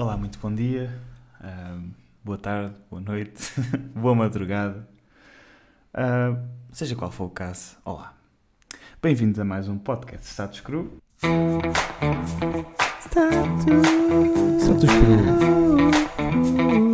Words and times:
Olá, 0.00 0.16
muito 0.16 0.38
bom 0.38 0.50
dia, 0.50 0.98
uh, 1.42 1.78
boa 2.24 2.38
tarde, 2.38 2.74
boa 2.88 3.02
noite, 3.02 3.52
boa 3.94 4.14
madrugada, 4.14 4.88
uh, 5.92 6.38
seja 6.72 6.96
qual 6.96 7.10
for 7.10 7.26
o 7.26 7.30
caso, 7.30 7.76
olá. 7.84 8.14
Bem-vindos 9.02 9.38
a 9.38 9.44
mais 9.44 9.68
um 9.68 9.76
podcast 9.76 10.24
Status 10.24 10.60
Cru. 10.60 10.90
Status, 12.98 14.62
Status 14.62 14.90
Cru. 14.90 16.89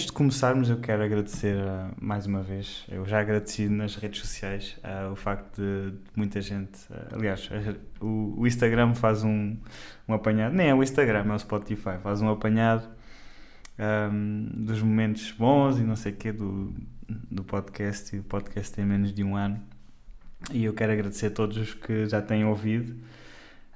Antes 0.00 0.06
de 0.06 0.12
começarmos, 0.12 0.70
eu 0.70 0.78
quero 0.78 1.02
agradecer 1.02 1.54
uh, 1.58 1.94
mais 2.00 2.24
uma 2.24 2.42
vez. 2.42 2.86
Eu 2.88 3.04
já 3.04 3.20
agradeci 3.20 3.68
nas 3.68 3.96
redes 3.96 4.20
sociais 4.20 4.74
uh, 4.82 5.12
o 5.12 5.16
facto 5.16 5.60
de, 5.60 5.90
de 5.90 5.98
muita 6.16 6.40
gente. 6.40 6.78
Uh, 6.90 7.16
aliás, 7.16 7.50
o, 8.00 8.34
o, 8.38 8.46
Instagram 8.46 8.94
faz 8.94 9.22
um, 9.24 9.58
um 10.08 10.14
apanhado, 10.14 10.54
nem 10.54 10.68
é 10.68 10.74
o 10.74 10.82
Instagram, 10.82 11.26
é 11.30 11.34
o 11.34 11.38
Spotify, 11.38 11.98
faz 12.02 12.22
um 12.22 12.30
apanhado 12.30 12.88
um, 13.78 14.48
dos 14.64 14.80
momentos 14.80 15.32
bons 15.32 15.78
e 15.78 15.82
não 15.82 15.96
sei 15.96 16.12
o 16.12 16.16
quê 16.16 16.32
do, 16.32 16.72
do 17.30 17.44
podcast. 17.44 18.16
E 18.16 18.20
o 18.20 18.22
podcast 18.22 18.72
tem 18.72 18.86
menos 18.86 19.12
de 19.12 19.22
um 19.22 19.36
ano. 19.36 19.60
E 20.50 20.64
eu 20.64 20.72
quero 20.72 20.92
agradecer 20.92 21.26
a 21.26 21.30
todos 21.30 21.58
os 21.58 21.74
que 21.74 22.06
já 22.06 22.22
têm 22.22 22.42
ouvido 22.46 22.96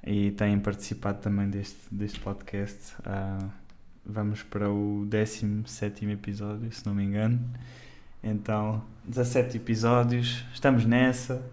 e 0.03 0.31
têm 0.31 0.57
participado 0.57 1.19
também 1.19 1.47
deste, 1.51 1.77
deste 1.91 2.19
podcast. 2.19 2.95
Uh, 3.01 3.64
vamos 4.05 4.43
para 4.43 4.69
o 4.69 5.05
17 5.07 6.05
episódio, 6.05 6.71
se 6.71 6.85
não 6.85 6.93
me 6.93 7.03
engano. 7.03 7.39
Então, 8.23 8.83
17 9.05 9.57
episódios, 9.57 10.45
estamos 10.53 10.85
nessa. 10.85 11.43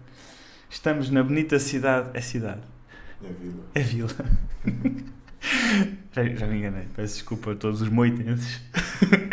Estamos 0.69 1.09
na 1.09 1.23
bonita 1.23 1.57
cidade. 1.59 2.09
É 2.13 2.21
cidade? 2.21 2.61
É 3.23 3.29
vila. 3.31 3.63
É 3.73 3.79
vila. 3.81 4.09
já, 6.13 6.23
já 6.23 6.47
me 6.47 6.57
enganei, 6.57 6.87
peço 6.95 7.15
desculpa 7.15 7.51
a 7.53 7.55
todos 7.55 7.81
os 7.81 7.89
moitenses. 7.89 8.61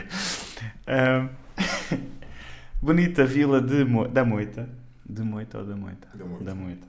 um, 0.88 1.98
bonita 2.80 3.24
vila 3.24 3.60
de 3.60 3.84
Mo 3.84 4.08
da 4.08 4.24
Moita. 4.24 4.68
De 5.08 5.22
Moita 5.22 5.58
ou 5.58 5.64
da 5.64 5.76
Moita? 5.76 6.08
Da 6.14 6.24
Moita. 6.24 6.44
Da 6.44 6.54
Moita. 6.54 6.88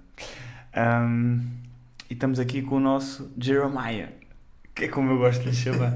Um, 0.77 1.41
e 2.09 2.13
estamos 2.13 2.39
aqui 2.39 2.61
com 2.61 2.75
o 2.75 2.79
nosso 2.79 3.31
Jeremiah 3.37 4.20
que 4.81 4.85
é 4.85 4.87
como 4.87 5.11
eu 5.11 5.17
gosto 5.19 5.41
de 5.41 5.49
lhe 5.49 5.53
chamar. 5.55 5.93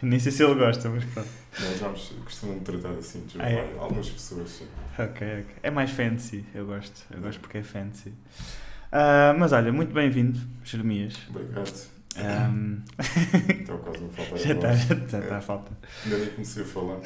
Nem 0.00 0.18
sei 0.18 0.30
se 0.32 0.44
ele 0.44 0.54
gosta, 0.54 0.88
mas 0.88 1.04
pronto. 1.04 1.28
Nós 1.60 1.78
já 1.78 1.88
costumam 2.24 2.60
tratar 2.60 2.90
assim, 2.90 3.24
ah, 3.38 3.50
é? 3.50 3.74
algumas 3.78 4.08
pessoas 4.08 4.48
sim. 4.48 4.66
Ok, 4.98 5.40
ok. 5.40 5.46
É 5.62 5.70
mais 5.70 5.90
fancy, 5.90 6.44
eu 6.54 6.66
gosto. 6.66 7.04
Eu 7.10 7.20
gosto 7.20 7.40
porque 7.40 7.58
é 7.58 7.62
fancy. 7.62 8.08
Uh, 8.08 9.38
mas 9.38 9.52
olha, 9.52 9.72
muito 9.72 9.92
bem-vindo, 9.92 10.40
Jeremias. 10.64 11.18
Obrigado. 11.28 11.92
Um... 12.16 12.82
Então 13.62 13.78
quase 13.78 14.04
me 14.04 14.10
falta 14.10 14.36
Já 14.36 14.52
está, 14.52 14.74
já 14.74 14.94
está 14.94 15.18
é. 15.18 15.34
a 15.36 15.40
falta. 15.40 15.72
Ainda 16.04 16.18
nem 16.18 16.28
comecei 16.30 16.62
a 16.62 16.66
falar. 16.66 16.98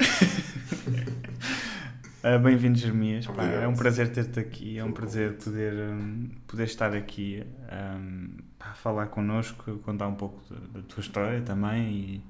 Uh, 2.23 2.39
Bem-vindo, 2.43 2.77
Jeremias. 2.77 3.27
Pá, 3.27 3.43
é 3.43 3.67
um 3.67 3.75
prazer 3.75 4.11
ter-te 4.11 4.39
aqui, 4.39 4.77
é 4.77 4.83
um 4.83 4.91
prazer 4.91 5.33
poder, 5.33 5.73
um, 5.73 6.29
poder 6.47 6.65
estar 6.65 6.93
aqui 6.93 7.43
um, 7.71 8.46
a 8.71 8.73
falar 8.73 9.07
connosco, 9.07 9.77
contar 9.79 10.07
um 10.07 10.15
pouco 10.15 10.41
da, 10.71 10.81
tua 10.81 11.01
história 11.01 11.41
também 11.41 11.91
e 11.91 12.23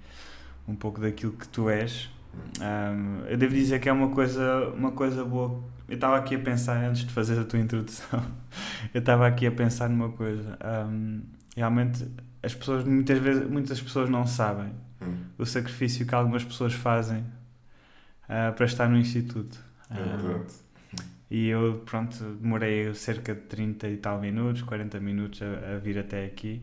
um 0.67 0.75
pouco 0.75 0.99
daquilo 0.99 1.33
que 1.33 1.47
tu 1.47 1.69
és. 1.69 2.09
Um, 2.61 3.25
eu 3.25 3.38
devo 3.38 3.53
dizer 3.53 3.80
que 3.80 3.89
é 3.89 3.91
uma 3.91 4.09
coisa, 4.09 4.69
uma 4.69 4.91
coisa 4.91 5.23
boa. 5.23 5.63
Eu 5.88 5.95
estava 5.95 6.17
aqui 6.17 6.35
a 6.35 6.39
pensar, 6.39 6.77
antes 6.83 7.05
de 7.05 7.11
fazer 7.11 7.39
a 7.39 7.43
tua 7.43 7.59
introdução, 7.59 8.23
eu 8.93 8.99
estava 8.99 9.25
aqui 9.27 9.47
a 9.47 9.52
pensar 9.52 9.89
numa 9.89 10.09
coisa. 10.09 10.58
realmente, 11.55 12.05
as 12.43 12.54
pessoas, 12.54 12.83
muitas 12.83 13.17
vezes, 13.19 13.49
muitas 13.49 13.81
pessoas 13.81 14.09
não 14.09 14.27
sabem 14.27 14.71
hum. 15.02 15.15
o 15.37 15.45
sacrifício 15.45 16.05
que 16.05 16.14
algumas 16.14 16.43
pessoas 16.43 16.73
fazem 16.73 17.19
uh, 17.19 18.54
para 18.55 18.65
estar 18.65 18.87
no 18.87 18.98
Instituto. 18.98 19.58
É 19.89 20.17
verdade. 20.17 20.54
E 21.30 21.48
eu, 21.48 21.82
pronto, 21.86 22.17
demorei 22.42 22.93
cerca 22.93 23.36
de 23.36 23.42
30 23.42 23.89
e 23.89 23.98
tal 23.98 24.20
minutos, 24.20 24.61
40 24.61 24.99
minutos 24.99 25.42
a, 25.42 25.76
a 25.76 25.77
vir 25.77 25.98
até 25.99 26.26
aqui. 26.26 26.61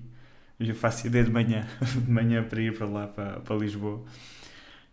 Eu 0.59 0.75
faço 0.75 1.07
ideia 1.07 1.25
de 1.25 1.31
manhã, 1.31 1.67
de 1.83 2.11
manhã 2.11 2.43
para 2.43 2.61
ir 2.61 2.77
para 2.77 2.87
lá, 2.87 3.07
para, 3.07 3.41
para 3.41 3.57
Lisboa. 3.57 4.03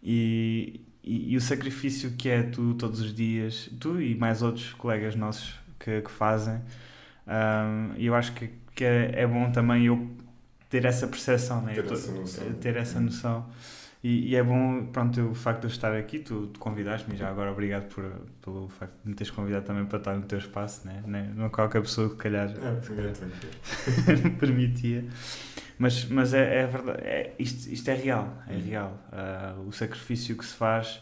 E, 0.04 0.82
e, 1.04 1.34
e, 1.34 1.38
o 1.38 1.42
sacrifício 1.42 2.12
que 2.18 2.28
é 2.28 2.44
tu 2.44 2.74
todos 2.74 3.00
os 3.00 3.14
dias, 3.14 3.70
tu 3.80 4.02
e 4.02 4.16
mais 4.16 4.42
outros 4.42 4.74
colegas 4.74 5.16
nossos 5.16 5.56
que, 5.80 6.02
que 6.02 6.12
fazem, 6.12 6.60
um, 7.28 7.96
eu 7.98 8.16
acho 8.16 8.34
que, 8.34 8.50
que 8.76 8.84
é, 8.84 9.22
é, 9.22 9.28
bom 9.28 9.52
também 9.52 9.86
eu 9.86 10.10
ter 10.70 10.86
essa 10.86 11.08
percepção, 11.08 11.62
né? 11.62 11.74
ter, 11.74 11.92
essa 11.92 12.12
noção. 12.12 12.54
ter 12.54 12.76
essa 12.76 13.00
noção. 13.00 13.50
E, 14.04 14.32
e, 14.32 14.36
é 14.36 14.42
bom, 14.42 14.88
pronto, 14.88 15.22
o 15.30 15.36
facto 15.36 15.62
de 15.62 15.68
eu 15.68 15.70
estar 15.70 15.96
aqui, 15.96 16.18
tu, 16.18 16.48
tu 16.48 16.60
convidaste-me 16.60 17.16
já 17.16 17.30
agora, 17.30 17.52
obrigado 17.52 17.88
por, 17.88 18.04
pelo 18.42 18.68
facto 18.68 18.94
de 19.04 19.10
me 19.10 19.16
teres 19.16 19.30
convidado 19.30 19.64
também 19.64 19.86
para 19.86 20.00
estar 20.00 20.16
no 20.16 20.24
teu 20.24 20.40
espaço, 20.40 20.88
né? 20.88 21.04
não 21.36 21.50
qualquer 21.50 21.82
pessoa 21.84 22.10
que 22.10 22.16
calhar 22.16 22.50
é, 22.50 24.30
permitia. 24.40 25.06
Mas, 25.78 26.06
mas 26.06 26.34
é, 26.34 26.62
é 26.62 26.68
verdade, 26.68 27.02
é, 27.04 27.34
isto, 27.38 27.72
isto 27.72 27.90
é 27.90 27.96
real, 27.96 28.44
é 28.48 28.54
uhum. 28.54 28.62
real. 28.62 29.00
Uh, 29.12 29.68
o 29.68 29.72
sacrifício 29.72 30.36
que 30.36 30.46
se 30.46 30.56
faz 30.56 31.02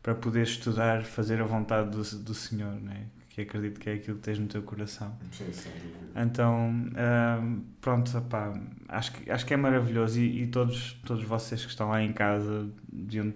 para 0.00 0.14
poder 0.14 0.42
estudar, 0.42 1.02
fazer 1.02 1.40
a 1.40 1.44
vontade 1.44 1.90
do, 1.90 2.02
do 2.20 2.34
Senhor, 2.34 2.74
né? 2.80 3.06
Que 3.36 3.42
acredito 3.42 3.78
que 3.78 3.90
é 3.90 3.92
aquilo 3.92 4.16
que 4.16 4.22
tens 4.22 4.38
no 4.38 4.46
teu 4.46 4.62
coração. 4.62 5.14
Sim, 5.30 5.52
sim. 5.52 5.68
Então, 6.16 6.70
uh, 6.70 7.60
pronto, 7.82 8.16
opá, 8.16 8.58
acho, 8.88 9.12
que, 9.12 9.30
acho 9.30 9.44
que 9.44 9.52
é 9.52 9.58
maravilhoso 9.58 10.18
e, 10.18 10.44
e, 10.44 10.46
todos, 10.46 10.94
todos 11.04 11.22
vocês 11.22 11.62
que 11.62 11.70
estão 11.70 11.90
lá 11.90 12.02
em 12.02 12.14
casa 12.14 12.66
deviam 12.90 13.34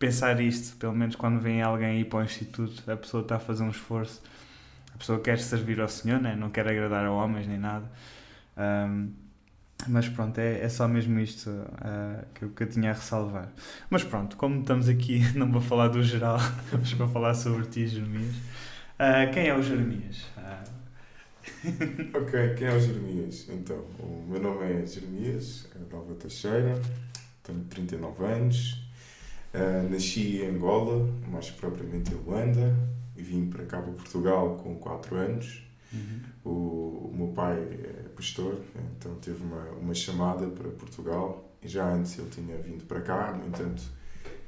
pensar 0.00 0.40
isto, 0.40 0.76
pelo 0.78 0.94
menos 0.94 1.14
quando 1.14 1.38
vem 1.40 1.62
alguém 1.62 2.00
ir 2.00 2.06
para 2.06 2.18
o 2.18 2.22
instituto, 2.24 2.90
a 2.90 2.96
pessoa 2.96 3.22
está 3.22 3.36
a 3.36 3.38
fazer 3.38 3.62
um 3.62 3.70
esforço, 3.70 4.20
a 4.92 4.98
pessoa 4.98 5.20
quer 5.20 5.38
servir 5.38 5.80
ao 5.80 5.88
Senhor, 5.88 6.20
né? 6.20 6.34
não 6.34 6.50
quer 6.50 6.66
agradar 6.66 7.04
a 7.04 7.12
homens 7.12 7.46
nem 7.46 7.58
nada. 7.58 7.88
Um, 8.58 9.12
mas 9.86 10.08
pronto, 10.08 10.38
é, 10.38 10.60
é 10.60 10.68
só 10.68 10.88
mesmo 10.88 11.20
isto 11.20 11.50
uh, 11.50 12.24
que, 12.34 12.46
eu, 12.46 12.50
que 12.50 12.64
eu 12.64 12.68
tinha 12.68 12.90
a 12.90 12.94
ressalvar. 12.94 13.48
Mas 13.88 14.02
pronto, 14.02 14.36
como 14.36 14.60
estamos 14.60 14.88
aqui, 14.88 15.20
não 15.38 15.52
vou 15.52 15.60
falar 15.60 15.86
do 15.86 16.02
geral, 16.02 16.38
vamos 16.72 16.92
para 16.94 17.06
falar 17.06 17.34
sobre 17.34 17.64
ti, 17.66 17.86
Jeremias. 17.86 18.34
Uh, 18.94 19.32
quem 19.32 19.48
é 19.48 19.56
o 19.56 19.60
Jeremias? 19.60 20.24
Uh... 20.38 20.74
ok, 22.16 22.54
quem 22.54 22.68
é 22.68 22.72
o 22.72 22.80
Jeremias? 22.80 23.48
Então, 23.48 23.78
o 23.98 24.24
meu 24.28 24.40
nome 24.40 24.64
é 24.64 24.86
Jeremias 24.86 25.68
Dalva 25.90 26.14
Teixeira, 26.14 26.80
tenho 27.42 27.64
39 27.64 28.24
anos, 28.24 28.88
uh, 29.52 29.90
nasci 29.90 30.42
em 30.42 30.50
Angola, 30.54 31.08
mais 31.28 31.50
propriamente 31.50 32.12
em 32.12 32.16
Luanda, 32.18 32.72
e 33.16 33.22
vim 33.22 33.50
para 33.50 33.64
cá, 33.64 33.82
para 33.82 33.92
Portugal, 33.92 34.56
com 34.62 34.76
4 34.76 35.16
anos. 35.16 35.62
Uhum. 35.92 36.20
O, 36.44 36.50
o, 37.10 37.14
meu 37.16 37.28
pai 37.28 37.56
é 37.58 38.08
pastor, 38.14 38.60
então 38.96 39.16
teve 39.16 39.42
uma, 39.42 39.70
uma 39.72 39.94
chamada 39.94 40.46
para 40.46 40.68
Portugal, 40.70 41.52
e 41.60 41.66
já 41.66 41.92
antes 41.92 42.16
ele 42.16 42.30
tinha 42.30 42.56
vindo 42.58 42.84
para 42.84 43.00
cá, 43.00 43.32
no 43.32 43.46
entanto 43.46 43.82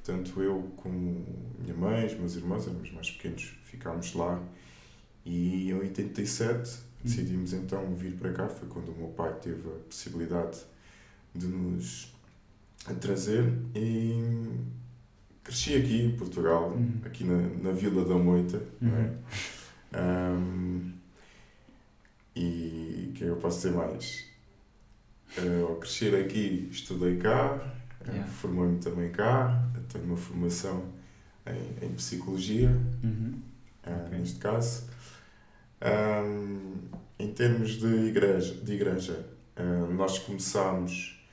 tanto 0.06 0.40
eu 0.40 0.72
como 0.76 1.26
minha 1.58 1.74
mãe, 1.74 2.06
os 2.06 2.14
meus 2.14 2.36
irmãos, 2.36 2.66
éramos 2.68 2.92
mais 2.92 3.10
pequenos, 3.10 3.42
ficámos 3.64 4.14
lá. 4.14 4.40
E 5.24 5.70
em 5.70 5.74
87 5.74 6.78
decidimos 7.02 7.52
então 7.52 7.92
vir 7.96 8.12
para 8.12 8.32
cá. 8.32 8.48
Foi 8.48 8.68
quando 8.68 8.92
o 8.92 8.94
meu 8.94 9.08
pai 9.08 9.34
teve 9.40 9.68
a 9.68 9.78
possibilidade 9.88 10.60
de 11.34 11.48
nos 11.48 12.14
trazer. 13.00 13.52
E 13.74 14.14
cresci 15.42 15.74
aqui 15.74 16.02
em 16.02 16.16
Portugal, 16.16 16.70
uhum. 16.70 17.00
aqui 17.04 17.24
na, 17.24 17.36
na 17.62 17.72
Vila 17.72 18.04
da 18.04 18.14
Moita. 18.14 18.62
É? 18.80 18.84
Uhum. 18.84 19.18
É? 19.92 20.00
Um, 20.00 20.92
e 22.36 23.08
o 23.10 23.12
que 23.12 23.24
é 23.24 23.26
que 23.26 23.32
eu 23.32 23.36
posso 23.36 23.56
dizer 23.58 23.72
mais? 23.72 24.24
Ao 25.68 25.76
crescer 25.76 26.14
aqui, 26.14 26.68
estudei 26.70 27.16
cá, 27.16 27.74
Yeah. 28.08 28.26
Formei-me 28.30 28.78
também 28.78 29.10
cá, 29.10 29.64
tenho 29.92 30.04
uma 30.04 30.16
formação 30.16 30.84
em, 31.46 31.86
em 31.86 31.92
psicologia, 31.94 32.70
uhum. 33.02 33.40
uh, 33.86 34.06
okay. 34.06 34.18
neste 34.18 34.38
caso. 34.38 34.84
Um, 35.82 36.74
em 37.18 37.32
termos 37.32 37.72
de 37.72 37.86
igreja, 37.86 38.54
de 38.54 38.72
igreja 38.72 39.26
uh, 39.58 39.92
nós 39.92 40.18
começámos 40.18 41.24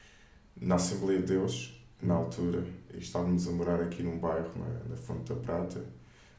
na 0.59 0.75
Assembleia 0.75 1.19
de 1.19 1.27
Deus, 1.27 1.81
na 2.01 2.15
altura, 2.15 2.63
e 2.93 2.97
estávamos 2.97 3.47
a 3.47 3.51
morar 3.51 3.81
aqui 3.81 4.03
num 4.03 4.19
bairro, 4.19 4.51
na, 4.57 4.89
na 4.89 4.95
Fonte 4.95 5.33
da 5.33 5.35
Prata. 5.35 5.83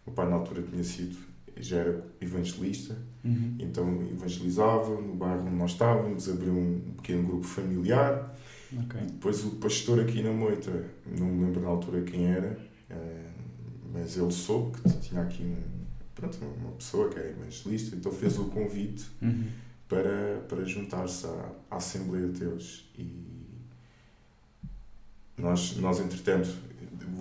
O 0.06 0.10
pai, 0.10 0.28
na 0.28 0.36
altura, 0.36 0.62
tinha 0.62 0.84
sido, 0.84 1.16
já 1.56 1.78
era 1.78 2.06
evangelista, 2.20 2.96
uhum. 3.24 3.56
então 3.58 4.02
evangelizava 4.02 5.00
no 5.00 5.14
bairro 5.14 5.46
onde 5.46 5.56
nós 5.56 5.72
estávamos, 5.72 6.28
abriu 6.28 6.52
um 6.52 6.94
pequeno 6.96 7.26
grupo 7.26 7.44
familiar 7.44 8.34
Okay. 8.84 9.00
Depois 9.06 9.44
o 9.44 9.50
pastor 9.52 10.00
aqui 10.00 10.22
na 10.22 10.32
moita, 10.32 10.70
não 11.06 11.26
me 11.26 11.44
lembro 11.44 11.60
na 11.60 11.68
altura 11.68 12.02
quem 12.02 12.26
era, 12.26 12.58
eh, 12.90 13.30
mas 13.92 14.16
ele 14.16 14.32
soube 14.32 14.80
que 14.80 14.98
tinha 15.00 15.22
aqui 15.22 15.42
um, 15.44 15.84
pronto, 16.14 16.38
uma 16.44 16.72
pessoa 16.72 17.08
que 17.08 17.18
era 17.18 17.30
evangelista, 17.30 17.94
então 17.96 18.10
fez 18.12 18.38
o 18.38 18.46
convite 18.46 19.04
Uhum. 19.22 19.44
para, 19.88 20.40
para 20.48 20.64
juntar-se 20.64 21.26
à, 21.26 21.52
à 21.70 21.76
Assembleia 21.76 22.26
de 22.28 22.40
Deus. 22.40 22.90
E 22.98 23.44
nós, 25.36 25.76
nós 25.76 26.00
entretanto, 26.00 26.48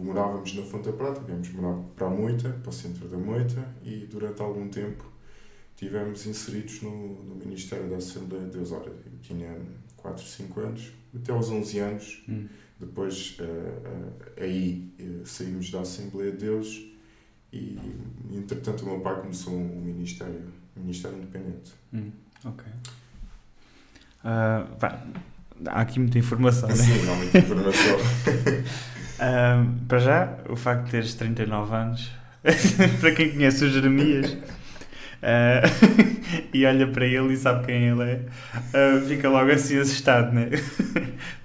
morávamos 0.03 0.53
na 0.55 0.63
Fonte 0.63 0.85
da 0.85 0.94
Prata, 0.94 1.21
viemos 1.21 1.50
morar 1.51 1.77
para 1.95 2.07
a 2.07 2.09
Moita, 2.09 2.50
para 2.50 2.69
o 2.69 2.73
centro 2.73 3.07
da 3.07 3.17
Moita, 3.17 3.63
e 3.83 4.07
durante 4.09 4.41
algum 4.41 4.67
tempo 4.69 5.05
tivemos 5.75 6.25
inseridos 6.25 6.81
no, 6.81 7.23
no 7.23 7.35
Ministério 7.35 7.89
da 7.89 7.97
Assembleia 7.97 8.45
de 8.45 8.51
Deus. 8.51 8.71
Ora, 8.71 8.88
eu 8.89 9.19
tinha 9.21 9.55
4, 9.97 10.23
5 10.23 10.59
anos, 10.59 10.91
até 11.15 11.31
aos 11.31 11.50
11 11.50 11.80
anos, 11.80 12.24
Hum. 12.27 12.48
depois 12.80 13.38
eh, 13.39 13.44
eh, 14.38 14.44
aí 14.44 14.92
eh, 15.00 15.04
saímos 15.25 15.69
da 15.71 15.81
Assembleia 15.81 16.31
de 16.31 16.38
Deus 16.38 16.81
e 17.51 17.77
entretanto 18.33 18.81
o 18.83 18.86
meu 18.88 19.00
pai 19.00 19.21
começou 19.21 19.54
um 19.54 19.81
ministério, 19.81 20.42
um 20.75 20.81
ministério 20.81 21.18
independente. 21.18 21.71
Hum. 21.94 22.12
Ok. 22.45 22.65
Pá, 24.80 25.04
há 25.68 25.81
aqui 25.81 26.00
muita 26.00 26.18
informação, 26.18 26.69
né? 26.69 26.75
Sim, 26.75 27.06
não 27.06 27.15
muita 27.18 27.38
informação. 27.38 27.98
Ah, 29.19 29.63
para 29.88 30.00
já, 30.00 30.38
o 30.50 30.56
facto 30.56 30.86
de 30.86 30.92
teres 30.92 31.13
39 31.13 31.74
anos, 31.74 32.12
para 33.00 33.12
quem 33.15 33.31
conhece 33.31 33.63
o 33.63 33.69
Jeremias 33.69 34.36
ah, 35.24 35.62
e 36.54 36.66
olha 36.66 36.88
para 36.88 37.06
ele 37.06 37.34
e 37.34 37.38
sabe 37.38 37.66
quem 37.66 37.88
ele 37.90 38.04
é, 38.04 38.20
ah, 38.74 39.02
fica 39.08 39.30
logo 39.30 39.52
assim 39.52 39.78
assustado, 39.80 40.34
né? 40.34 40.50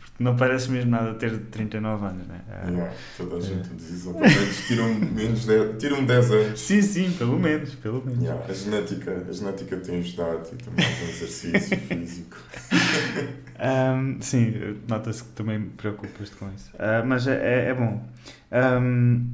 Porque 0.00 0.24
não 0.24 0.36
parece 0.36 0.68
mesmo 0.70 0.90
nada 0.90 1.14
ter 1.14 1.38
39 1.38 2.04
anos, 2.06 2.26
né? 2.26 2.40
Ah, 2.50 2.68
Yeah, 2.68 2.92
toda 3.16 3.36
a 3.36 3.40
gente 3.40 3.68
diz 3.74 3.90
isso. 3.90 4.12
Pelo 4.14 4.20
menos 4.28 4.66
tiram 4.66 4.94
menos 4.94 5.46
10, 5.46 5.78
tiram 5.78 6.04
10 6.04 6.30
anos. 6.32 6.60
Sim, 6.60 6.82
sim, 6.82 7.12
pelo 7.16 7.38
menos, 7.38 7.74
pelo 7.76 8.02
menos. 8.04 8.22
Yeah, 8.24 8.44
a, 8.48 8.52
genética, 8.52 9.24
a 9.28 9.32
genética 9.32 9.76
tem 9.76 9.98
ajudado 10.00 10.48
e 10.52 10.56
também 10.56 10.84
algum 10.84 11.08
exercício 11.08 11.78
físico. 11.86 12.36
Ahm, 13.60 14.18
sim, 14.20 14.76
nota-se 14.88 15.22
que 15.22 15.30
também 15.30 15.60
preocupas-te 15.76 16.34
com 16.36 16.48
isso. 16.52 16.70
Ah, 16.78 17.02
mas 17.06 17.26
é, 17.28 17.34
é- 17.36 17.68
é 17.70 17.74
bom. 17.74 18.02
Ahm, 18.50 19.24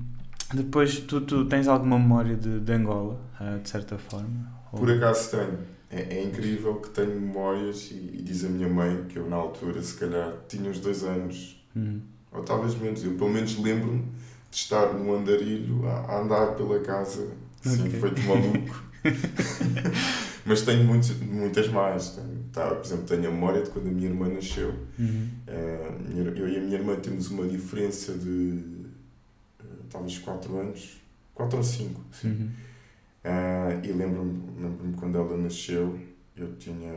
depois, 0.53 0.99
tu, 1.01 1.21
tu 1.21 1.45
tens 1.47 1.67
alguma 1.69 1.99
memória 1.99 2.37
de, 2.37 2.61
de 2.61 2.73
Angola, 2.73 3.19
ah, 3.41 3.59
de 3.63 3.69
certa 3.69 3.97
forma? 3.99 4.53
Ou- 4.73 4.79
Por 4.81 4.91
acaso 4.91 5.31
tenho. 5.31 5.59
É, 5.91 6.17
é 6.19 6.25
incrível 6.25 6.75
que 6.77 6.91
tenho 6.91 7.11
memórias 7.21 7.91
e, 7.93 7.95
e 8.19 8.23
diz 8.23 8.45
a 8.45 8.49
minha 8.49 8.69
mãe 8.69 9.05
que 9.09 9.17
eu 9.19 9.29
na 9.29 9.37
altura 9.37 9.81
se 9.81 9.95
calhar 9.95 10.33
tinha 10.49 10.69
uns 10.69 10.81
dois 10.81 11.05
anos, 11.05 11.65
Uhum. 11.77 12.01
ou 12.33 12.43
talvez 12.43 12.75
menos, 12.77 13.05
eu 13.05 13.13
pelo 13.15 13.31
menos 13.31 13.57
lembro-me 13.59 14.03
de 14.51 14.57
estar 14.57 14.93
no 14.95 15.15
andarilho 15.15 15.87
a, 15.89 15.93
a 16.01 16.21
andar 16.21 16.55
pela 16.57 16.81
casa, 16.81 17.29
assim, 17.65 17.87
Ok. 17.89 18.01
feito 18.01 18.21
maluco. 18.23 18.83
Mas 20.47 20.63
tenho 20.63 20.85
muitas, 20.85 21.17
muitas 21.21 21.69
mais. 21.69 22.11
Tenho, 22.11 22.45
tá, 22.53 22.67
por 22.75 22.85
exemplo, 22.85 23.05
tenho 23.05 23.29
a 23.29 23.31
memória 23.31 23.63
de 23.63 23.71
quando 23.71 23.89
a 23.89 23.91
minha 23.91 24.09
irmã 24.09 24.29
nasceu. 24.29 24.75
Uhum. 24.99 25.29
Minha- 26.09 26.31
eu 26.37 26.49
e 26.49 26.57
a 26.59 26.61
minha 26.61 26.75
irmã 26.79 26.97
temos 26.97 27.31
uma 27.31 27.47
diferença 27.47 28.13
de 28.15 28.63
talvez 29.95 30.19
4 30.19 30.57
anos, 30.59 30.97
4 31.35 31.57
ou 31.57 31.63
5. 31.65 32.01
Sim. 32.13 32.29
Uhum. 32.29 32.51
Eh, 33.23 33.81
e 33.85 33.93
lembro-me 33.93 34.43
lembro 34.61 34.93
quando 34.99 35.17
ela 35.17 35.37
nasceu, 35.37 35.99
eu 36.37 36.55
tinha. 36.57 36.93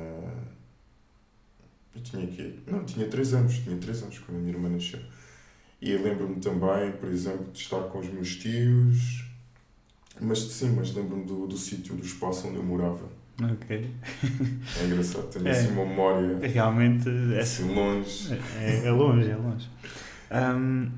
Eu 1.95 2.01
tinha 2.01 2.23
aqui. 2.25 2.59
Não, 2.67 2.83
tinha 2.83 3.07
3 3.07 3.33
anos, 3.35 3.59
tinha 3.59 3.77
3 3.77 4.03
anos 4.03 4.19
quando 4.19 4.37
a 4.37 4.41
minha 4.41 4.53
irmã 4.53 4.67
nasceu. 4.69 4.99
E 5.81 5.95
lembro-me 5.95 6.35
também, 6.41 6.91
por 6.99 7.09
exemplo, 7.09 7.51
de 7.51 7.59
estar 7.59 7.81
com 7.83 7.99
os 7.99 8.07
meus 8.11 8.35
tios. 8.35 9.25
Mas 10.19 10.39
sim, 10.39 10.71
mas 10.75 10.93
lembro-me 10.95 11.23
do, 11.25 11.45
do 11.47 11.55
sítio 11.57 11.95
do 11.95 12.03
espaço 12.03 12.47
onde 12.47 12.57
eu 12.57 12.63
morava. 12.63 13.07
Ok. 13.39 13.91
É 14.81 14.85
engraçado, 14.85 15.27
tenho 15.29 15.45
É. 15.47 15.51
assim 15.51 15.71
uma 15.71 15.85
memória 15.85 16.39
Realmente, 16.47 17.07
é, 17.35 17.39
assim 17.39 17.71
longe. 17.73 18.33
é, 18.59 18.87
é 18.87 18.91
longe, 18.91 19.29
é 19.29 19.35
longe. 19.35 19.69
Ahm, 20.31 20.89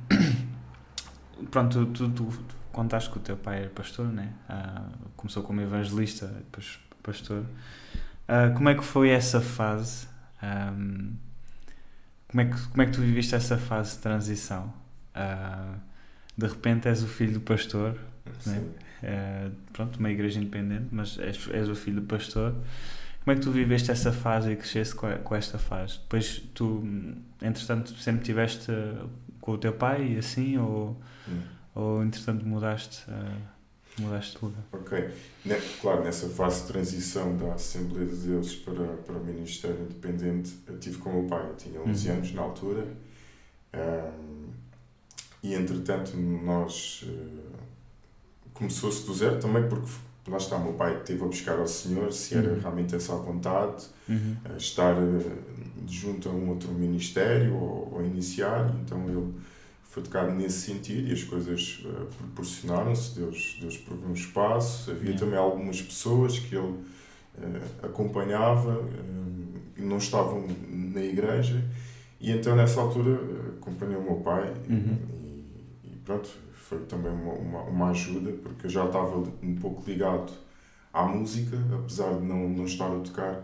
pronto, 1.52 1.86
tu, 1.88 2.10
tu, 2.10 2.26
tu 2.26 2.56
contaste 2.72 3.10
que 3.10 3.18
o 3.18 3.22
teu 3.22 3.38
pai 3.38 3.60
era 3.62 3.70
pastor, 3.70 4.08
né? 4.08 4.34
Ah, 4.48 4.86
começou 5.16 5.44
como 5.44 5.62
evangelista, 5.62 6.28
depois 6.28 6.80
pastor. 7.04 7.44
Ah, 8.28 8.52
como 8.56 8.70
é 8.70 8.76
que 8.76 8.84
foi 8.84 9.10
essa 9.10 9.42
fase? 9.42 10.08
Ahm, 10.42 11.14
como, 12.28 12.42
é 12.42 12.46
que, 12.46 12.68
como 12.68 12.82
é 12.82 12.86
que 12.86 12.92
tu 12.92 13.02
viviste 13.02 13.36
essa 13.36 13.58
fase 13.58 13.96
de 13.96 14.02
transição? 14.04 14.74
Ah, 15.14 15.76
de 16.38 16.48
repente 16.48 16.88
és 16.88 17.04
o 17.04 17.08
filho 17.08 17.34
do 17.34 17.42
pastor, 17.42 17.98
Sim. 18.40 18.72
eh, 19.04 19.50
pronto, 19.74 20.00
uma 20.00 20.10
igreja 20.10 20.40
independente, 20.40 20.88
mas 20.92 21.18
és, 21.20 21.50
és 21.50 21.68
o 21.68 21.76
filho 21.76 22.00
do 22.00 22.08
pastor. 22.08 22.56
Como 23.24 23.34
é 23.34 23.36
que 23.36 23.42
tu 23.42 23.52
viveste 23.52 23.92
essa 23.92 24.14
fase 24.14 24.52
e 24.52 24.56
cresceste 24.56 24.96
com, 24.96 25.12
com 25.18 25.36
esta 25.36 25.58
fase? 25.58 26.00
Depois 26.00 26.42
tu, 26.54 26.82
entretanto, 27.42 27.94
sempre 27.98 28.24
tiveste 28.24 28.72
com 29.50 29.54
o 29.56 29.58
teu 29.58 29.74
pai 29.74 30.14
e 30.14 30.18
assim, 30.20 30.58
ou, 30.60 30.96
Hum. 31.28 31.42
ou 31.74 32.04
entretanto 32.04 32.46
mudaste, 32.46 33.04
eh, 33.10 33.38
mudaste 34.00 34.38
de 34.38 34.46
lugar? 34.46 34.64
Ok. 34.72 35.10
Ne- 35.46 35.60
Claro, 35.82 36.04
nessa 36.04 36.30
fase 36.30 36.62
de 36.62 36.68
transição 36.68 37.36
da 37.36 37.54
Assembleia 37.56 38.06
de 38.06 38.16
Deus 38.16 38.56
para, 38.58 38.86
para 38.86 39.16
o 39.16 39.24
Ministério 39.26 39.82
Independente, 39.82 40.54
eu 40.68 40.78
tive 40.80 41.00
com 41.00 41.10
o 41.10 41.14
meu 41.22 41.24
pai. 41.28 41.50
Eu 41.50 41.56
tinha 41.56 41.82
11 41.82 42.10
Uhum. 42.10 42.16
anos 42.16 42.32
na 42.34 42.42
altura. 42.44 42.88
Ahm, 43.74 44.50
e, 45.42 45.54
entretanto, 45.56 46.16
nós... 46.16 47.04
eh, 47.08 47.50
Começou-se 48.54 49.06
do 49.06 49.14
zero 49.14 49.40
também 49.40 49.68
porque, 49.70 49.90
lá 50.30 50.38
está, 50.38 50.56
o 50.58 50.64
meu 50.64 50.74
pai 50.74 51.02
teve 51.04 51.24
a 51.24 51.28
buscar 51.28 51.58
ao 51.60 51.68
Senhor 51.68 52.12
se 52.14 52.36
era 52.36 52.50
Uhum. 52.54 52.60
realmente 52.60 52.96
essa 52.96 53.14
a 53.14 53.18
vontade, 53.18 53.86
Uhum. 54.08 54.36
a 54.54 54.58
estar 54.58 54.96
eh, 54.96 55.32
junto 55.88 56.30
a 56.30 56.32
um 56.32 56.50
outro 56.50 56.72
ministério 56.74 57.56
ou, 57.56 57.90
ou 57.94 58.06
iniciar. 58.06 58.74
Então, 58.84 59.08
ele 59.10 59.34
foi 59.84 60.04
tocado 60.04 60.32
nesse 60.32 60.62
sentido 60.62 61.10
e 61.10 61.14
as 61.14 61.24
coisas 61.24 61.84
eh, 61.86 62.06
proporcionaram-se. 62.18 63.16
Deus, 63.16 63.58
Deus 63.62 63.78
proveu 63.78 64.10
um 64.10 64.14
espaço. 64.14 64.92
Havia 64.92 65.10
Yeah. 65.12 65.20
também 65.20 65.38
algumas 65.40 65.82
pessoas 65.82 66.38
que 66.40 66.56
ele 66.56 66.76
eh, 67.42 67.62
acompanhava 67.84 68.84
e 69.78 69.82
não 69.82 69.98
estavam 69.98 70.46
na 70.70 71.02
igreja. 71.02 71.64
E 72.20 72.32
então, 72.32 72.56
nessa 72.56 72.82
altura, 72.82 73.18
acompanhei 73.62 73.96
o 73.96 74.02
meu 74.04 74.16
pai 74.18 74.54
Uhum. 74.70 74.98
e, 75.84 75.88
e 75.88 75.96
pronto, 76.04 76.30
foi 76.70 76.80
também 76.86 77.12
uma, 77.12 77.34
uma, 77.34 77.62
uma 77.64 77.90
ajuda 77.90 78.32
porque 78.44 78.68
eu 78.68 78.70
já 78.70 78.86
estava 78.86 79.18
um 79.42 79.56
pouco 79.56 79.84
ligado 79.90 80.32
à 80.94 81.04
música, 81.04 81.58
apesar 81.74 82.14
de 82.20 82.26
não, 82.26 82.48
não 82.50 82.66
estar 82.66 82.86
a 82.96 83.00
tocar 83.00 83.44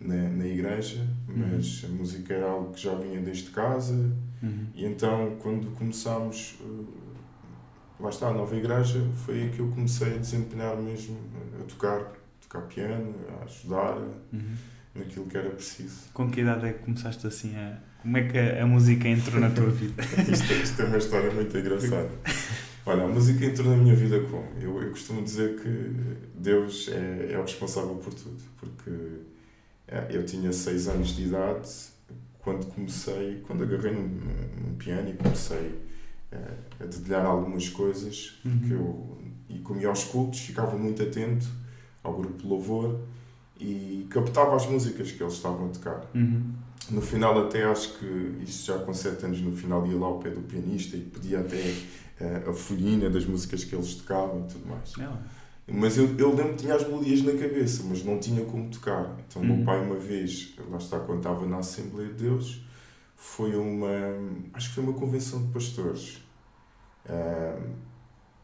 na, 0.00 0.28
na 0.30 0.46
igreja, 0.46 1.06
mas 1.28 1.84
a 1.84 1.88
música 1.88 2.34
era 2.34 2.46
algo 2.50 2.72
que 2.72 2.82
já 2.82 2.94
vinha 2.94 3.20
desde 3.20 3.50
casa. 3.50 3.94
Uhum. 4.42 4.66
E 4.74 4.84
então, 4.84 5.36
quando 5.40 5.74
começámos, 5.76 6.56
eh, 6.60 6.84
lá 8.00 8.10
está, 8.10 8.28
a 8.28 8.32
nova 8.32 8.54
igreja, 8.56 9.00
foi 9.24 9.42
aí 9.42 9.50
que 9.50 9.60
eu 9.60 9.68
comecei 9.68 10.14
a 10.14 10.18
desempenhar 10.18 10.76
mesmo, 10.76 11.16
a 11.60 11.64
tocar, 11.64 12.12
tocar 12.42 12.62
piano, 12.62 13.14
a 13.40 13.44
ajudar 13.44 13.96
Uhum. 14.32 14.54
naquilo 14.94 15.26
que 15.26 15.36
era 15.38 15.50
preciso. 15.50 16.10
Com 16.12 16.30
que 16.30 16.40
idade 16.40 16.66
é 16.66 16.72
que 16.72 16.80
começaste 16.84 17.26
assim 17.26 17.56
a. 17.56 17.78
Como 18.02 18.16
é 18.18 18.22
que 18.28 18.38
a, 18.38 18.62
a 18.62 18.66
música 18.66 19.08
entrou 19.08 19.40
na 19.40 19.50
tua 19.50 19.68
vida? 19.70 20.00
Isto, 20.30 20.52
isto 20.52 20.82
é 20.82 20.84
uma 20.84 20.98
história 20.98 21.30
muito 21.32 21.56
engraçada. 21.56 22.10
Olha, 22.88 23.02
a 23.02 23.08
música 23.08 23.44
entrou 23.44 23.68
na 23.68 23.76
minha 23.76 23.96
vida 23.96 24.20
como? 24.20 24.46
Eu, 24.60 24.80
eu 24.80 24.90
costumo 24.90 25.20
dizer 25.20 25.60
que 25.60 25.92
Deus 26.38 26.88
é, 26.88 27.32
é 27.32 27.38
o 27.38 27.42
responsável 27.42 27.96
por 27.96 28.14
tudo, 28.14 28.40
porque 28.60 28.90
eh, 29.88 30.06
eu 30.10 30.24
tinha 30.24 30.52
seis 30.52 30.86
anos 30.86 31.08
de 31.08 31.24
idade 31.24 31.68
quando 32.38 32.64
comecei, 32.66 33.42
quando 33.44 33.64
agarrei 33.64 33.92
num, 33.92 34.08
num, 34.64 34.76
piano 34.76 35.10
e 35.10 35.14
comecei 35.14 35.80
eh, 36.30 36.54
a 36.78 36.84
dedilhar 36.84 37.26
algumas 37.26 37.68
coisas 37.68 38.38
que 38.64 38.70
eu, 38.70 39.18
e 39.48 39.58
como 39.58 39.80
ia 39.80 39.88
aos 39.88 40.04
cultos, 40.04 40.38
ficava 40.38 40.78
muito 40.78 41.02
atento 41.02 41.48
ao 42.04 42.16
grupo 42.16 42.38
de 42.40 42.46
louvor 42.46 43.00
e 43.58 44.06
captava 44.10 44.54
as 44.54 44.64
músicas 44.66 45.10
que 45.10 45.20
eles 45.20 45.32
estavam 45.32 45.66
a 45.66 45.68
tocar. 45.70 46.08
Uhum. 46.14 46.52
No 46.88 47.02
final, 47.02 47.36
até 47.46 47.64
acho 47.64 47.98
que 47.98 48.36
isto 48.44 48.66
já 48.66 48.78
com 48.78 48.94
7 48.94 49.26
anos, 49.26 49.40
no 49.40 49.50
final 49.50 49.84
ia 49.88 49.98
lá 49.98 50.06
ao 50.06 50.20
pé 50.20 50.30
do 50.30 50.40
pianista 50.42 50.96
e 50.96 51.00
pedia 51.00 51.40
até 51.40 51.74
a 52.48 52.52
folhinha 52.52 53.10
das 53.10 53.24
músicas 53.26 53.64
que 53.64 53.74
eles 53.74 53.94
tocavam 53.96 54.44
e 54.48 54.52
tudo 54.52 54.66
mais. 54.68 54.96
Não. 54.96 55.18
Mas 55.68 55.98
eu, 55.98 56.16
eu 56.16 56.34
lembro 56.34 56.52
que 56.54 56.58
tinha 56.62 56.74
as 56.76 56.86
melodias 56.86 57.22
na 57.22 57.32
cabeça, 57.32 57.82
mas 57.88 58.04
não 58.04 58.18
tinha 58.20 58.44
como 58.44 58.70
tocar. 58.70 59.16
Então, 59.28 59.42
Uhum. 59.42 59.56
meu 59.56 59.64
pai, 59.66 59.80
uma 59.84 59.96
vez, 59.96 60.54
lá 60.70 60.78
está, 60.78 61.00
quando 61.00 61.18
estava 61.18 61.44
na 61.46 61.58
Assembleia 61.58 62.08
de 62.08 62.22
Deus, 62.24 62.62
foi 63.16 63.56
uma. 63.56 63.88
Acho 64.54 64.68
que 64.68 64.74
foi 64.76 64.84
uma 64.84 64.92
convenção 64.92 65.42
de 65.44 65.48
pastores. 65.52 66.22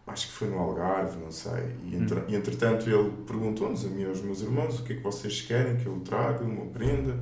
Acho 0.06 0.26
que 0.26 0.32
foi 0.32 0.48
no 0.48 0.58
Algarve, 0.58 1.16
não 1.18 1.30
sei. 1.30 1.76
E, 1.84 1.94
entre, 1.96 2.18
Uhum. 2.18 2.24
e 2.28 2.34
entretanto, 2.34 2.90
ele 2.90 3.10
perguntou-nos, 3.26 3.84
a 3.84 3.88
mim 3.88 4.02
e 4.02 4.06
aos 4.06 4.20
meus 4.20 4.42
irmãos, 4.42 4.80
o 4.80 4.82
que 4.84 4.94
é 4.94 4.96
que 4.96 5.02
vocês 5.02 5.42
querem 5.42 5.76
que 5.76 5.86
eu 5.86 5.98
traga, 6.00 6.44
uma 6.44 6.66
prenda. 6.66 7.20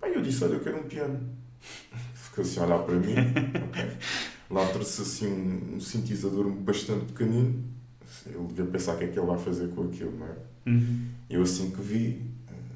Pai, 0.00 0.14
eu 0.16 0.22
disse: 0.22 0.42
Olha, 0.42 0.54
eu 0.54 0.60
quero 0.60 0.78
um 0.78 0.84
piano. 0.88 1.20
Ficou 2.14 2.42
assim 2.42 2.60
a 2.60 2.64
olhar 2.64 2.78
para 2.78 2.94
mim. 2.94 3.14
ok. 3.14 3.90
Lá 4.50 4.66
trouxe 4.66 5.02
assim 5.02 5.26
um, 5.26 5.76
um 5.76 5.80
sintetizador 5.80 6.48
bastante 6.50 7.06
pequenino. 7.12 7.62
Ele 8.26 8.46
devia 8.48 8.64
pensar 8.66 8.94
o 8.94 8.98
que 8.98 9.04
é 9.04 9.08
que 9.08 9.18
ele 9.18 9.26
vai 9.26 9.38
fazer 9.38 9.68
com 9.68 9.82
aquilo, 9.84 10.12
não 10.18 10.26
é? 10.26 10.36
Uhum. 10.70 11.06
Eu 11.28 11.42
assim 11.42 11.70
que 11.70 11.80
vi, 11.82 12.22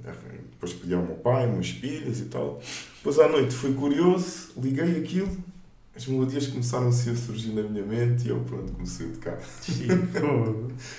eh, 0.05 0.13
depois 0.53 0.73
pedi 0.75 0.95
ao 0.95 1.03
meu 1.03 1.15
pai 1.17 1.47
umas 1.47 1.73
pilhas 1.73 2.21
e 2.21 2.25
tal. 2.27 2.61
Depois 2.99 3.19
à 3.19 3.29
noite 3.29 3.55
fui 3.55 3.73
curioso, 3.75 4.51
liguei 4.57 4.99
aquilo, 4.99 5.35
as 5.97 6.07
melodias 6.07 6.47
começaram 6.47 6.89
assim 6.89 7.11
a 7.11 7.17
surgir 7.17 7.53
na 7.53 7.63
minha 7.63 7.85
mente 7.85 8.27
e 8.27 8.31
eu 8.31 8.41
pronto, 8.41 8.73
comecei 8.73 9.07
a 9.09 9.11
tocar. 9.13 9.39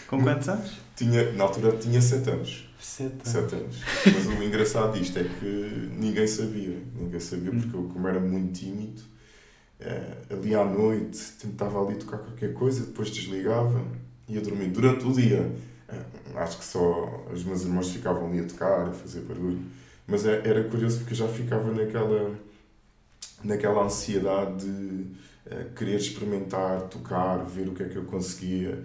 Com 0.08 0.22
quantos 0.24 0.50
anos? 0.50 0.72
Tinha, 0.96 1.32
na 1.34 1.44
altura 1.46 1.76
tinha 1.78 2.02
7 2.02 2.30
anos. 2.30 2.70
Sete. 2.80 3.28
7 3.28 3.56
anos. 3.56 3.78
Mas 4.06 4.28
o 4.28 4.44
engraçado 4.44 4.98
disto 5.00 5.18
é 5.18 5.24
que 5.24 5.90
ninguém 5.98 6.28
sabia. 6.28 6.78
Ninguém 7.00 7.20
sabia 7.20 7.52
Hum. 7.52 7.62
porque 7.62 7.76
eu, 7.76 7.84
como 7.86 8.08
era 8.08 8.20
muito 8.20 8.60
tímido, 8.60 9.02
ali 10.30 10.56
à 10.56 10.64
noite 10.66 11.20
tentava 11.42 11.84
ali 11.86 11.96
tocar 11.96 12.18
qualquer 12.20 12.54
coisa, 12.54 12.86
depois 12.86 13.10
desligava 13.12 13.84
e 14.28 14.36
ia 14.36 14.42
dormir. 14.42 14.68
Durante 14.70 15.06
o 15.06 15.12
dia, 15.14 15.52
eh, 15.90 16.02
acho 16.36 16.58
que 16.60 16.66
só 16.66 17.26
os 17.32 17.44
meus 17.44 17.62
irmãos 17.64 17.90
ficavam 17.92 18.28
ali 18.28 18.40
a 18.40 18.44
tocar, 18.46 18.88
a 18.90 18.94
fazer 18.94 19.22
barulho. 19.22 19.62
Mas 20.08 20.26
é- 20.26 20.42
era 20.48 20.64
curioso 20.66 21.00
porque 21.00 21.14
eu 21.14 21.18
já 21.18 21.28
ficava 21.28 21.72
naquela, 21.72 22.36
naquela 23.44 23.84
ansiedade 23.84 24.66
de 24.66 25.06
eh, 25.46 25.66
querer 25.76 25.98
experimentar, 25.98 26.84
tocar, 26.84 27.38
ver 27.46 27.68
o 27.68 27.74
que 27.74 27.84
é 27.84 27.90
que 27.90 27.98
eu 27.98 28.06
conseguia. 28.06 28.82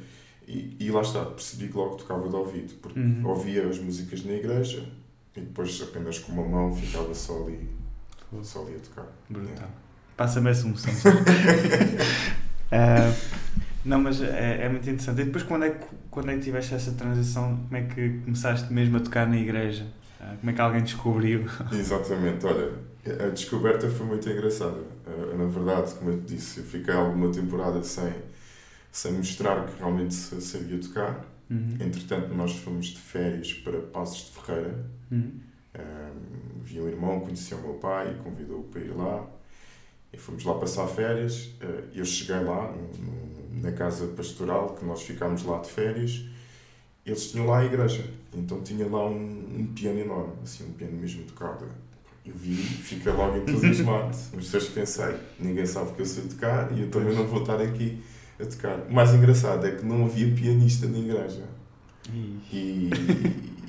E, 0.46 0.76
e 0.80 0.90
lá 0.90 1.02
está, 1.02 1.24
percebi 1.24 1.68
que 1.68 1.76
logo 1.76 1.94
tocava 1.96 2.28
de 2.28 2.34
ouvido, 2.34 2.74
porque 2.82 2.98
Uhum. 2.98 3.26
ouvia 3.26 3.68
as 3.68 3.78
músicas 3.78 4.24
na 4.24 4.32
igreja 4.32 4.84
e 5.36 5.40
depois 5.40 5.80
apenas 5.82 6.18
com 6.18 6.32
uma 6.32 6.42
mão 6.44 6.74
ficava 6.74 7.14
só 7.14 7.44
ali, 7.44 7.68
só 8.42 8.62
ali 8.62 8.74
a 8.76 8.78
tocar. 8.80 9.06
Brutal. 9.30 9.68
Passa-me 10.18 10.50
essa 10.50 10.66
emoção. 10.68 10.92
Ah, 12.70 13.12
não, 13.84 14.00
mas 14.02 14.20
é, 14.20 14.64
é 14.64 14.68
muito 14.68 14.84
interessante. 14.90 15.22
E 15.22 15.24
depois, 15.24 15.42
quando 15.44 15.64
é, 15.64 15.70
que, 15.70 15.86
quando 16.10 16.30
é 16.30 16.34
que 16.34 16.40
tiveste 16.42 16.74
essa 16.74 16.92
transição? 16.92 17.56
Como 17.64 17.76
é 17.76 17.82
que 17.86 18.18
começaste 18.20 18.72
mesmo 18.72 18.98
a 18.98 19.00
tocar 19.00 19.26
na 19.26 19.38
igreja? 19.38 19.86
Ah, 20.20 20.34
como 20.38 20.50
é 20.50 20.54
que 20.54 20.60
alguém 20.60 20.82
descobriu? 20.82 21.46
Exatamente, 21.72 22.44
olha, 22.44 22.72
a 23.24 23.30
descoberta 23.30 23.88
foi 23.88 24.06
muito 24.06 24.28
engraçada. 24.28 24.80
Eh, 25.06 25.36
Na 25.36 25.46
verdade, 25.46 25.94
como 25.94 26.10
eu 26.10 26.20
te 26.20 26.34
disse, 26.34 26.60
eu 26.60 26.64
fiquei 26.66 26.92
alguma 26.92 27.32
temporada 27.32 27.82
sem, 27.82 28.12
sem 28.92 29.12
mostrar 29.12 29.66
que 29.66 29.78
realmente 29.78 30.14
sa- 30.14 30.40
sabia 30.40 30.78
tocar. 30.80 31.24
Uhum. 31.50 31.76
Entretanto, 31.80 32.34
nós 32.34 32.54
fomos 32.58 32.88
de 32.88 32.98
férias 33.00 33.54
para 33.54 33.80
Passos 33.80 34.26
de 34.30 34.40
Ferreira. 34.40 34.84
Uhum. 35.10 35.40
Um, 35.74 36.62
vi 36.62 36.80
um 36.80 36.88
irmão, 36.88 37.20
conhecia 37.20 37.56
o 37.56 37.62
meu 37.62 37.74
pai 37.74 38.12
e 38.18 38.22
convidou-o 38.22 38.64
para 38.64 38.80
ir 38.82 38.90
lá. 38.94 39.26
E 40.12 40.16
fomos 40.16 40.44
lá 40.44 40.54
passar 40.54 40.86
férias. 40.86 41.46
Uh, 41.62 41.88
Eu 41.94 42.04
cheguei 42.04 42.40
lá, 42.40 42.74
na 43.60 43.72
casa 43.72 44.06
pastoral, 44.08 44.74
que 44.78 44.84
nós 44.84 45.02
ficámos 45.02 45.44
lá 45.44 45.58
de 45.58 45.70
férias. 45.70 46.24
Eles 47.04 47.30
tinham 47.30 47.46
lá 47.46 47.58
a 47.60 47.64
igreja. 47.64 48.04
Então 48.34 48.60
tinha 48.60 48.86
lá 48.86 49.06
um, 49.06 49.14
um 49.58 49.72
piano 49.74 49.98
enorme, 49.98 50.34
assim, 50.42 50.64
um 50.68 50.72
piano 50.72 50.96
mesmo 50.96 51.24
tocado. 51.24 51.66
Eu 52.24 52.34
vi, 52.34 52.54
fiquei 52.54 53.10
logo 53.12 53.38
entusiasmado. 53.38 54.16
Mas 54.34 54.44
depois 54.44 54.68
pensei, 54.68 55.14
ninguém 55.40 55.64
sabe 55.64 55.92
que 55.92 56.02
eu 56.02 56.06
sei 56.06 56.24
tocar 56.24 56.70
e 56.76 56.82
eu 56.82 56.90
também 56.90 57.14
não 57.14 57.26
vou 57.26 57.40
estar 57.40 57.60
aqui 57.60 58.02
a 58.38 58.44
tocar. 58.44 58.80
O 58.88 58.92
mais 58.92 59.14
engraçado 59.14 59.66
é 59.66 59.72
que 59.72 59.84
não 59.84 60.04
havia 60.04 60.34
pianista 60.34 60.86
na 60.86 60.98
igreja. 60.98 61.44
E, 62.12 62.40
e 62.52 62.90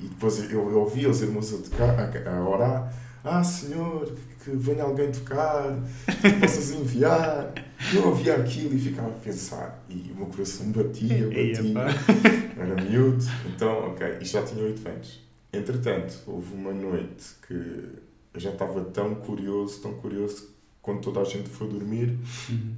depois 0.08 0.38
eu, 0.50 0.70
eu 0.70 0.80
ouvi 0.80 1.06
os 1.06 1.20
irmãos 1.22 1.52
a, 1.52 1.58
tocar, 1.58 1.98
a, 1.98 2.36
a 2.36 2.48
orar: 2.48 2.94
Ah, 3.22 3.44
Senhor, 3.44 4.14
que 4.42 4.50
venha 4.50 4.82
alguém 4.84 5.12
tocar, 5.12 5.78
que 6.20 6.30
possas 6.40 6.70
enviar. 6.70 7.52
Eu 7.94 8.08
ouvia 8.08 8.36
aquilo 8.36 8.74
e 8.74 8.78
ficava 8.78 9.08
a 9.08 9.12
pensar. 9.12 9.84
E 9.88 10.10
o 10.12 10.16
meu 10.16 10.26
coração 10.26 10.70
batia, 10.72 11.24
batia. 11.28 12.54
Era 12.56 12.82
miúdo. 12.82 13.24
Então, 13.46 13.90
ok, 13.90 14.18
e 14.20 14.24
já 14.24 14.42
tinha 14.42 14.64
8 14.64 14.88
anos. 14.88 15.20
Entretanto, 15.52 16.18
houve 16.26 16.54
uma 16.54 16.72
noite 16.72 17.34
que 17.46 17.52
eu 17.54 18.40
já 18.40 18.50
estava 18.50 18.82
tão 18.84 19.14
curioso, 19.16 19.80
tão 19.80 19.94
curioso, 19.94 20.48
quando 20.80 21.00
toda 21.02 21.20
a 21.20 21.24
gente 21.24 21.48
foi 21.48 21.68
dormir, 21.68 22.18
Uhum. 22.48 22.74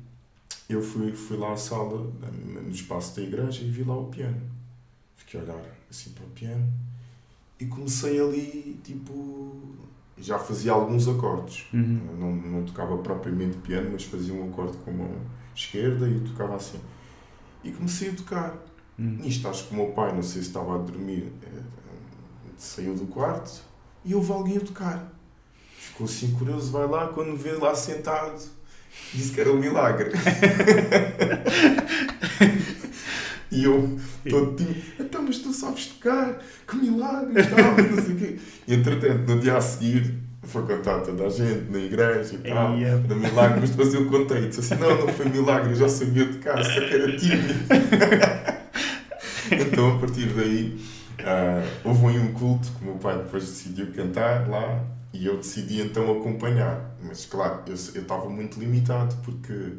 eu 0.69 0.83
fui, 0.83 1.13
fui 1.13 1.37
lá 1.37 1.53
à 1.53 1.57
sala, 1.57 2.11
no 2.63 2.71
espaço 2.71 3.15
da 3.17 3.23
igreja, 3.23 3.63
e 3.63 3.71
vi 3.71 3.85
lá 3.85 3.97
o 3.97 4.07
piano. 4.07 4.41
Fiquei 5.17 5.39
a 5.41 5.43
olhar 5.45 5.63
assim 5.91 6.11
para 6.11 6.25
o 6.25 6.29
piano 6.31 6.73
e 7.61 7.67
comecei 7.67 8.19
ali, 8.21 8.81
tipo. 8.83 9.77
Já 10.19 10.39
fazia 10.39 10.73
alguns 10.73 11.09
acordes. 11.09 11.67
Uhum. 11.73 12.01
Não, 12.19 12.35
não 12.35 12.65
tocava 12.65 12.97
propriamente 12.99 13.57
piano, 13.59 13.91
mas 13.93 14.05
fazia 14.05 14.35
um 14.35 14.51
acorde 14.51 14.77
com 14.79 14.91
a 14.91 14.95
mão 14.95 15.11
esquerda 15.55 16.09
e 16.09 16.21
tocava 16.21 16.57
assim. 16.57 16.81
E 17.65 17.73
comecei 17.73 18.11
a 18.11 18.15
tocar. 18.15 18.57
Uhum. 18.99 19.19
Nisto, 19.21 19.49
acho 19.49 19.69
que 19.69 19.75
o 19.75 19.77
meu 19.77 19.87
pai, 19.93 20.13
não 20.15 20.23
sei 20.23 20.43
se 20.43 20.49
estava 20.49 20.75
a 20.75 20.79
dormir, 20.79 21.33
eh, 21.43 21.63
saiu 22.57 22.95
do 22.95 23.07
quarto 23.07 23.63
e 24.05 24.15
houve 24.15 24.33
alguém 24.33 24.57
a 24.59 24.61
tocar. 24.61 25.13
Ficou 25.77 26.07
assim 26.07 26.33
curioso, 26.33 26.71
vai 26.71 26.87
lá, 26.87 27.09
quando 27.09 27.37
vê 27.37 27.53
lá 27.53 27.75
sentado, 27.75 28.41
disse 29.13 29.33
que 29.33 29.41
era 29.41 29.53
um 29.53 29.59
milagre. 29.59 30.11
e 33.53 33.65
eu, 33.65 33.99
todo 34.31 34.57
tímido, 34.57 34.81
então, 34.99 35.23
mas 35.23 35.39
tu 35.39 35.53
sabes 35.53 35.87
tocar, 35.87 36.39
que 36.67 36.77
milagre 36.77 37.43
e 37.43 37.47
tal, 37.47 37.77
não 37.77 38.03
sei 38.03 38.15
o 38.15 38.19
quê. 38.19 38.39
Entretanto, 38.67 39.31
no 39.31 39.41
dia 39.41 39.59
a 39.59 39.61
seguir, 39.61 40.15
foi 40.43 40.63
contar 40.67 40.97
a 40.97 41.01
toda 41.01 41.27
a 41.27 41.29
gente 41.29 41.71
na 41.71 41.79
igreja 41.79 42.35
e 42.35 42.39
tal, 42.39 42.75
Eia. 42.75 42.87
era 43.05 43.15
milagre, 43.15 43.61
mas 43.61 43.71
depois 43.71 43.93
eu 43.93 44.07
contei, 44.09 44.49
disse 44.49 44.61
assim, 44.61 44.83
não, 44.83 45.07
não 45.07 45.09
foi 45.09 45.29
milagre, 45.29 45.71
eu 45.71 45.77
já 45.77 45.89
sabia 45.89 46.27
tocar, 46.33 46.65
só 46.65 46.81
que 46.81 46.95
era 46.95 47.17
tímido. 47.17 47.55
então, 49.69 49.97
a 49.97 49.99
partir 49.99 50.27
daí, 50.29 50.81
ah, 51.21 51.63
houve 51.85 52.07
aí 52.07 52.19
um 52.19 52.33
culto 52.33 52.73
que 52.73 52.83
o 52.83 52.87
meu 52.87 52.95
pai 52.95 53.19
depois 53.19 53.45
decidiu 53.45 53.93
cantar 53.93 54.49
lá 54.49 54.83
e 55.13 55.27
eu 55.27 55.37
decidi 55.37 55.81
então 55.83 56.11
acompanhar. 56.11 56.97
Mas, 57.03 57.27
claro, 57.27 57.63
eu 57.67 57.75
estava 57.75 58.29
muito 58.29 58.59
limitado 58.59 59.15
porque 59.25 59.75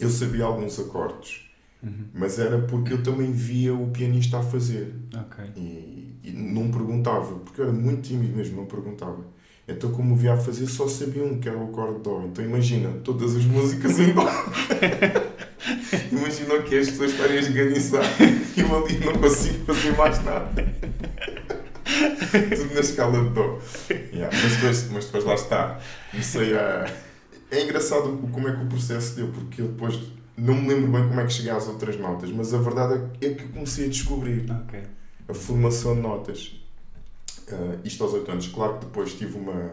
eu 0.00 0.10
sabia 0.10 0.44
alguns 0.44 0.78
acordes, 0.80 1.42
Uhum. 1.82 2.06
mas 2.14 2.38
era 2.38 2.58
porque 2.60 2.92
eu 2.92 3.02
também 3.02 3.32
via 3.32 3.74
o 3.74 3.88
pianista 3.88 4.38
a 4.38 4.42
fazer 4.42 4.94
Ok. 5.12 5.44
e, 5.56 6.16
e 6.22 6.30
não 6.30 6.70
perguntava, 6.70 7.34
porque 7.40 7.60
eu 7.60 7.64
era 7.64 7.72
muito 7.72 8.02
tímido 8.02 8.36
mesmo, 8.36 8.56
não 8.58 8.66
perguntava. 8.66 9.24
Então, 9.66 9.90
como 9.90 10.14
o 10.14 10.16
via 10.16 10.34
a 10.34 10.36
fazer, 10.36 10.66
só 10.66 10.86
sabia 10.88 11.24
um, 11.24 11.38
que 11.40 11.48
era 11.48 11.56
o 11.56 11.64
acorde 11.70 11.96
de 11.96 12.02
Dó. 12.02 12.22
Então, 12.26 12.44
imagina, 12.44 12.88
todas 13.04 13.34
as 13.36 13.44
músicas 13.44 13.98
em 14.00 14.12
Dó. 14.12 14.26
imagina 16.10 16.54
o 16.54 16.62
que 16.62 16.74
é 16.74 16.78
as 16.80 16.90
pessoas 16.90 17.12
estarem 17.12 17.36
a 17.38 17.40
esganiçar 17.40 18.04
e 18.56 18.60
eu 18.60 18.84
ali 18.84 18.98
não 19.04 19.12
consigo 19.14 19.64
fazer 19.72 19.96
mais 19.96 20.22
nada. 20.24 20.64
Tudo 22.56 22.74
na 22.74 22.80
escala 22.80 23.24
de 23.24 23.30
Dó. 23.30 23.58
Yeah, 24.12 24.36
mas, 24.42 24.52
depois, 24.56 24.90
mas 24.92 25.04
depois 25.06 25.24
lá 25.24 25.34
está. 25.34 25.80
Comecei 26.10 26.54
a. 26.56 26.90
É 27.50 27.62
engraçado 27.62 28.16
como 28.32 28.48
é 28.48 28.56
que 28.56 28.62
o 28.62 28.66
processo 28.66 29.14
deu, 29.16 29.28
porque 29.28 29.60
eu 29.62 29.68
depois 29.68 29.98
não 30.42 30.54
me 30.54 30.68
lembro 30.68 30.90
bem 30.92 31.08
como 31.08 31.20
é 31.20 31.24
que 31.26 31.32
cheguei 31.32 31.52
às 31.52 31.68
outras 31.68 31.96
notas, 31.98 32.30
mas 32.32 32.52
a 32.52 32.58
verdade 32.58 33.00
é 33.20 33.30
que 33.30 33.44
eu 33.44 33.48
comecei 33.48 33.86
a 33.86 33.88
descobrir 33.88 34.50
Ok. 34.50 34.80
a 35.28 35.34
formação 35.34 35.94
de 35.94 36.00
notas. 36.00 36.60
Ah, 37.50 37.76
isto 37.84 38.02
aos 38.02 38.12
8 38.12 38.30
anos. 38.30 38.48
Claro 38.48 38.74
que 38.78 38.86
depois 38.86 39.14
tive 39.14 39.36
uma. 39.38 39.72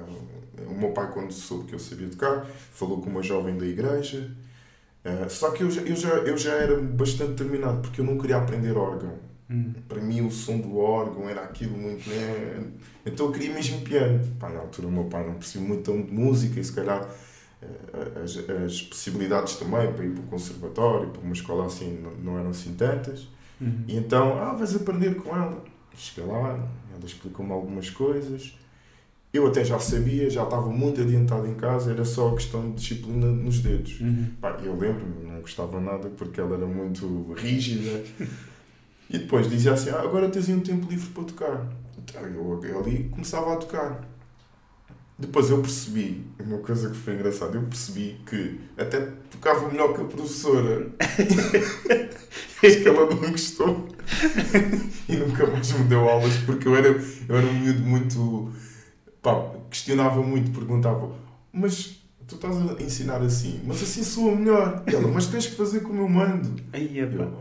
O 0.68 0.74
meu 0.78 0.90
pai, 0.92 1.10
quando 1.14 1.32
soube 1.32 1.66
que 1.66 1.74
eu 1.74 1.80
sabia 1.80 2.08
tocar, 2.10 2.46
falou 2.74 3.02
com 3.02 3.10
uma 3.10 3.24
jovem 3.24 3.58
da 3.58 3.66
igreja. 3.66 4.30
Ah, 5.04 5.28
só 5.30 5.52
que 5.52 5.64
eu 5.64 5.72
já, 5.72 5.82
eu, 5.82 5.96
já, 5.96 6.10
eu 6.10 6.38
já 6.38 6.54
era 6.54 6.80
bastante 6.80 7.32
determinado, 7.32 7.80
porque 7.82 8.02
eu 8.02 8.06
não 8.06 8.18
queria 8.18 8.38
aprender 8.38 8.78
órgão. 8.78 9.14
Uhum. 9.50 9.74
Para 9.88 10.02
mim, 10.02 10.22
o 10.22 10.30
som 10.30 10.60
do 10.60 10.78
órgão 10.78 11.28
era 11.28 11.42
aquilo 11.42 11.76
muito. 11.76 12.08
Né? 12.08 12.64
Então 13.06 13.28
eu 13.28 13.32
queria 13.32 13.54
mesmo 13.54 13.82
piano. 13.82 14.20
Pá, 14.40 14.50
na 14.50 14.60
altura, 14.60 14.88
o 14.88 14.92
meu 14.92 15.06
pai 15.06 15.26
não 15.26 15.34
percebia 15.36 15.68
muito 15.68 15.92
de 15.92 16.14
música 16.14 16.60
e 16.60 16.64
se 16.64 16.74
calhar 16.74 17.10
as, 18.24 18.38
as 18.38 18.82
possibilidades 18.82 19.56
também 19.56 19.92
para 19.92 20.06
ir 20.06 20.12
para 20.12 20.24
o 20.24 20.28
conservatório, 20.28 21.10
para 21.10 21.22
uma 21.22 21.34
escola 21.34 21.66
assim, 21.66 22.00
não, 22.02 22.12
não 22.12 22.40
eram 22.40 22.50
assim 22.52 22.74
tantas. 22.74 23.28
Uhum. 23.60 23.84
E 23.88 23.98
então, 23.98 24.40
ah, 24.40 24.54
vais 24.54 24.76
aprender 24.76 25.16
com 25.16 25.36
ela. 25.36 25.64
Cheguei 25.96 26.32
lá, 26.32 26.50
ela 26.50 27.06
explicou-me 27.06 27.52
algumas 27.52 27.90
coisas. 27.90 28.58
Eu 29.32 29.46
até 29.46 29.64
já 29.64 29.78
sabia, 29.78 30.30
já 30.30 30.44
estava 30.44 30.70
muito 30.70 31.02
adiantado 31.02 31.46
em 31.46 31.54
casa, 31.54 31.92
era 31.92 32.04
só 32.04 32.34
questão 32.34 32.70
de 32.70 32.78
disciplina 32.78 33.28
nos 33.28 33.60
dedos. 33.60 34.00
Uhum. 34.00 34.30
Pá, 34.42 34.58
eu 34.64 34.76
lembro-me, 34.76 35.26
não 35.26 35.42
gostava 35.42 35.80
nada 35.80 36.10
porque 36.10 36.40
ela 36.40 36.56
era 36.56 36.66
muito 36.66 37.34
rígida. 37.34 38.04
E 39.10 39.18
depois 39.18 39.50
dizia 39.50 39.74
assim: 39.74 39.90
ah, 39.90 40.02
agora 40.02 40.30
tens 40.30 40.50
um 40.50 40.60
tempo 40.60 40.88
livre 40.90 41.10
para 41.10 41.24
tocar. 41.24 41.68
Então 41.98 42.22
eu, 42.22 42.64
eu 42.64 42.80
ali 42.80 43.10
começava 43.10 43.54
a 43.54 43.58
tocar. 43.58 44.08
Depois 45.20 45.50
eu 45.50 45.62
percebi, 45.62 46.26
uma 46.40 46.60
coisa 46.60 46.90
que 46.90 46.96
foi 46.96 47.16
engraçada, 47.16 47.58
eu 47.58 47.64
percebi 47.64 48.18
que 48.26 48.58
até 48.78 49.02
tocava 49.30 49.68
melhor 49.68 49.94
que 49.94 50.00
a 50.02 50.06
professora. 50.06 50.88
Acho 52.64 52.82
que 52.82 52.88
ela 52.88 53.06
não 53.06 53.32
gostou. 53.32 53.86
e 55.10 55.18
nunca 55.18 55.46
mais 55.48 55.74
me 55.74 55.84
deu 55.84 56.08
aulas 56.08 56.38
porque 56.46 56.70
eu 56.70 56.76
era, 56.76 56.88
eu 56.88 57.36
era 57.36 57.46
um 57.46 57.60
miúdo 57.60 57.82
muito. 57.82 58.50
Pá, 59.22 59.52
questionava 59.70 60.24
muito, 60.24 60.52
perguntava, 60.52 61.14
mas 61.52 62.02
tu 62.26 62.36
estás 62.36 62.56
a 62.56 62.82
ensinar 62.82 63.22
assim, 63.22 63.60
mas 63.66 63.84
assim 63.84 64.04
soa 64.04 64.34
melhor. 64.34 64.84
E 64.90 64.96
ela, 64.96 65.10
mas 65.10 65.28
tens 65.28 65.48
que 65.48 65.56
fazer 65.56 65.82
como 65.82 66.02
eu 66.02 66.08
mando. 66.08 66.56
Aí 66.72 66.98
é 66.98 67.04
eu, 67.04 67.38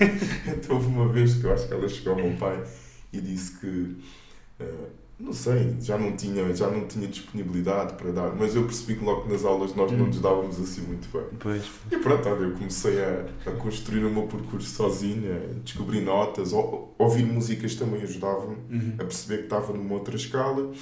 então 0.52 0.74
houve 0.74 0.88
uma 0.88 1.08
vez 1.08 1.34
que 1.34 1.44
eu 1.44 1.52
acho 1.52 1.68
que 1.68 1.74
ela 1.74 1.88
chegou 1.88 2.14
ao 2.14 2.18
meu 2.18 2.36
pai 2.36 2.64
e 3.12 3.20
disse 3.20 3.58
que 3.58 3.96
eh, 4.58 4.88
não 5.20 5.32
sei, 5.32 5.76
já 5.80 5.98
não, 5.98 6.16
tinha, 6.16 6.54
já 6.56 6.68
não 6.70 6.86
tinha 6.86 7.06
disponibilidade 7.06 7.94
para 7.94 8.10
dar, 8.10 8.34
mas 8.34 8.54
eu 8.56 8.64
percebi 8.64 8.96
que 8.98 9.04
logo 9.04 9.28
nas 9.28 9.44
aulas 9.44 9.74
nós 9.74 9.92
não 9.92 10.04
Hum. 10.04 10.06
nos 10.08 10.20
dávamos 10.20 10.58
assim 10.58 10.80
muito 10.82 11.08
bem. 11.12 11.26
Pois. 11.38 11.62
E 11.92 11.96
pronto, 11.98 12.28
olha, 12.28 12.44
eu 12.44 12.52
comecei 12.52 12.98
a, 13.04 13.26
a 13.46 13.50
construir 13.52 14.04
o 14.04 14.10
meu 14.10 14.24
percurso 14.26 14.68
sozinho, 14.70 15.30
a 15.32 15.60
descobrir 15.62 16.00
notas, 16.00 16.52
ou, 16.52 16.94
ouvir 16.98 17.24
músicas 17.24 17.74
também 17.74 18.02
ajudava-me 18.02 18.56
Uhum. 18.70 18.94
a 18.98 19.04
perceber 19.04 19.38
que 19.38 19.44
estava 19.44 19.72
numa 19.72 19.94
outra 19.94 20.16
escala 20.16 20.72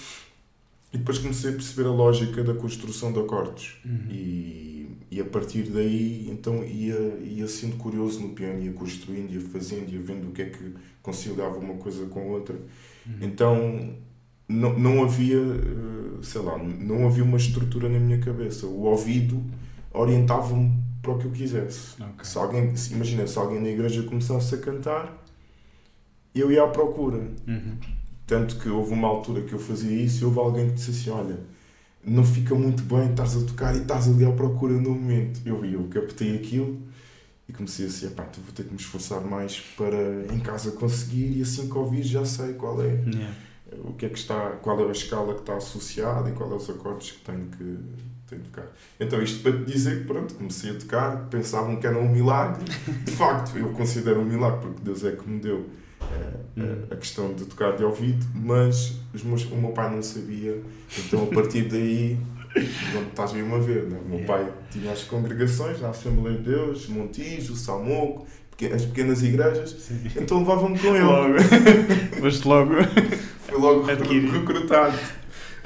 e 0.92 0.96
depois 0.98 1.18
comecei 1.18 1.50
a 1.50 1.52
perceber 1.54 1.88
a 1.88 1.92
lógica 1.92 2.42
da 2.42 2.54
construção 2.54 3.12
de 3.12 3.18
acordes. 3.20 3.76
Uhum. 3.84 4.06
E, 4.10 4.88
e 5.10 5.20
a 5.20 5.24
partir 5.24 5.64
daí, 5.64 6.28
então, 6.30 6.64
ia, 6.64 7.18
ia 7.22 7.46
sendo 7.48 7.76
curioso 7.76 8.20
no 8.20 8.30
piano, 8.30 8.62
ia 8.62 8.72
construindo, 8.72 9.32
ia 9.32 9.40
fazendo, 9.40 9.90
ia 9.92 10.00
vendo 10.00 10.28
o 10.28 10.32
que 10.32 10.42
é 10.42 10.46
que 10.46 10.74
conciliava 11.02 11.58
uma 11.58 11.74
coisa 11.74 12.06
com 12.06 12.28
outra. 12.30 12.54
Uhum. 13.06 13.18
Então, 13.20 13.96
não, 14.48 14.78
não 14.78 15.04
havia, 15.04 15.36
eh, 15.36 16.22
sei 16.22 16.40
lá, 16.40 16.56
não 16.58 17.06
havia 17.06 17.22
uma 17.24 17.36
estrutura 17.36 17.88
na 17.88 17.98
minha 17.98 18.18
cabeça. 18.18 18.66
O 18.66 18.82
ouvido 18.84 19.42
orientava-me 19.92 20.72
para 21.02 21.12
o 21.12 21.18
que 21.18 21.26
eu 21.26 21.30
quisesse. 21.30 22.00
Ok. 22.02 22.24
Se 22.24 22.38
alguém, 22.38 22.74
se- 22.76 22.94
imagina, 22.94 23.26
se 23.26 23.38
alguém 23.38 23.60
na 23.60 23.68
igreja 23.68 24.02
começasse 24.02 24.54
a 24.54 24.58
cantar, 24.58 25.24
eu 26.34 26.50
ia 26.52 26.64
à 26.64 26.68
procura. 26.68 27.18
Uhum. 27.46 27.76
Tanto 28.26 28.56
que 28.58 28.68
houve 28.68 28.92
uma 28.92 29.08
altura 29.08 29.42
que 29.42 29.52
eu 29.52 29.58
fazia 29.58 29.90
isso 30.02 30.22
e 30.22 30.24
houve 30.26 30.38
alguém 30.38 30.68
que 30.68 30.74
disse 30.74 30.90
assim: 30.90 31.10
Olha, 31.10 31.38
não 32.04 32.24
fica 32.24 32.54
muito 32.54 32.82
bem, 32.82 33.10
estás 33.10 33.36
a 33.36 33.44
tocar 33.44 33.74
e 33.74 33.78
estás 33.80 34.06
ali 34.08 34.24
à 34.24 34.30
procura 34.32 34.74
no 34.74 34.90
momento. 34.90 35.40
Eu 35.46 35.64
eu 35.64 35.84
captei 35.88 36.36
aquilo 36.36 36.78
e 37.48 37.52
comecei 37.52 37.86
assim: 37.86 38.10
pá, 38.10 38.26
então 38.30 38.42
vou 38.44 38.52
ter 38.52 38.64
que 38.64 38.70
me 38.70 38.76
esforçar 38.78 39.20
mais 39.22 39.58
para 39.76 40.26
em 40.32 40.38
casa 40.40 40.72
conseguir 40.72 41.38
e 41.38 41.42
assim 41.42 41.68
que 41.68 41.78
ouvir 41.78 42.02
já 42.02 42.24
sei 42.24 42.52
qual 42.54 42.80
é 42.82 42.88
Yeah. 43.06 43.34
O 43.84 43.92
que 43.94 44.06
é 44.06 44.08
que 44.08 44.18
está, 44.18 44.50
qual 44.62 44.80
é 44.80 44.88
a 44.88 44.92
escala 44.92 45.34
que 45.34 45.40
está 45.40 45.56
associada 45.56 46.30
e 46.30 46.32
qual 46.32 46.52
é 46.52 46.56
os 46.56 46.68
acordes 46.70 47.12
que 47.12 47.20
tenho 47.20 47.46
que, 47.46 47.78
tenho 48.28 48.42
que 48.42 48.48
tocar. 48.48 48.66
Então 48.98 49.22
isto 49.22 49.42
para 49.42 49.52
te 49.52 49.64
dizer 49.64 50.00
que 50.00 50.04
pronto, 50.04 50.34
comecei 50.34 50.70
a 50.70 50.74
tocar, 50.74 51.28
pensavam 51.28 51.76
que 51.76 51.86
era 51.86 51.98
um 51.98 52.08
milagre. 52.08 52.64
De 53.04 53.12
facto, 53.12 53.56
eu 53.58 53.68
considero 53.70 54.20
um 54.20 54.24
milagre 54.24 54.60
porque 54.60 54.80
Deus 54.82 55.04
é 55.04 55.12
que 55.12 55.28
me 55.28 55.40
deu 55.40 55.66
eh, 56.00 56.86
a, 56.90 56.94
a 56.94 56.96
questão 56.96 57.34
de 57.34 57.44
tocar 57.44 57.76
de 57.76 57.84
ouvido, 57.84 58.26
mas 58.34 58.96
meus, 59.22 59.44
o 59.44 59.56
meu 59.56 59.70
pai 59.72 59.94
não 59.94 60.02
sabia, 60.02 60.62
então 60.98 61.24
a 61.24 61.26
partir 61.34 61.68
daí 61.68 62.18
não 62.94 63.02
estás 63.02 63.32
mesmo 63.32 63.54
a 63.54 63.58
ver, 63.58 63.84
né? 63.84 63.98
o 64.04 64.08
meu 64.08 64.24
pai 64.26 64.50
tinha 64.70 64.92
as 64.92 65.04
congregações 65.04 65.80
na 65.80 65.90
Assembleia 65.90 66.38
de 66.38 66.44
Deus, 66.44 66.88
Montijo, 66.88 67.54
Salmoco, 67.54 68.26
as 68.74 68.84
pequenas 68.84 69.22
igrejas, 69.22 69.70
Sim. 69.70 70.00
então 70.16 70.38
levavam-me 70.38 70.78
com 70.78 70.88
ele. 70.96 71.04
Logo. 71.04 71.34
Foste 72.20 72.48
logo. 72.48 72.72
Fui 73.48 73.58
logo 73.58 73.82
recrutado 73.82 74.98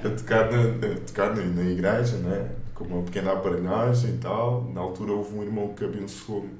a 0.04 0.08
tocar 0.08 0.50
na, 0.50 0.62
a 0.86 0.94
tocar 1.06 1.34
na, 1.34 1.42
na 1.44 1.62
igreja, 1.70 2.16
né? 2.18 2.50
com 2.74 2.84
uma 2.84 3.02
pequena 3.02 3.32
aparelhagem 3.32 4.10
e 4.14 4.18
tal. 4.18 4.70
Na 4.74 4.80
altura 4.80 5.12
houve 5.12 5.34
um 5.36 5.42
irmão 5.42 5.74
que 5.74 5.84
abençoou-me 5.84 6.50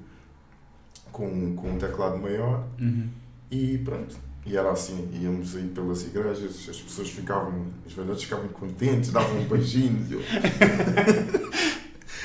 com, 1.11 1.55
com 1.57 1.71
um 1.73 1.79
teclado 1.79 2.19
maior 2.19 2.65
Uhum. 2.81 3.09
e 3.51 3.79
pronto. 3.79 4.17
E 4.45 4.57
era 4.57 4.73
assim, 4.73 5.09
íamos 5.13 5.55
aí 5.55 5.69
pelas 5.69 6.03
igrejas, 6.03 6.67
as 6.69 6.81
pessoas 6.81 7.09
ficavam, 7.11 7.67
os 7.87 7.93
velhotes 7.93 8.25
ficavam 8.25 8.49
contentes, 8.49 9.13
davam 9.13 9.39
um 9.39 9.45
beijinho. 9.45 10.05
eu, 10.11 10.21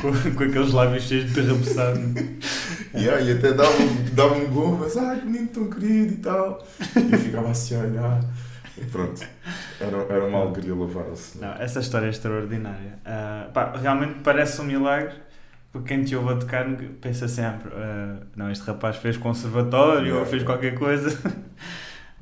Com, 0.02 0.12
com 0.36 0.44
aqueles 0.44 0.74
lábios 0.74 1.04
cheios 1.04 1.26
de 1.34 1.42
derrabeçado. 1.42 2.00
Yeah, 2.94 3.20
e 3.22 3.32
até 3.32 3.52
davam 3.54 3.88
davam 4.14 4.44
um 4.44 4.48
gomas, 4.48 4.96
ai 4.96 5.20
que 5.20 5.26
menino 5.26 5.48
tão 5.50 5.70
querido 5.70 6.14
e 6.14 6.18
tal. 6.18 6.66
E 6.96 7.12
eu 7.14 7.20
ficava 7.20 7.50
assim 7.50 7.76
a 7.76 7.80
olhar. 7.80 8.24
Pronto, 8.92 9.26
era, 9.80 9.98
era 10.14 10.26
uma 10.26 10.40
alegria 10.40 10.74
louvar 10.74 11.06
o 11.08 11.16
Senhor. 11.16 11.48
Não, 11.48 11.54
essa 11.62 11.80
história 11.80 12.08
é 12.08 12.10
extraordinária. 12.10 13.00
Ah, 13.06 13.50
pá, 13.54 13.74
realmente 13.76 14.20
parece 14.24 14.62
um 14.62 14.66
milagre, 14.66 15.16
porque 15.72 15.88
quem 15.96 16.04
te 16.04 16.16
ouve 16.16 16.34
a 16.34 16.36
tocar 16.38 16.66
pensa 17.02 17.28
sempre: 17.28 17.72
ah, 17.74 18.18
não, 18.36 18.52
este 18.52 18.66
rapaz 18.66 18.98
fez 18.98 19.18
conservatório 19.18 20.20
ou 20.20 20.26
fez 20.26 20.44
qualquer 20.44 20.76
coisa. 20.76 21.10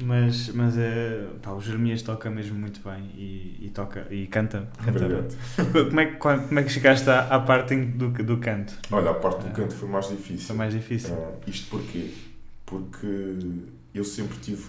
Mas, 0.03 0.49
mas 0.49 0.77
é, 0.77 1.25
pá, 1.41 1.51
o 1.51 1.61
Jeremias 1.61 2.01
toca 2.01 2.29
mesmo 2.29 2.59
muito 2.59 2.81
bem 2.83 3.01
e, 3.15 3.59
e 3.67 3.69
toca 3.73 4.05
e 4.11 4.27
canta. 4.27 4.67
canta 4.83 5.07
bem. 5.07 5.23
Como 5.87 5.99
é, 6.01 6.05
que- 6.07 6.17
como 6.17 6.59
é 6.59 6.63
que 6.63 6.69
chegaste 6.69 7.09
à, 7.09 7.21
à 7.33 7.39
parte 7.39 7.77
do, 7.77 8.09
do 8.09 8.37
canto? 8.39 8.77
Olha, 8.91 9.11
a 9.11 9.13
parte 9.13 9.45
do 9.47 9.51
canto 9.53 9.73
foi 9.73 9.87
mais 9.87 10.09
difícil. 10.09 10.47
Foi 10.47 10.55
mais 10.57 10.73
difícil. 10.73 11.15
Isto 11.47 11.69
porquê? 11.69 12.11
Porque 12.65 13.37
eu 13.93 14.03
sempre 14.03 14.37
tive 14.39 14.63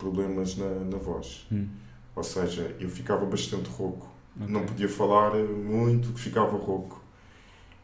problemas 0.00 0.56
na, 0.56 0.68
na 0.86 0.98
voz. 0.98 1.46
Hum, 1.50 1.68
Ou 2.16 2.24
seja, 2.24 2.76
eu 2.80 2.90
ficava 2.90 3.26
bastante 3.26 3.68
rouco. 3.70 4.08
ok. 4.40 4.48
Não 4.48 4.66
podia 4.66 4.88
falar 4.88 5.34
muito, 5.36 6.08
ficava 6.18 6.56
rouco. 6.56 7.02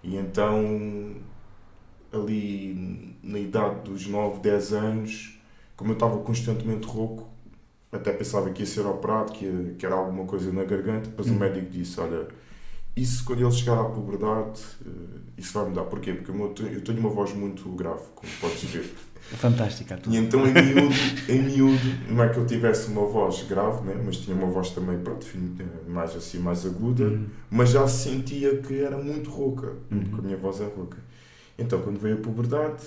E 0.04 0.16
então, 0.16 1.16
ali 2.12 3.16
na 3.22 3.38
idade 3.38 3.80
dos 3.90 4.06
9, 4.06 4.40
10 4.40 4.72
anos, 4.72 5.38
como 5.76 5.90
eu 5.90 5.94
estava 5.94 6.18
constantemente 6.20 6.86
rouco, 6.86 7.28
até 7.92 8.12
pensava 8.12 8.50
que 8.50 8.62
ia 8.62 8.66
ser 8.66 8.86
operado, 8.86 9.32
que, 9.32 9.44
ia- 9.46 9.74
que 9.78 9.86
era 9.86 9.94
alguma 9.96 10.24
coisa 10.26 10.52
na 10.52 10.64
garganta, 10.64 11.08
depois 11.10 11.30
Hum. 11.30 11.36
o 11.36 11.36
médico 11.40 11.70
disse, 11.70 12.00
olha, 12.00 12.28
isso 12.96 13.24
quando 13.24 13.42
ele 13.42 13.52
chegar 13.52 13.78
à 13.80 13.84
puberdade, 13.84 14.60
eh, 14.84 14.90
isso 15.38 15.52
vai 15.52 15.68
mudar. 15.68 15.84
Porquê? 15.84 16.12
Porque 16.14 16.30
eu 16.32 16.80
tenho 16.82 16.98
uma 17.00 17.10
voz 17.10 17.32
muito 17.34 17.68
grave, 17.70 18.02
como 18.14 18.32
podes 18.40 18.62
ver. 18.64 18.94
Fantástica. 19.38 19.98
E 20.08 20.16
então 20.16 20.46
em 20.46 20.52
miúdo, 20.52 20.94
em 21.28 21.42
miúdo, 21.42 21.82
não 22.08 22.22
é 22.22 22.28
que 22.28 22.38
eu 22.38 22.46
tivesse 22.46 22.88
uma 22.88 23.04
voz 23.06 23.42
grave, 23.42 23.84
né? 23.84 24.00
mas 24.04 24.18
tinha 24.18 24.36
uma 24.36 24.46
voz 24.46 24.70
também 24.70 24.98
pronto, 25.00 25.26
eh, 25.58 25.90
mais 25.90 26.14
assim, 26.14 26.38
mais 26.38 26.64
aguda, 26.64 27.04
Hum, 27.08 27.26
mas 27.50 27.70
já 27.70 27.86
sentia 27.88 28.56
que 28.58 28.78
era 28.80 28.96
muito 28.96 29.28
rouca, 29.30 29.72
Uhum. 29.90 30.00
porque 30.04 30.20
a 30.20 30.22
minha 30.22 30.36
voz 30.36 30.60
é 30.60 30.64
rouca. 30.66 30.98
Então 31.58 31.80
quando 31.82 31.98
veio 31.98 32.18
a 32.18 32.20
puberdade, 32.20 32.84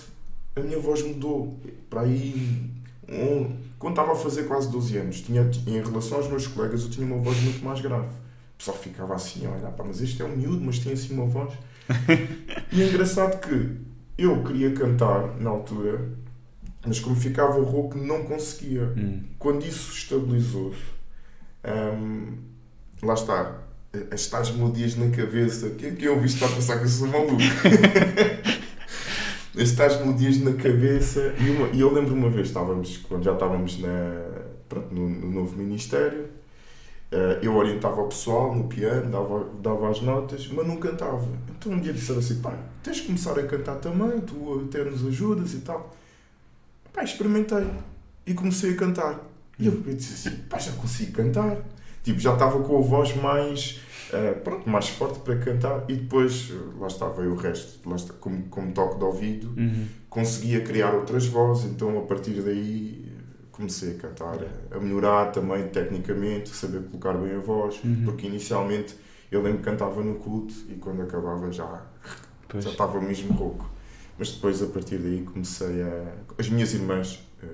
a 0.55 0.61
minha 0.61 0.79
voz 0.79 1.03
mudou. 1.03 1.59
Para 1.89 2.01
aí, 2.01 2.71
um, 3.09 3.57
quando 3.77 3.93
estava 3.99 4.13
a 4.13 4.15
fazer 4.15 4.43
quase 4.43 4.71
12 4.71 4.95
anos, 4.97 5.19
tinha, 5.21 5.41
em 5.67 5.81
relação 5.81 6.19
aos 6.19 6.29
meus 6.29 6.47
colegas, 6.47 6.83
eu 6.83 6.89
tinha 6.89 7.05
uma 7.05 7.17
voz 7.17 7.37
muito 7.41 7.63
mais 7.65 7.81
grave. 7.81 8.07
O 8.59 8.61
pessoal 8.61 8.77
ficava 8.77 9.15
assim, 9.15 9.47
olha, 9.47 9.69
pá, 9.71 9.85
mas 9.87 10.01
este 10.01 10.21
é 10.21 10.25
um 10.25 10.35
miúdo, 10.35 10.59
mas 10.59 10.79
tem 10.79 10.91
assim 10.91 11.13
uma 11.13 11.25
voz. 11.25 11.53
e 12.73 12.81
é 12.81 12.89
engraçado 12.89 13.39
que 13.39 13.77
eu 14.17 14.43
queria 14.43 14.73
cantar 14.73 15.37
na 15.39 15.49
altura, 15.49 16.09
mas 16.85 16.99
como 16.99 17.15
ficava 17.15 17.53
rouco, 17.63 17.97
não 17.97 18.25
conseguia. 18.25 18.93
hum. 18.97 19.23
Quando 19.39 19.65
isso 19.65 19.93
estabilizou, 19.93 20.73
hum, 21.65 22.33
lá 23.01 23.13
está, 23.13 23.61
as 24.11 24.27
tais 24.27 24.51
melodias 24.51 24.97
na 24.97 25.09
cabeça. 25.09 25.69
Quem, 25.77 25.95
quem 25.95 26.09
ouve 26.09 26.25
isto 26.27 26.35
está 26.43 26.47
a 26.47 26.51
pensar 26.55 26.77
que 26.79 26.83
eu 26.83 26.89
sou 26.89 27.07
maluco. 27.07 27.37
as 29.57 29.71
tais 29.71 29.97
melodias 30.01 30.37
na 30.41 30.51
cabeça. 30.53 31.33
E, 31.39 31.49
uma- 31.49 31.69
e 31.69 31.79
eu 31.79 31.93
lembro 31.93 32.13
uma 32.13 32.29
vez, 32.29 32.47
estávamos, 32.47 32.97
quando 32.97 33.23
já 33.23 33.31
estávamos 33.33 33.79
na, 33.79 34.25
pronto, 34.67 34.93
no, 34.93 35.07
no 35.09 35.31
novo 35.31 35.55
ministério, 35.57 36.27
eu 37.41 37.55
orientava 37.55 38.01
o 38.01 38.07
pessoal 38.07 38.53
no 38.53 38.65
piano, 38.65 39.09
dava, 39.11 39.47
dava 39.61 39.89
as 39.89 40.01
notas, 40.01 40.47
mas 40.51 40.67
não 40.67 40.77
cantava. 40.77 41.25
Então 41.57 41.71
um 41.71 41.79
dia 41.79 41.91
disseram 41.93 42.19
assim: 42.19 42.39
pá, 42.41 42.53
tens 42.83 42.97
de 42.97 43.03
começar 43.03 43.37
a 43.39 43.43
cantar 43.43 43.75
também, 43.77 44.21
tu 44.21 44.63
até 44.67 44.83
nos 44.83 45.05
ajudas 45.07 45.53
e 45.53 45.59
tal. 45.59 45.95
Pá, 46.93 47.03
experimentei 47.03 47.65
e 48.25 48.33
comecei 48.33 48.73
a 48.73 48.75
cantar. 48.77 49.19
E 49.57 49.65
eu 49.67 49.71
disse 49.81 50.27
assim: 50.29 50.37
pá, 50.49 50.57
já 50.59 50.71
consigo 50.73 51.11
cantar. 51.13 51.57
Tipo, 52.03 52.19
já 52.19 52.33
estava 52.33 52.61
com 52.63 52.77
a 52.77 52.81
voz 52.81 53.13
mais, 53.17 53.81
eh, 54.13 54.31
pronto, 54.31 54.69
mais 54.69 54.87
forte 54.87 55.19
para 55.19 55.35
cantar. 55.37 55.83
E 55.89 55.95
depois, 55.95 56.49
eh, 56.51 56.79
lá 56.79 56.87
está, 56.87 57.09
veio 57.09 57.33
o 57.33 57.35
resto. 57.35 57.77
Lá 57.89 57.95
está, 57.97 58.13
como, 58.13 58.43
como 58.43 58.71
toque 58.71 58.97
de 58.97 59.03
ouvido, 59.03 59.53
Uhum. 59.57 59.85
conseguia 60.09 60.61
criar 60.61 60.93
outras 60.95 61.25
vozes. 61.25 61.65
Então, 61.65 61.97
a 61.99 62.01
partir 62.03 62.41
daí, 62.41 63.05
eh, 63.05 63.08
comecei 63.59 63.91
a 63.91 63.99
cantar, 63.99 64.37
a- 64.71 64.79
melhorar 64.79 65.31
também 65.31 65.67
tecnicamente, 65.67 66.49
saber 66.49 66.81
colocar 66.83 67.13
bem 67.13 67.35
a 67.35 67.39
voz. 67.39 67.79
Uhum. 67.83 68.03
Porque 68.05 68.25
inicialmente 68.27 68.95
eu 69.31 69.41
lembro 69.43 69.59
que 69.59 69.65
cantava 69.65 70.01
no 70.01 70.15
culto 70.15 70.53
e 70.69 70.75
quando 70.75 71.01
acabava 71.01 71.51
já 71.51 71.85
Pois. 72.47 72.63
já 72.63 72.71
estava 72.71 72.99
mesmo 73.01 73.33
rouco. 73.33 73.69
Mas 74.17 74.31
depois, 74.31 74.61
a 74.61 74.65
partir 74.67 74.97
daí, 74.97 75.21
comecei 75.31 75.81
a. 75.83 76.13
As 76.37 76.49
minhas 76.49 76.73
irmãs, 76.73 77.25
eh, 77.43 77.47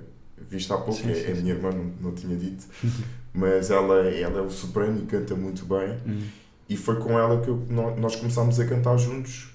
viste 0.49 0.71
há 0.73 0.77
pouco, 0.77 0.93
Sim, 0.93 1.11
é, 1.11 1.13
sim, 1.15 1.27
é 1.27 1.31
a 1.31 1.35
minha 1.35 1.53
irmã, 1.53 1.69
não, 1.71 1.91
não 2.01 2.11
tinha 2.13 2.35
dito, 2.35 2.65
mas 3.33 3.69
ela, 3.69 4.07
ela 4.09 4.39
é 4.39 4.41
o 4.41 4.49
soprano 4.49 4.99
e 5.03 5.05
canta 5.05 5.35
muito 5.35 5.65
bem. 5.65 5.97
Hum. 6.07 6.21
E 6.67 6.75
foi 6.77 6.95
com 6.99 7.19
ela 7.19 7.39
que 7.41 7.49
eu- 7.49 7.63
nó- 7.69 7.95
nós 7.95 8.15
começámos 8.15 8.59
a 8.59 8.65
cantar 8.65 8.97
juntos, 8.97 9.54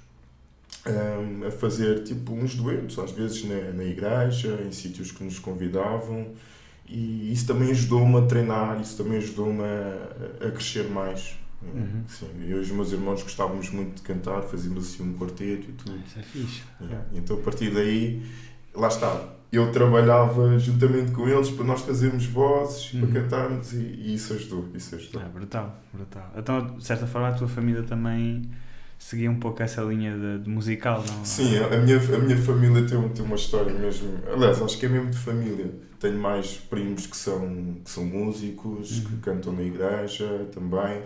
ehm, 0.87 1.47
a 1.47 1.51
fazer 1.51 2.03
tipo 2.05 2.33
uns 2.33 2.55
duetos, 2.55 2.99
às 2.99 3.11
vezes 3.13 3.45
na, 3.45 3.73
na 3.73 3.85
igreja, 3.85 4.61
em 4.67 4.73
sítios 4.73 5.13
que 5.13 5.23
nos 5.25 5.39
convidavam. 5.39 6.33
e 6.89 7.33
isso 7.33 7.47
também 7.47 7.71
ajudou-me 7.71 8.17
a 8.19 8.23
treinar, 8.23 8.81
isso 8.81 8.97
também 9.03 9.19
ajudou-me 9.19 9.63
a, 9.63 10.47
a 10.49 10.51
crescer 10.51 10.89
mais. 10.89 11.37
Uhum. 11.63 12.03
Sim, 12.09 12.27
eu 12.49 12.57
e 12.59 12.61
os 12.61 12.71
meus 12.71 12.91
irmãos 12.91 13.23
gostávamos 13.23 13.69
muito 13.71 13.97
de 13.97 14.03
cantar, 14.03 14.43
fazíamos 14.43 14.87
assim 14.95 15.03
um 15.03 15.15
quarteto 15.19 15.69
e 15.69 15.73
tudo. 15.73 15.99
Isso 16.07 16.19
é 16.19 16.23
fixe. 16.23 16.63
Yeah. 16.81 17.07
Então 17.15 17.37
a 17.37 17.41
partir 17.41 17.71
daí, 17.73 18.23
lá 18.75 18.89
está, 18.89 19.29
eu 19.53 19.71
trabalhava 19.71 20.59
juntamente 20.59 21.13
com 21.13 21.29
eles 21.29 21.51
para 21.51 21.65
nós 21.67 21.83
fazermos 21.83 22.25
vozes, 22.25 22.95
Uhum. 22.95 23.01
para 23.07 23.21
cantarmos 23.21 23.73
e, 23.75 23.77
e 23.77 24.15
isso 24.15 24.33
ajudou, 24.33 24.69
isso 24.75 24.95
ajudou. 24.97 25.21
É 25.23 25.27
brutal, 25.27 25.79
brutal. 25.93 26.33
Então, 26.37 26.77
de 26.79 26.85
certa 26.85 27.07
forma, 27.07 27.29
a 27.29 27.33
tua 27.33 27.47
família 27.49 27.83
também 27.83 28.43
seguia 29.01 29.29
um 29.31 29.41
pouco 29.41 29.61
essa 29.63 29.81
linha 29.83 30.15
de, 30.17 30.45
de 30.45 30.49
musical, 30.51 31.03
não? 31.05 31.25
Sim, 31.25 31.57
a 31.59 31.77
minha, 31.79 31.97
a 31.97 32.19
minha 32.19 32.37
família 32.37 32.87
tem, 32.87 33.09
tem 33.09 33.25
uma 33.25 33.35
história 33.35 33.73
mesmo. 33.73 34.21
Aliás, 34.33 34.61
acho 34.63 34.79
que 34.79 34.87
é 34.87 34.89
mesmo 34.89 35.11
de 35.11 35.17
família. 35.19 35.71
Tenho 35.99 36.19
mais 36.19 36.57
primos 36.59 37.07
que 37.07 37.17
são, 37.17 37.77
que 37.85 37.91
são 37.91 38.05
músicos, 38.05 39.01
que 39.01 39.15
Uhum. 39.15 39.21
cantam 39.21 39.53
na 39.55 39.63
igreja 39.63 40.47
também. 40.53 41.03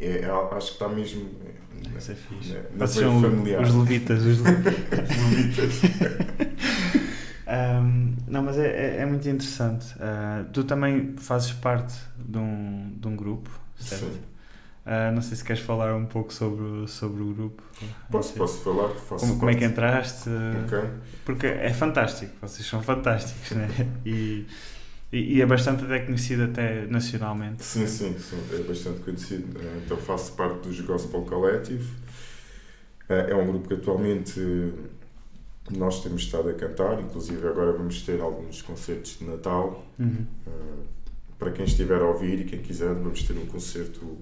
É, 0.00 0.18
é- 0.22 0.30
acho 0.56 0.66
que 0.68 0.72
está 0.74 0.88
mesmo 0.88 1.26
Isso 1.96 2.12
é 2.12 2.14
fixe. 2.14 2.52
na, 2.72 2.78
na 2.80 2.86
são 2.86 3.20
familiar. 3.20 3.62
os 3.62 3.74
levitas, 3.74 4.22
os 4.24 4.40
levitas. 4.40 5.80
Ahm, 7.48 8.16
não, 8.26 8.42
mas 8.42 8.58
é, 8.58 8.96
é, 8.96 9.02
é 9.02 9.06
muito 9.06 9.28
interessante. 9.28 9.86
Ah, 10.00 10.44
tu 10.52 10.64
também 10.64 11.14
fazes 11.16 11.52
parte 11.52 11.94
de 12.18 12.38
um, 12.38 12.92
de 13.00 13.06
um 13.06 13.14
grupo, 13.16 13.48
certo? 13.78 14.02
Sim. 14.04 14.20
Ah, 14.88 15.10
não 15.10 15.20
sei 15.20 15.36
se 15.36 15.42
queres 15.44 15.60
falar 15.60 15.92
um 15.96 16.06
pouco 16.06 16.32
sobre, 16.32 16.86
sobre 16.86 17.20
o 17.20 17.34
grupo. 17.34 17.60
Posso, 18.08 18.34
posso 18.34 18.62
falar? 18.62 18.88
Como, 19.18 19.36
como 19.36 19.50
é 19.50 19.54
que 19.56 19.64
entraste? 19.64 20.30
Ok. 20.64 20.78
Porque 21.24 21.46
é 21.48 21.72
fantástico, 21.72 22.32
vocês 22.40 22.64
são 22.64 22.80
fantásticos, 22.80 23.50
né? 23.50 23.68
E, 24.04 24.46
e, 25.12 25.42
é 25.42 25.46
bastante 25.46 25.84
até 25.84 25.98
conhecido 26.00 26.44
até 26.44 26.86
nacionalmente. 26.86 27.64
Sim, 27.64 27.86
sim, 27.88 28.16
sim, 28.16 28.38
é 28.52 28.62
bastante 28.62 29.00
conhecido. 29.00 29.58
Eh, 29.60 29.80
Então 29.84 29.96
faço 29.96 30.32
parte 30.34 30.68
dos 30.68 30.80
Gospel 30.80 31.22
Collective. 31.22 31.84
Eh, 33.08 33.30
É 33.30 33.34
um 33.34 33.44
grupo 33.46 33.66
que 33.66 33.74
atualmente 33.74 34.40
nós 35.70 36.00
temos 36.00 36.22
estado 36.22 36.48
a 36.48 36.54
cantar, 36.54 37.00
inclusive 37.00 37.44
agora 37.46 37.72
vamos 37.72 38.02
ter 38.02 38.20
alguns 38.20 38.62
concertos 38.62 39.18
de 39.18 39.24
Natal. 39.24 39.84
Uhum. 39.98 40.24
Para 41.38 41.50
quem 41.50 41.64
estiver 41.64 42.00
a 42.00 42.04
ouvir 42.04 42.40
e 42.40 42.44
quem 42.44 42.60
quiser, 42.60 42.94
vamos 42.94 43.22
ter 43.24 43.32
um 43.36 43.46
concerto 43.46 44.18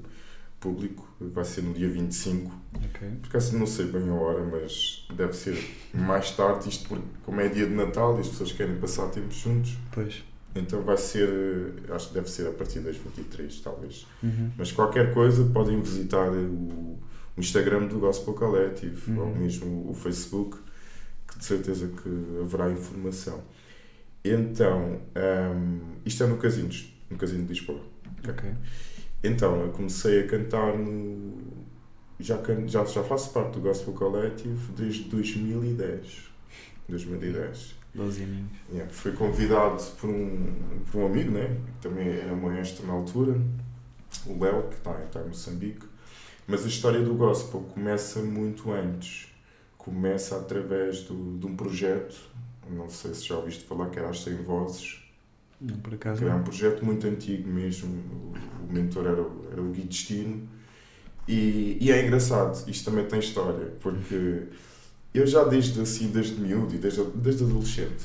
público, 0.65 1.07
vai 1.21 1.45
ser 1.45 1.61
no 1.63 1.75
dia 1.75 1.89
25. 1.91 2.51
Ok. 2.75 3.09
Por 3.21 3.29
acaso 3.29 3.59
não 3.59 3.67
sei 3.67 3.85
bem 3.87 4.09
a 4.09 4.15
hora, 4.15 4.43
mas 4.45 5.07
deve 5.15 5.35
ser 5.35 5.63
mais 5.93 6.31
tarde, 6.31 6.71
isto 6.71 6.89
porque 6.89 7.05
como 7.23 7.39
é 7.43 7.49
dia 7.49 7.67
de 7.67 7.75
Natal 7.75 8.17
e 8.17 8.21
as 8.21 8.29
pessoas 8.29 8.51
querem 8.53 8.77
passar 8.77 9.09
tempo 9.11 9.31
juntos. 9.31 9.77
Pois. 9.93 10.25
Então 10.57 10.83
vai 10.83 10.97
ser, 10.97 11.29
eh, 11.29 11.93
acho 11.95 12.09
que 12.09 12.15
deve 12.15 12.31
ser 12.31 12.47
a 12.49 12.53
partir 12.53 12.81
das 12.81 12.97
23, 12.97 13.61
talvez. 13.61 14.07
Uhum. 14.23 14.51
Mas 14.57 14.73
qualquer 14.73 15.13
coisa 15.13 15.45
podem 15.53 15.81
visitar 15.83 16.31
o, 16.31 16.99
o 17.37 17.41
Instagram 17.41 17.87
do 17.89 17.99
Gospel 17.99 18.33
Collective 18.35 19.11
Uhum. 19.11 19.19
ou 19.19 19.35
mesmo 19.35 19.91
o 19.91 19.95
Facebook, 19.95 20.57
que 21.29 21.39
de 21.39 21.45
certeza 21.45 21.89
que 21.89 22.09
haverá 22.41 22.71
informação. 22.73 23.43
Então, 24.25 25.01
ahm, 25.15 25.81
isto 26.07 26.23
é 26.25 26.27
no 26.27 26.39
Casinos, 26.39 26.91
no 27.11 27.19
Casino 27.19 27.43
de 27.43 27.49
Lisboa. 27.51 27.81
Ok. 28.27 28.49
Então, 29.25 29.61
eu 29.63 29.71
comecei 29.73 30.21
a 30.21 30.27
cantar 30.29 30.77
no. 30.79 31.35
Já, 32.21 32.39
can- 32.39 32.69
já, 32.69 32.85
já 32.85 33.03
faço 33.03 33.33
parte 33.33 33.55
do 33.55 33.61
Gospel 33.61 33.95
Collective 33.95 34.73
desde 34.77 35.05
2010. 35.05 36.31
2010. 36.89 37.75
12 37.95 38.23
aninhos. 38.23 38.51
Yeah, 38.73 38.93
Fui 38.93 39.13
convidado 39.13 39.83
por 40.01 40.11
um, 40.11 40.53
por 40.91 41.01
um 41.01 41.07
amigo, 41.07 41.31
né? 41.33 41.57
que 41.81 41.89
também 41.89 42.09
era 42.09 42.35
maestro 42.35 42.87
na 42.87 42.93
altura, 42.93 43.41
o 44.27 44.43
Léo, 44.43 44.65
que 44.69 44.75
está, 44.77 45.01
está 45.05 45.21
em 45.23 45.29
Moçambique. 45.29 45.87
Mas 46.47 46.65
a 46.65 46.69
história 46.69 47.01
do 47.01 47.15
gospel 47.15 47.61
começa 47.73 48.21
muito 48.21 48.71
antes. 48.73 49.29
Começa 49.79 50.37
através 50.37 51.03
do, 51.05 51.39
de 51.39 51.47
um 51.47 51.57
projeto, 51.57 52.17
não 52.71 52.89
sei 52.89 53.15
se 53.15 53.27
já 53.27 53.37
ouviste 53.37 53.65
falar, 53.65 53.91
que 53.91 53.99
era 53.99 54.09
as 54.11 54.23
100 54.23 54.37
Vozes, 54.43 55.03
Não, 55.61 55.77
por 55.79 55.95
acaso. 55.95 56.19
que 56.21 56.25
era 56.25 56.37
um 56.37 56.43
projeto 56.43 56.85
muito 56.85 57.07
antigo 57.07 57.49
mesmo. 57.49 58.34
Mentor 58.75 59.07
era, 59.07 59.23
o- 59.23 59.45
era 59.53 59.63
o 59.63 59.71
Gui 59.71 59.83
Destino. 59.83 60.43
E, 61.27 61.79
e 61.81 61.91
é 61.91 62.05
engraçado, 62.05 62.69
isto 62.69 62.91
também 62.91 63.07
tem 63.07 63.19
história, 63.19 63.73
porque 63.81 64.43
eu 65.15 65.27
já 65.27 65.45
desde 65.45 65.81
assim, 65.81 66.09
desde 66.09 66.39
miúdo 66.39 66.75
e 66.75 66.79
desde, 66.79 67.03
desde 67.15 67.45
adolescente, 67.45 68.05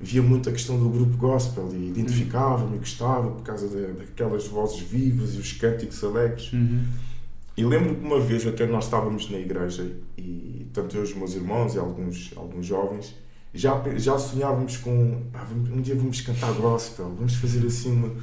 via 0.00 0.22
muito 0.22 0.48
a 0.48 0.52
questão 0.52 0.78
do 0.78 0.88
grupo 0.88 1.14
gospel 1.18 1.68
e 1.74 1.88
identificava-me 1.88 2.76
e 2.76 2.78
gostava 2.78 3.30
por 3.30 3.42
causa 3.42 3.68
de- 3.68 3.92
daquelas 3.92 4.46
vozes 4.46 4.80
vivas 4.80 5.34
e 5.34 5.38
os 5.38 5.52
cânticos 5.52 6.02
alegres. 6.02 6.50
Uhum. 6.54 6.82
E 7.56 7.64
lembro 7.64 7.94
que 7.96 8.06
uma 8.06 8.18
vez 8.18 8.46
até 8.46 8.64
nós 8.66 8.84
estávamos 8.84 9.28
na 9.30 9.36
igreja 9.38 9.92
e 10.16 10.66
tanto 10.72 10.96
eu 10.96 11.02
os 11.02 11.12
meus 11.14 11.34
irmãos 11.34 11.74
e 11.74 11.78
alguns, 11.78 12.32
alguns 12.36 12.64
jovens 12.64 13.14
já, 13.52 13.82
já 13.98 14.16
sonhávamos 14.16 14.78
com 14.78 15.24
"Pá, 15.30 15.44
vamos- 15.44 15.68
um 15.70 15.82
dia 15.82 15.94
vamos 15.96 16.22
cantar 16.22 16.52
gospel, 16.54 17.12
vamos 17.18 17.34
fazer 17.34 17.66
assim 17.66 17.92
uma, 17.92 18.14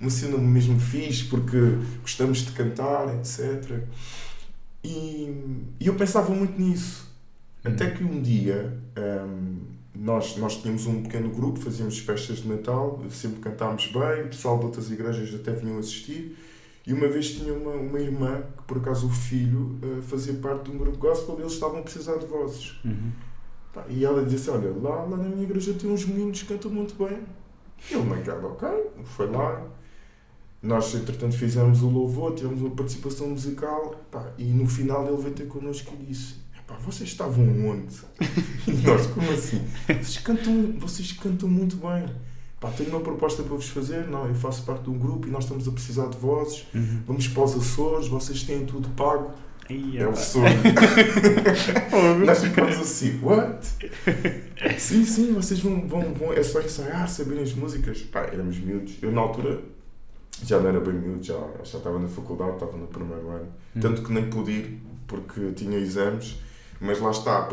uma 0.00 0.10
cena 0.10 0.36
mesmo 0.38 0.78
fixe 0.78 1.24
porque 1.24 1.56
gostamos 2.02 2.38
de 2.38 2.52
cantar, 2.52 3.14
etc. 3.16 3.82
E, 4.82 5.64
e 5.80 5.86
eu 5.86 5.94
pensava 5.94 6.30
muito 6.34 6.60
nisso. 6.60 7.12
Até 7.64 7.90
que 7.90 8.04
um 8.04 8.20
dia 8.20 8.76
hum, 8.98 9.60
nós, 9.94 10.36
nós 10.36 10.60
tínhamos 10.60 10.86
um 10.86 11.02
pequeno 11.02 11.30
grupo, 11.30 11.60
fazíamos 11.60 11.98
festas 11.98 12.38
de 12.38 12.48
Natal, 12.48 13.02
sempre 13.10 13.40
cantámos 13.40 13.86
bem, 13.86 14.24
o 14.24 14.28
pessoal 14.28 14.58
de 14.58 14.66
outras 14.66 14.90
igrejas 14.90 15.34
até 15.34 15.52
vinham 15.52 15.78
assistir. 15.78 16.36
E 16.86 16.92
uma 16.92 17.08
vez 17.08 17.32
tinha 17.32 17.54
uma, 17.54 17.72
uma 17.72 17.98
irmã 17.98 18.42
que, 18.56 18.62
por 18.64 18.76
acaso, 18.76 19.06
o 19.06 19.10
filho 19.10 19.78
eh, 19.82 20.02
fazia 20.02 20.34
parte 20.34 20.64
de 20.64 20.76
um 20.76 20.78
grupo 20.78 20.98
gospel 20.98 21.36
e 21.38 21.40
eles 21.40 21.54
estavam 21.54 21.78
a 21.78 21.82
precisar 21.82 22.18
de 22.18 22.26
vozes. 22.26 22.78
Uhum. 22.84 23.10
Pá, 23.72 23.86
E 23.88 24.04
ela 24.04 24.22
disse: 24.22 24.50
Olha, 24.50 24.70
lá, 24.82 25.04
lá 25.04 25.16
na 25.16 25.24
minha 25.24 25.44
igreja 25.44 25.72
tem 25.72 25.90
uns 25.90 26.04
meninos 26.04 26.42
que 26.42 26.48
cantam 26.48 26.70
muito 26.70 26.94
bem. 27.02 27.20
E 27.90 27.94
ele 27.94 28.04
naquela, 28.04 28.48
ok, 28.48 28.68
foi 29.04 29.30
lá. 29.30 29.62
Nós, 30.64 30.94
entretanto, 30.94 31.36
fizemos 31.36 31.82
o 31.82 31.88
louvor, 31.90 32.34
tivemos 32.34 32.62
uma 32.62 32.70
participação 32.70 33.28
musical. 33.28 34.02
Pá, 34.10 34.32
e 34.38 34.44
no 34.44 34.66
final 34.66 35.06
ele 35.06 35.20
veio 35.20 35.34
ter 35.34 35.46
connosco 35.46 35.94
e 36.00 36.06
disse: 36.06 36.36
Pá, 36.66 36.74
vocês 36.82 37.10
estavam 37.10 37.44
onde? 37.68 37.94
E 38.66 38.72
nós, 38.82 39.06
como 39.08 39.30
assim? 39.30 39.62
Vocês 39.86 40.18
cantam, 40.18 40.72
vocês 40.78 41.12
cantam 41.12 41.50
muito 41.50 41.76
bem. 41.76 42.06
Pá, 42.58 42.70
tenho 42.70 42.88
uma 42.88 43.00
proposta 43.00 43.42
para 43.42 43.54
vos 43.54 43.68
fazer. 43.68 44.08
Não, 44.08 44.26
eu 44.26 44.34
faço 44.34 44.62
parte 44.64 44.84
de 44.84 44.90
um 44.90 44.98
grupo 44.98 45.28
e 45.28 45.30
nós 45.30 45.44
estamos 45.44 45.68
a 45.68 45.70
precisar 45.70 46.06
de 46.06 46.16
vozes. 46.16 46.64
Uhum. 46.74 47.02
Vamos 47.06 47.28
para 47.28 47.42
os 47.44 47.54
Açores, 47.56 48.08
vocês 48.08 48.42
têm 48.44 48.64
tudo 48.64 48.88
pago. 48.90 49.32
Aí, 49.68 49.98
É 49.98 50.08
o 50.08 50.16
sonho. 50.16 50.46
Nós 52.24 52.42
ficamos 52.42 52.76
assim, 52.76 53.18
what? 53.22 53.66
sim, 54.78 55.04
sim, 55.04 55.32
vocês 55.32 55.60
vão, 55.60 55.86
vão, 55.88 56.12
vão, 56.12 56.32
é 56.34 56.42
só 56.42 56.60
ensaiar, 56.60 57.08
saberem 57.08 57.42
as 57.42 57.54
músicas. 57.54 58.00
Pá, 58.02 58.20
éramos 58.20 58.58
miúdos. 58.58 58.94
Eu 59.00 59.10
na 59.10 59.22
altura 59.22 59.62
já 60.42 60.58
não 60.58 60.68
era 60.68 60.80
bem 60.80 60.94
miúdo, 60.94 61.22
já, 61.22 61.38
já 61.62 61.78
estava 61.78 61.98
na 61.98 62.08
faculdade, 62.08 62.54
estava 62.54 62.76
no 62.76 62.86
primeiro 62.86 63.28
ano. 63.28 63.46
Uhum. 63.74 63.80
Tanto 63.80 64.02
que 64.02 64.12
nem 64.12 64.28
pude 64.28 64.50
ir, 64.50 64.80
porque 65.06 65.52
tinha 65.52 65.78
exames. 65.78 66.36
Mas 66.80 67.00
lá 67.00 67.10
está, 67.12 67.48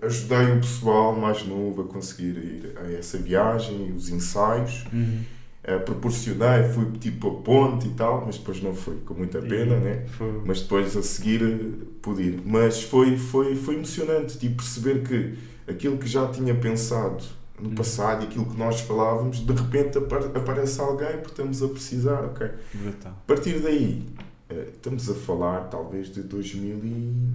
ajudei 0.00 0.52
o 0.52 0.60
pessoal 0.60 1.14
mais 1.14 1.44
novo 1.44 1.82
a 1.82 1.84
conseguir 1.84 2.36
ir 2.38 2.72
a 2.80 2.92
essa 2.92 3.18
viagem, 3.18 3.92
os 3.94 4.08
ensaios. 4.08 4.84
Uhum. 4.92 5.22
Eh, 5.62 5.78
proporcionei, 5.78 6.62
fui 6.72 6.86
tipo 6.98 7.28
a 7.28 7.42
ponte 7.42 7.86
e 7.88 7.90
tal, 7.90 8.24
mas 8.24 8.38
depois 8.38 8.62
não 8.62 8.74
fui, 8.74 8.96
com 9.04 9.12
muita 9.12 9.42
pena, 9.42 9.76
E 9.76 9.80
né? 9.80 10.06
foi- 10.16 10.40
mas 10.46 10.62
depois 10.62 10.96
a 10.96 11.02
seguir 11.02 11.42
eh, 11.42 11.84
pude 12.00 12.22
ir. 12.22 12.42
Mas 12.46 12.82
foi, 12.82 13.18
foi, 13.18 13.54
foi 13.56 13.74
emocionante 13.74 14.38
tipo, 14.38 14.56
perceber 14.56 15.02
que 15.02 15.34
aquilo 15.70 15.98
que 15.98 16.06
já 16.08 16.28
tinha 16.28 16.54
pensado 16.54 17.22
no 17.60 17.74
passado 17.74 18.22
e 18.24 18.26
aquilo 18.26 18.46
que 18.46 18.56
nós 18.56 18.80
falávamos, 18.80 19.38
de 19.44 19.52
repente 19.52 19.98
apa- 19.98 20.26
aparece 20.38 20.80
alguém 20.80 21.12
porque 21.18 21.30
estamos 21.30 21.62
a 21.62 21.68
precisar, 21.68 22.24
ok? 22.24 22.48
Brutal. 22.74 23.12
A 23.12 23.26
partir 23.26 23.60
daí, 23.60 24.06
eh, 24.48 24.70
estamos 24.74 25.08
a 25.10 25.14
falar 25.14 25.64
talvez 25.68 26.08
de 26.12 26.22
2000 26.22 26.76
e... 26.84 27.32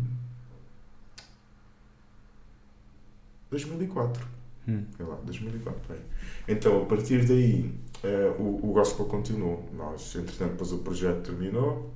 2004. 3.51 4.27
Hum. 4.67 4.83
Sei 4.97 5.05
lá, 5.05 5.15
2004, 5.23 5.81
bem. 5.89 5.99
Então, 6.47 6.81
a 6.81 6.85
partir 6.85 7.25
daí, 7.25 7.71
eh, 8.03 8.33
o, 8.39 8.59
o 8.63 8.73
gospel 8.73 9.05
continuou. 9.05 9.69
Nós, 9.77 10.15
entretanto, 10.15 10.51
depois 10.53 10.71
o 10.71 10.79
projeto 10.79 11.21
terminou. 11.21 11.91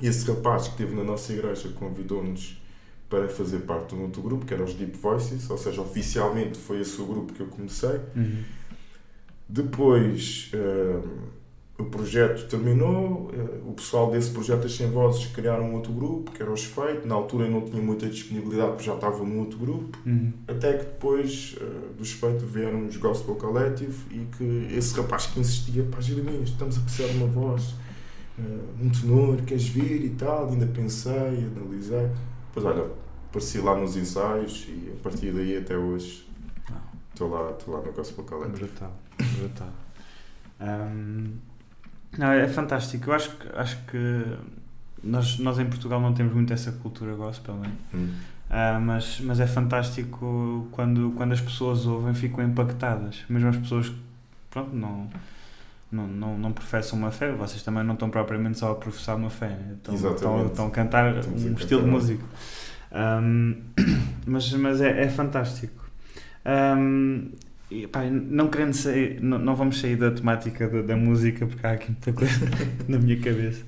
E 0.00 0.06
esse 0.06 0.26
rapaz 0.30 0.64
que 0.64 0.70
esteve 0.70 0.94
na 0.94 1.02
nossa 1.02 1.32
igreja 1.32 1.68
convidou-nos 1.70 2.60
para 3.08 3.28
fazer 3.28 3.60
parte 3.60 3.94
de 3.94 4.00
um 4.00 4.04
outro 4.04 4.22
grupo, 4.22 4.44
que 4.44 4.52
era 4.52 4.62
os 4.62 4.74
Deep 4.74 4.96
Voices, 4.96 5.48
ou 5.48 5.58
seja, 5.58 5.80
oficialmente 5.80 6.58
foi 6.58 6.80
esse 6.80 7.00
o 7.00 7.06
grupo 7.06 7.32
que 7.32 7.40
eu 7.40 7.46
comecei. 7.46 8.00
Uhum. 8.16 8.42
Depois, 9.48 10.50
eh, 10.52 11.00
o 11.78 11.84
projeto 11.84 12.48
terminou, 12.48 13.30
eh, 13.32 13.60
o 13.64 13.72
pessoal 13.72 14.10
desse 14.10 14.30
projeto 14.30 14.62
das 14.62 14.74
100 14.74 14.90
Vozes 14.90 15.26
criaram 15.26 15.70
um 15.70 15.74
outro 15.74 15.92
grupo, 15.92 16.32
que 16.32 16.42
era 16.42 16.50
os 16.50 16.64
Feito. 16.64 17.06
Na 17.06 17.14
altura 17.14 17.46
eu 17.46 17.50
não 17.50 17.60
tinha 17.60 17.80
muita 17.80 18.08
disponibilidade 18.08 18.70
porque 18.70 18.84
já 18.84 18.94
estava 18.94 19.22
num 19.22 19.40
outro 19.40 19.58
grupo. 19.58 19.96
Uhum. 20.04 20.32
Até 20.48 20.72
que 20.72 20.84
depois 20.84 21.56
uh, 21.60 21.94
dos 21.94 22.12
Feito 22.12 22.44
vieram 22.44 22.86
os 22.86 22.96
Gospel 22.96 23.36
Collective 23.36 23.94
e 24.10 24.26
que 24.36 24.74
esse 24.74 24.96
rapaz 24.96 25.26
que 25.26 25.38
insistia, 25.38 25.84
pá, 25.84 26.00
Jeremias, 26.00 26.48
estamos 26.48 26.78
a 26.78 26.80
precisar 26.80 27.08
de 27.08 27.18
uma 27.18 27.28
voz, 27.28 27.74
uh, 28.38 28.82
um 28.82 28.88
tenor, 28.88 29.42
queres 29.42 29.68
vir 29.68 30.04
e 30.04 30.10
tal. 30.10 30.48
Ainda 30.48 30.66
pensei, 30.66 31.46
analisei. 31.54 32.08
Pois 32.56 32.64
olha, 32.64 32.86
apareci 33.28 33.58
lá 33.58 33.76
nos 33.76 33.98
ensaios 33.98 34.66
e 34.66 34.90
a 34.98 35.02
partir 35.02 35.30
daí 35.30 35.58
até 35.58 35.76
hoje 35.76 36.26
estou 37.12 37.28
lá, 37.28 37.50
estou 37.50 37.74
lá 37.74 37.82
no 37.82 37.92
Gospel 37.92 38.24
Collective. 38.24 38.64
Brutal, 38.64 38.92
brutal. 39.38 39.68
Um, 40.58 41.34
não, 42.16 42.32
é 42.32 42.48
fantástico. 42.48 43.10
Eu 43.10 43.14
acho 43.14 43.36
que, 43.36 43.46
acho 43.54 43.76
que 43.84 44.38
nós, 45.04 45.38
nós 45.38 45.58
em 45.58 45.66
Portugal 45.66 46.00
não 46.00 46.14
temos 46.14 46.32
muito 46.32 46.50
essa 46.50 46.72
cultura 46.72 47.14
gospel, 47.14 47.56
né? 47.56 47.70
Hum. 47.92 48.14
Uh, 48.48 48.80
mas, 48.80 49.20
mas 49.20 49.38
é 49.38 49.46
fantástico 49.46 50.66
quando, 50.72 51.12
quando 51.14 51.32
as 51.32 51.42
pessoas 51.42 51.84
ouvem 51.84 52.14
ficam 52.14 52.42
impactadas. 52.42 53.22
Mesmo 53.28 53.50
as 53.50 53.56
pessoas 53.58 53.90
que 53.90 54.00
pronto, 54.48 54.74
não, 54.74 55.10
não, 55.96 56.06
não, 56.06 56.38
não 56.38 56.52
professam 56.52 56.98
uma 56.98 57.10
fé, 57.10 57.32
vocês 57.32 57.62
também 57.62 57.82
não 57.82 57.94
estão 57.94 58.10
propriamente 58.10 58.58
só 58.58 58.72
a 58.72 58.74
professar 58.74 59.16
uma 59.16 59.30
fé, 59.30 59.48
né? 59.48 59.76
estão, 59.76 59.94
estão, 59.94 60.46
estão 60.46 60.66
a 60.66 60.70
cantar 60.70 61.16
Estamos 61.16 61.44
um 61.44 61.48
a 61.48 61.52
estilo 61.52 61.82
de 61.82 61.88
música. 61.88 62.24
Um, 62.92 63.62
mas 64.26 64.52
mas 64.52 64.80
é, 64.80 65.04
é 65.04 65.08
fantástico. 65.08 65.84
Um, 66.44 67.30
e, 67.70 67.86
pá, 67.86 68.04
não 68.04 68.48
querendo 68.48 68.74
sair, 68.74 69.20
não, 69.20 69.38
não 69.38 69.56
vamos 69.56 69.80
sair 69.80 69.96
da 69.96 70.10
temática 70.10 70.68
da, 70.68 70.82
da 70.82 70.96
música 70.96 71.46
porque 71.46 71.66
há 71.66 71.72
aqui 71.72 71.90
muita 71.90 72.12
coisa 72.12 72.46
na 72.86 72.98
minha 72.98 73.18
cabeça. 73.18 73.64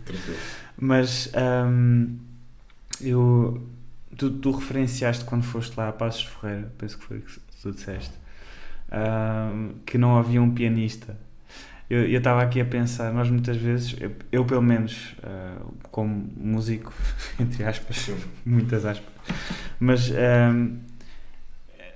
Mas 0.76 1.32
um, 1.66 2.16
eu, 3.00 3.66
tu, 4.16 4.30
tu 4.30 4.52
referenciaste 4.52 5.24
quando 5.24 5.42
foste 5.42 5.76
lá 5.76 5.88
a 5.88 5.92
Passos 5.92 6.24
Ferreira, 6.24 6.72
penso 6.78 6.98
que 6.98 7.04
foi 7.04 7.18
o 7.18 7.22
que 7.22 7.40
tu 7.60 7.72
disseste, 7.72 8.14
um, 8.92 9.74
que 9.84 9.98
não 9.98 10.16
havia 10.16 10.40
um 10.40 10.50
pianista. 10.50 11.16
Eu 11.90 12.18
estava 12.18 12.42
aqui 12.42 12.60
a 12.60 12.66
pensar, 12.66 13.12
nós 13.14 13.30
muitas 13.30 13.56
vezes, 13.56 13.96
eu, 13.98 14.12
eu 14.30 14.44
pelo 14.44 14.60
menos, 14.60 15.16
uh, 15.22 15.72
como 15.90 16.30
músico, 16.36 16.92
entre 17.40 17.64
aspas, 17.64 18.10
muitas 18.44 18.84
aspas, 18.84 19.10
mas 19.80 20.10
um, 20.10 20.76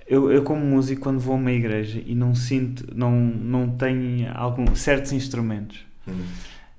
eu, 0.06 0.32
eu 0.32 0.42
como 0.44 0.64
músico 0.64 1.02
quando 1.02 1.20
vou 1.20 1.34
a 1.34 1.36
uma 1.36 1.52
igreja 1.52 2.02
e 2.06 2.14
não 2.14 2.34
sinto, 2.34 2.86
não, 2.96 3.12
não 3.12 3.68
tenho 3.76 4.32
algum, 4.34 4.74
certos 4.74 5.12
instrumentos, 5.12 5.84
uhum. 6.06 6.24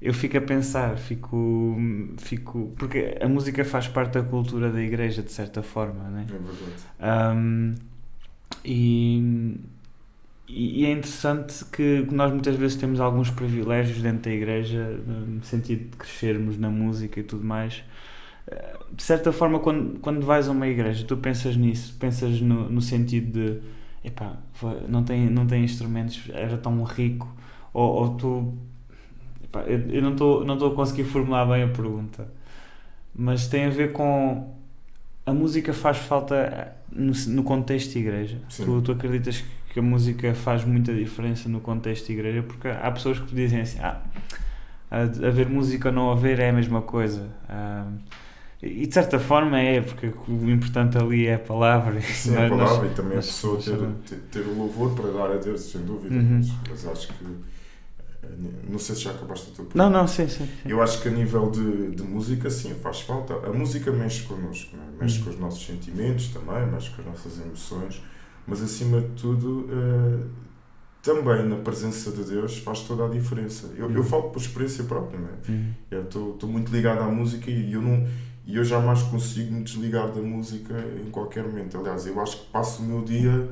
eu 0.01 0.13
fico 0.13 0.35
a 0.37 0.41
pensar, 0.41 0.97
fico, 0.97 1.77
fico, 2.17 2.73
porque 2.77 3.15
a 3.21 3.27
música 3.27 3.63
faz 3.63 3.87
parte 3.87 4.13
da 4.13 4.23
cultura 4.23 4.71
da 4.71 4.81
igreja 4.81 5.21
de 5.21 5.31
certa 5.31 5.61
forma, 5.61 6.09
né? 6.09 6.25
É 6.27 6.31
verdade. 6.31 7.37
Um, 7.37 7.75
e, 8.65 9.55
e 10.47 10.85
é 10.85 10.91
interessante 10.91 11.63
que 11.65 12.05
nós 12.11 12.31
muitas 12.31 12.55
vezes 12.55 12.77
temos 12.77 12.99
alguns 12.99 13.29
privilégios 13.29 14.01
dentro 14.01 14.23
da 14.23 14.31
igreja, 14.31 14.99
no 15.07 15.43
sentido 15.43 15.91
de 15.91 15.97
crescermos 15.97 16.57
na 16.57 16.69
música 16.69 17.19
e 17.19 17.23
tudo 17.23 17.45
mais, 17.45 17.83
de 18.91 19.01
certa 19.01 19.31
forma, 19.31 19.59
quando, 19.59 19.99
quando 19.99 20.25
vais 20.25 20.47
a 20.47 20.51
uma 20.51 20.67
igreja, 20.67 21.05
tu 21.05 21.17
pensas 21.17 21.55
nisso, 21.55 21.95
pensas 21.99 22.39
no, 22.41 22.69
no 22.69 22.81
sentido 22.81 23.31
de 23.31 23.61
epá, 24.03 24.37
não 24.87 25.03
tem, 25.03 25.29
não 25.29 25.47
tem 25.47 25.63
instrumentos, 25.63 26.29
era 26.31 26.57
tão 26.57 26.83
rico, 26.83 27.33
ou, 27.73 27.93
ou 27.93 28.15
tu. 28.15 28.53
Epá, 29.43 29.61
eu, 29.61 29.89
eu 29.89 30.01
não 30.01 30.11
estou 30.11 30.45
não 30.45 30.55
a 30.67 30.75
conseguir 30.75 31.05
formular 31.05 31.45
bem 31.45 31.63
a 31.63 31.67
pergunta, 31.67 32.27
mas 33.15 33.47
tem 33.47 33.65
a 33.65 33.69
ver 33.69 33.93
com. 33.93 34.53
A 35.25 35.33
música 35.33 35.73
faz 35.73 35.97
falta 35.97 36.75
no, 36.91 37.13
no 37.29 37.43
contexto 37.43 37.93
de 37.93 37.99
igreja. 37.99 38.41
Tu, 38.55 38.81
tu 38.81 38.91
acreditas 38.91 39.39
que 39.39 39.47
a 39.79 39.83
música 39.83 40.33
faz 40.33 40.63
muita 40.63 40.93
diferença 40.93 41.49
no 41.49 41.59
contexto 41.59 42.07
de 42.07 42.13
igreja? 42.13 42.43
Porque 42.43 42.67
há 42.67 42.91
pessoas 42.91 43.19
que 43.19 43.33
dizem 43.33 43.61
assim: 43.61 43.79
ah, 43.79 44.01
haver 44.91 45.49
música 45.49 45.89
ou 45.89 45.95
não 45.95 46.11
haver 46.11 46.39
é 46.39 46.49
a 46.49 46.53
mesma 46.53 46.81
coisa. 46.81 47.27
Ah, 47.49 47.87
e 48.65 48.87
de 48.87 48.93
certa 48.93 49.19
forma 49.19 49.59
é, 49.59 49.81
porque 49.81 50.07
o 50.07 50.49
importante 50.49 50.97
ali 50.97 51.27
é 51.27 51.35
a 51.35 51.39
palavra. 51.39 51.99
Sim, 52.01 52.31
a 52.37 52.47
palavra 52.47 52.83
nós, 52.83 52.91
e 52.91 52.95
também 52.95 53.17
a 53.17 53.21
pessoa 53.21 53.61
ter, 53.61 53.77
ter, 54.07 54.15
ter, 54.31 54.47
o 54.47 54.57
louvor 54.57 54.95
para 54.95 55.11
dar 55.11 55.31
a 55.31 55.35
Deus, 55.35 55.61
sem 55.61 55.81
dúvida. 55.81 56.15
Uhum. 56.15 56.37
Mas, 56.37 56.69
mas, 56.69 56.87
acho 56.87 57.07
que. 57.09 57.25
Eh, 58.23 58.27
não 58.69 58.79
sei 58.79 58.95
se 58.95 59.01
já 59.01 59.11
acabaste 59.11 59.51
a 59.51 59.55
tua 59.55 59.67
Não, 59.75 59.89
não, 59.89 60.07
sim, 60.07 60.29
sim, 60.29 60.45
sim. 60.45 60.49
Eu 60.65 60.81
acho 60.81 61.01
que 61.01 61.09
a 61.09 61.11
nível 61.11 61.51
de, 61.51 61.91
de 61.91 62.03
música, 62.03 62.49
sim, 62.49 62.73
faz 62.75 63.01
falta. 63.01 63.33
A 63.45 63.51
música 63.51 63.91
mexe 63.91 64.23
connosco, 64.23 64.77
é? 64.77 65.01
mexe 65.01 65.17
uhum. 65.17 65.25
com 65.25 65.29
os 65.31 65.39
nossos 65.39 65.65
sentimentos 65.65 66.29
também, 66.29 66.65
mexe 66.67 66.89
com 66.91 67.01
as 67.01 67.07
nossas 67.07 67.41
emoções, 67.41 68.01
mas 68.47 68.61
acima 68.61 69.01
de 69.01 69.09
tudo. 69.09 69.67
Uh, 69.69 70.43
também 71.03 71.45
na 71.45 71.57
presença 71.57 72.11
de 72.11 72.23
Deus 72.23 72.57
faz 72.59 72.79
toda 72.79 73.05
a 73.05 73.09
diferença. 73.09 73.69
Eu, 73.75 73.91
eu 73.91 73.97
uhum. 73.97 74.03
falo 74.03 74.29
por 74.29 74.41
experiência 74.41 74.85
própria, 74.85 75.19
não 75.19 75.27
é? 75.27 75.51
Uhum. 75.51 75.73
Eu 75.91 76.03
estou 76.03 76.49
muito 76.49 76.71
ligado 76.71 77.01
à 77.01 77.07
música 77.07 77.51
e 77.51 77.73
eu 77.73 77.81
não, 77.81 78.07
e 78.45 78.55
eu 78.55 78.63
jamais 78.63 79.01
consigo 79.03 79.53
me 79.53 79.63
desligar 79.63 80.09
da 80.11 80.21
música 80.21 80.73
em 81.05 81.09
qualquer 81.11 81.43
momento. 81.43 81.77
Aliás, 81.77 82.07
eu 82.07 82.19
acho 82.21 82.39
que 82.39 82.45
passo 82.51 82.81
o 82.81 82.85
meu 82.85 83.03
dia, 83.03 83.49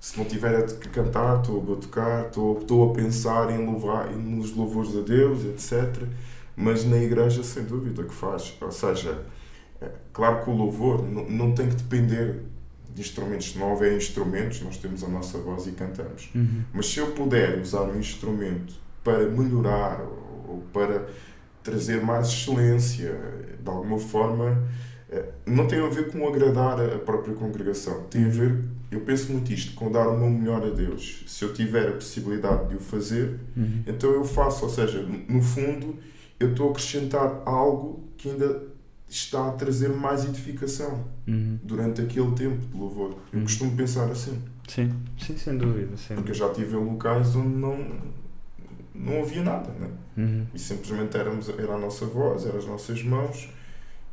se 0.00 0.18
não 0.18 0.24
tiver 0.24 0.56
a 0.56 0.62
cantar, 0.88 1.40
estou 1.40 1.74
a 1.74 1.76
tocar, 1.76 2.26
estou, 2.26 2.90
a 2.90 2.92
pensar 2.92 3.50
em 3.52 3.64
louvar, 3.64 4.10
nos 4.10 4.52
louvores 4.54 4.96
a 4.96 5.00
Deus, 5.00 5.44
etc. 5.44 6.04
Mas 6.56 6.84
na 6.84 6.96
igreja, 6.96 7.44
sem 7.44 7.64
dúvida, 7.64 8.02
que 8.02 8.14
faz. 8.14 8.56
Ou 8.60 8.72
seja, 8.72 9.24
é, 9.80 9.90
claro 10.12 10.44
que 10.44 10.50
o 10.50 10.54
louvor 10.54 11.02
não, 11.02 11.30
não 11.30 11.54
tem 11.54 11.68
que 11.68 11.76
depender 11.76 12.32
de 12.32 12.49
instrumentos. 12.96 13.52
Se 13.52 13.58
não 13.58 13.70
houver 13.70 13.96
instrumentos, 13.96 14.62
nós 14.62 14.76
temos 14.76 15.04
a 15.04 15.08
nossa 15.08 15.38
voz 15.38 15.66
e 15.66 15.72
cantamos. 15.72 16.30
Uhum. 16.34 16.62
Mas 16.72 16.86
se 16.86 16.98
eu 16.98 17.08
puder 17.12 17.58
usar 17.60 17.82
um 17.82 17.98
instrumento 17.98 18.74
para 19.04 19.28
melhorar 19.28 20.00
ou 20.48 20.62
para 20.72 21.08
trazer 21.62 22.02
mais 22.02 22.28
excelência, 22.28 23.14
de 23.62 23.68
alguma 23.68 23.98
forma, 23.98 24.66
eh, 25.10 25.24
não 25.46 25.66
tem 25.66 25.78
a 25.80 25.88
ver 25.88 26.10
com 26.10 26.26
agradar 26.26 26.80
a 26.80 26.98
própria 26.98 27.34
congregação, 27.34 28.04
tem 28.04 28.24
a 28.24 28.28
ver, 28.28 28.64
eu 28.90 29.00
penso 29.00 29.32
muito 29.32 29.52
isto, 29.52 29.74
com 29.74 29.90
dar 29.90 30.08
o 30.08 30.18
meu 30.18 30.30
melhor 30.30 30.64
a 30.64 30.70
Deus. 30.70 31.24
Se 31.26 31.44
eu 31.44 31.52
tiver 31.52 31.88
a 31.88 31.92
possibilidade 31.92 32.70
de 32.70 32.76
o 32.76 32.80
fazer, 32.80 33.38
uhum. 33.56 33.82
então 33.86 34.10
eu 34.12 34.24
faço, 34.24 34.64
ou 34.64 34.70
seja, 34.70 35.02
no 35.02 35.42
fundo, 35.42 35.96
eu 36.38 36.50
estou 36.50 36.68
a 36.68 36.70
acrescentar 36.70 37.42
algo 37.44 38.08
que 38.16 38.30
ainda 38.30 38.69
está 39.10 39.48
a 39.48 39.52
trazer 39.52 39.88
mais 39.88 40.24
edificação 40.24 41.04
uhum. 41.26 41.58
durante 41.62 42.00
aquele 42.00 42.30
tempo 42.32 42.64
de 42.66 42.76
louvor. 42.76 43.16
Eu 43.32 43.38
uhum. 43.38 43.44
costumo 43.44 43.76
pensar 43.76 44.10
assim. 44.10 44.40
Sim, 44.68 44.92
sim, 45.18 45.36
sem 45.36 45.58
dúvida. 45.58 45.96
Sem 45.96 46.16
Porque 46.16 46.30
eu 46.30 46.34
já 46.34 46.48
tive 46.50 46.76
em 46.76 46.84
locais 46.84 47.34
onde 47.34 47.56
não 47.56 48.20
não 48.94 49.22
havia 49.22 49.42
nada, 49.42 49.70
né? 49.72 49.88
Uhum. 50.16 50.46
E 50.52 50.58
simplesmente 50.58 51.16
éramos, 51.16 51.48
era 51.48 51.74
a 51.74 51.78
nossa 51.78 52.04
voz, 52.04 52.44
eram 52.44 52.58
as 52.58 52.66
nossas 52.66 53.02
mãos 53.02 53.48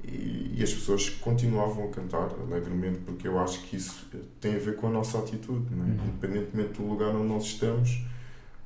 e, 0.04 0.54
e, 0.56 0.64
as 0.64 0.74
pessoas 0.74 1.10
continuavam 1.10 1.86
a 1.86 1.88
cantar 1.90 2.30
alegremente, 2.40 3.00
porque 3.00 3.28
eu 3.28 3.38
acho 3.38 3.64
que 3.64 3.76
isso 3.76 4.08
tem 4.40 4.56
a 4.56 4.60
ver 4.60 4.78
com 4.78 4.88
a 4.88 4.90
nossa 4.90 5.20
atitude, 5.20 5.74
né? 5.76 5.84
Uhum. 5.84 6.08
independentemente 6.08 6.82
do 6.82 6.88
lugar 6.88 7.10
onde 7.10 7.28
nós 7.28 7.44
estamos. 7.44 8.02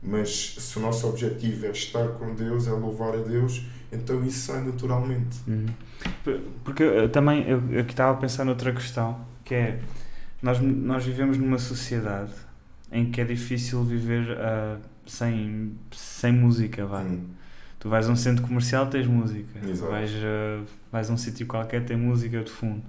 Mas 0.03 0.55
se 0.59 0.77
o 0.77 0.81
nosso 0.81 1.07
objetivo 1.07 1.65
é 1.65 1.71
estar 1.71 2.07
com 2.09 2.33
Deus, 2.33 2.67
é 2.67 2.71
louvar 2.71 3.13
a 3.15 3.21
Deus, 3.21 3.63
então 3.91 4.23
isso 4.25 4.47
sai 4.47 4.63
naturalmente. 4.63 5.37
Uhum. 5.47 5.65
Porque 6.63 6.83
eu, 6.83 7.09
também 7.09 7.47
eu, 7.47 7.61
eu 7.71 7.81
estava 7.81 8.17
a 8.17 8.19
pensar 8.19 8.45
noutra 8.45 8.71
questão, 8.71 9.19
que 9.43 9.53
é 9.53 9.79
nós, 10.41 10.59
nós 10.59 11.05
vivemos 11.05 11.37
numa 11.37 11.59
sociedade 11.59 12.31
em 12.91 13.11
que 13.11 13.21
é 13.21 13.23
difícil 13.23 13.83
viver 13.83 14.31
uh, 14.31 14.79
sem, 15.05 15.73
sem 15.91 16.31
música, 16.31 16.85
vá. 16.85 17.01
Hum. 17.01 17.25
Tu 17.79 17.89
vais 17.89 18.07
a 18.07 18.11
um 18.11 18.15
centro 18.15 18.45
comercial, 18.45 18.87
tens 18.87 19.07
música. 19.07 19.59
Exato. 19.67 19.91
Vais, 19.91 20.11
uh, 20.11 20.65
vais 20.91 21.09
a 21.09 21.13
um 21.13 21.17
sítio 21.17 21.47
qualquer, 21.47 21.83
tem 21.83 21.97
música 21.97 22.43
de 22.43 22.51
fundo. 22.51 22.83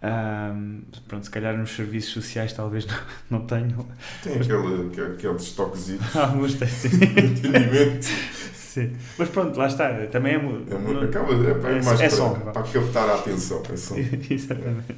Um, 0.00 0.82
pronto, 1.08 1.24
se 1.24 1.30
calhar 1.30 1.56
nos 1.56 1.70
serviços 1.70 2.12
sociais 2.12 2.52
talvez 2.52 2.86
não, 2.86 2.98
não 3.38 3.46
tenham. 3.46 3.86
Tem 4.22 4.34
aquele, 4.34 4.88
aquele, 4.88 5.12
aqueles 5.12 5.52
toquezitos. 5.52 6.14
Alguns 6.16 6.54
têm, 6.54 6.68
sim. 6.68 6.88
sim. 8.68 8.96
Mas 9.16 9.28
pronto, 9.28 9.56
lá 9.58 9.66
está. 9.66 10.06
Também 10.06 10.34
é. 10.34 10.36
é, 10.36 11.04
acaba, 11.04 11.32
é, 11.32 11.74
é, 11.74 11.78
é 11.78 11.82
mais 11.82 12.00
é 12.00 12.08
para, 12.08 12.10
som, 12.10 12.34
para 12.40 12.62
captar 12.62 13.08
a 13.08 13.14
atenção. 13.14 13.62
É 13.72 13.76
som. 13.76 13.96
Exatamente. 14.30 14.92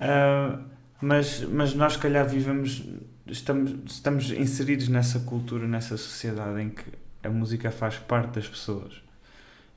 Uh, 0.00 0.58
mas, 1.00 1.40
mas 1.42 1.74
nós, 1.74 1.94
se 1.94 1.98
calhar, 1.98 2.26
vivemos 2.26 2.82
estamos, 3.26 3.74
estamos 3.86 4.30
inseridos 4.30 4.88
nessa 4.88 5.20
cultura, 5.20 5.66
nessa 5.66 5.96
sociedade 5.96 6.60
em 6.60 6.70
que 6.70 6.84
a 7.22 7.28
música 7.28 7.70
faz 7.70 7.96
parte 7.96 8.34
das 8.34 8.48
pessoas. 8.48 9.02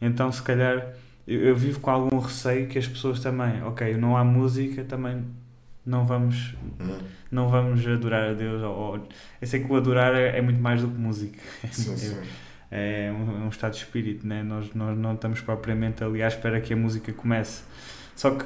Então, 0.02 0.32
se 0.32 0.42
calhar, 0.42 0.94
eu, 1.28 1.42
eu 1.42 1.56
vivo 1.56 1.80
com 1.80 1.92
algum 1.92 2.20
receio 2.20 2.68
que 2.68 2.80
as 2.80 2.88
pessoas 2.88 3.20
também, 3.20 3.62
ok, 3.64 3.96
não 3.98 4.18
há 4.18 4.24
música, 4.24 4.84
também 4.84 5.24
não 5.86 6.06
vamos 6.06 6.54
hum. 6.80 7.00
não 7.32 7.50
vamos 7.50 7.86
adorar 7.88 8.30
a 8.30 8.34
Deus 8.34 8.62
ou, 8.62 9.08
eu 9.42 9.48
sei 9.48 9.64
que 9.64 9.72
o 9.72 9.76
adorar 9.76 10.14
é, 10.14 10.38
é 10.38 10.42
muito 10.42 10.62
mais 10.62 10.82
do 10.82 10.88
que 10.88 10.96
música 10.96 11.40
sim, 11.72 11.98
sim. 11.98 12.18
É 12.72 13.12
um, 13.12 13.46
um, 13.46 13.50
estado 13.50 13.74
de 13.74 13.80
espírito, 13.80 14.26
né? 14.26 14.42
nós, 14.42 14.74
nós 14.74 14.98
não 14.98 15.14
estamos 15.14 15.42
propriamente 15.42 16.02
ali 16.04 16.24
à 16.24 16.28
espera 16.28 16.62
que 16.62 16.74
a 16.74 16.78
música 16.78 17.12
comece. 17.12 17.64
Só 18.16 18.32
que 18.32 18.46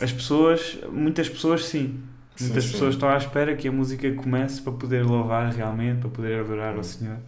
as 0.00 0.12
pessoas, 0.12 0.78
muitas 0.90 1.28
pessoas 1.28 1.64
sim, 1.64 2.00
muitas 2.40 2.64
sim, 2.64 2.72
pessoas 2.72 2.94
sim. 2.94 2.98
estão 2.98 3.08
à 3.08 3.16
espera 3.16 3.56
que 3.56 3.66
a 3.66 3.72
música 3.72 4.10
comece 4.12 4.62
para 4.62 4.72
poder 4.72 5.04
louvar 5.04 5.52
realmente, 5.52 6.00
para 6.00 6.10
poder 6.10 6.40
adorar 6.40 6.76
ao 6.76 6.84
Senhor. 6.84 7.18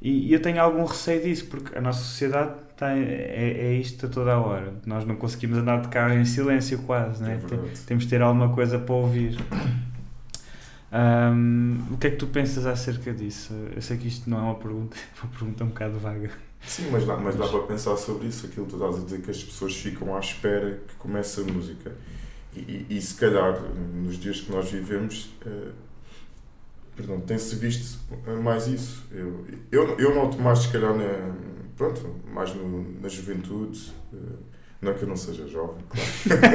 E, 0.00 0.28
e 0.28 0.32
eu 0.32 0.40
tenho 0.40 0.60
algum 0.60 0.84
receio 0.84 1.22
disso, 1.22 1.46
porque 1.46 1.76
a 1.76 1.80
nossa 1.80 2.00
sociedade 2.00 2.52
tem, 2.76 3.02
é, 3.02 3.68
é 3.68 3.72
isto 3.74 4.06
a 4.06 4.08
toda 4.08 4.32
a 4.32 4.40
hora. 4.40 4.72
Nós 4.86 5.04
não 5.04 5.16
conseguimos 5.16 5.58
andar 5.58 5.80
de 5.80 5.88
carro 5.88 6.14
em 6.14 6.24
silêncio 6.24 6.78
quase, 6.80 7.22
né? 7.22 7.40
É 7.42 7.76
temos 7.86 8.04
de 8.04 8.10
ter 8.10 8.22
alguma 8.22 8.50
coisa 8.50 8.78
para 8.78 8.94
ouvir. 8.94 9.36
Um, 10.92 11.78
o 11.90 11.98
que 11.98 12.06
é 12.06 12.10
que 12.10 12.16
tu 12.16 12.26
pensas 12.26 12.64
acerca 12.64 13.12
disso? 13.12 13.52
Eu 13.74 13.82
sei 13.82 13.96
que 13.96 14.06
isto 14.06 14.30
não 14.30 14.38
é 14.38 14.42
uma 14.42 14.54
pergunta, 14.54 14.96
é 14.96 15.00
uma 15.24 15.32
pergunta 15.32 15.64
um 15.64 15.68
bocado 15.68 15.98
vaga. 15.98 16.30
Sim, 16.62 16.90
mas 16.90 17.06
dá, 17.06 17.16
mas 17.16 17.36
dá 17.36 17.46
para 17.46 17.60
pensar 17.60 17.96
sobre 17.96 18.28
isso, 18.28 18.46
aquilo 18.46 18.66
que 18.66 18.72
tu 18.72 18.76
estás 18.76 18.96
a 18.96 19.04
dizer, 19.04 19.20
que 19.20 19.30
as 19.30 19.42
pessoas 19.42 19.76
ficam 19.76 20.16
à 20.16 20.20
espera 20.20 20.80
que 20.86 20.94
comece 20.96 21.40
a 21.40 21.44
música. 21.44 21.94
E, 22.54 22.60
e, 22.60 22.96
e 22.96 23.00
se 23.00 23.14
calhar, 23.14 23.60
nos 23.94 24.18
dias 24.18 24.40
que 24.40 24.50
nós 24.50 24.70
vivemos, 24.70 25.30
uh, 25.44 25.72
perdão, 26.96 27.20
tem-se 27.20 27.54
visto 27.56 27.98
mais 28.42 28.66
isso. 28.66 29.04
Eu, 29.12 29.46
eu, 29.70 29.98
eu 29.98 30.14
noto 30.14 30.40
mais, 30.40 30.60
se 30.60 30.72
calhar, 30.72 30.94
na, 30.94 31.34
pronto, 31.76 32.16
mais 32.32 32.54
no, 32.54 33.00
na 33.00 33.08
juventude. 33.08 33.92
Uh, 34.12 34.55
não 34.86 34.92
é 34.92 34.94
que 34.94 35.02
eu 35.02 35.08
não 35.08 35.16
seja 35.16 35.46
jovem, 35.48 35.84
claro. 35.88 36.46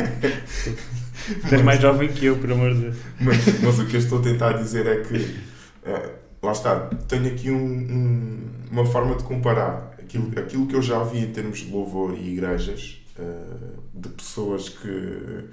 És 1.52 1.62
mais 1.62 1.80
jovem 1.80 2.12
que 2.12 2.26
eu, 2.26 2.38
por 2.38 2.52
amor 2.52 2.74
de 2.74 2.82
Deus. 2.82 2.98
Mas, 3.20 3.62
mas 3.62 3.80
o 3.80 3.86
que 3.86 3.96
eu 3.96 4.00
estou 4.00 4.20
a 4.20 4.22
tentar 4.24 4.54
dizer 4.54 4.88
é 4.88 5.02
que, 5.02 5.40
é, 5.84 6.16
lá 6.42 6.52
está, 6.52 6.90
tenho 7.08 7.28
aqui 7.28 7.52
um, 7.52 7.64
um, 7.64 8.50
uma 8.72 8.86
forma 8.86 9.16
de 9.16 9.24
comparar 9.24 9.94
aquilo, 10.00 10.32
aquilo 10.40 10.66
que 10.66 10.76
eu 10.76 10.82
já 10.82 11.04
vi 11.04 11.20
em 11.20 11.32
termos 11.32 11.60
de 11.60 11.72
louvor 11.72 12.18
e 12.18 12.34
igrejas, 12.34 13.02
uh, 13.20 13.82
de 13.94 14.10
pessoas 14.10 14.70
que 14.70 15.50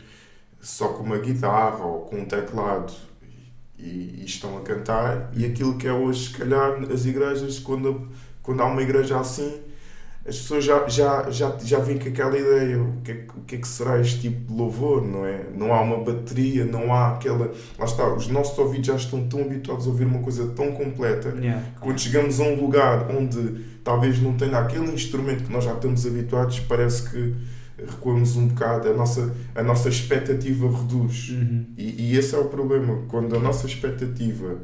só 0.61 0.89
com 0.89 1.03
uma 1.03 1.19
guitarra 1.19 1.85
ou 1.85 2.07
com 2.07 2.21
um 2.21 2.25
teclado 2.25 2.93
e, 3.79 4.21
e, 4.21 4.25
estão 4.25 4.57
a 4.57 4.63
cantar, 4.63 5.31
e 5.35 5.45
aquilo 5.45 5.77
que 5.77 5.87
é 5.87 5.93
hoje, 5.93 6.31
se 6.31 6.39
calhar, 6.39 6.79
as 6.91 7.05
igrejas, 7.05 7.59
quando, 7.59 8.09
quando 8.43 8.63
há 8.63 8.67
uma 8.67 8.83
igreja 8.83 9.21
assim 9.21 9.68
as 10.29 10.37
pessoas 10.37 10.65
já, 10.65 10.87
já, 10.89 11.31
já, 11.31 11.57
já 11.65 11.79
vêm 11.79 11.99
com 11.99 12.09
aquela 12.09 12.37
ideia, 12.37 12.79
o 12.83 13.01
que, 13.03 13.13
é, 13.13 13.25
o 13.35 13.41
que 13.41 13.57
é 13.57 13.59
que 13.59 13.67
será 13.67 13.99
este 13.99 14.21
tipo 14.21 14.53
de 14.53 14.59
louvor, 14.59 15.03
não 15.03 15.25
é? 15.25 15.47
Não 15.55 15.73
há 15.73 15.81
uma 15.81 16.05
bateria, 16.05 16.67
não 16.67 16.93
há 16.93 17.15
aquela... 17.15 17.51
Lá 17.79 17.85
está, 17.87 18.07
os 18.13 18.29
nossos 18.29 18.59
ouvidos 18.59 18.89
já 18.89 18.97
estão 18.97 19.27
tão 19.27 19.41
habituados 19.41 19.87
a 19.87 19.89
ouvir 19.89 20.05
uma 20.05 20.21
coisa 20.21 20.47
tão 20.49 20.73
completa, 20.73 21.31
yeah. 21.41 21.63
que 21.75 21.81
quando 21.81 21.99
chegamos 21.99 22.39
a 22.41 22.45
um 22.45 22.61
lugar 22.61 23.11
onde 23.11 23.65
talvez 23.83 24.21
não 24.21 24.35
tenha 24.35 24.59
aquele 24.59 24.93
instrumento 24.93 25.45
que 25.45 25.53
nós 25.53 25.65
já 25.65 25.73
estamos 25.73 26.07
habituados, 26.07 26.61
parece 26.61 27.11
que 27.11 27.35
recuamos 27.79 28.37
um 28.37 28.49
bocado, 28.49 28.91
a 28.91 28.93
nossa, 28.93 29.35
a 29.55 29.63
nossa 29.63 29.89
expectativa 29.89 30.69
reduz. 30.69 31.31
Uhum. 31.31 31.65
E, 31.77 32.11
e 32.11 32.17
esse 32.19 32.35
é 32.35 32.39
o 32.39 32.45
problema, 32.45 33.03
quando 33.09 33.35
a 33.35 33.39
nossa 33.39 33.67
expectativa 33.67 34.59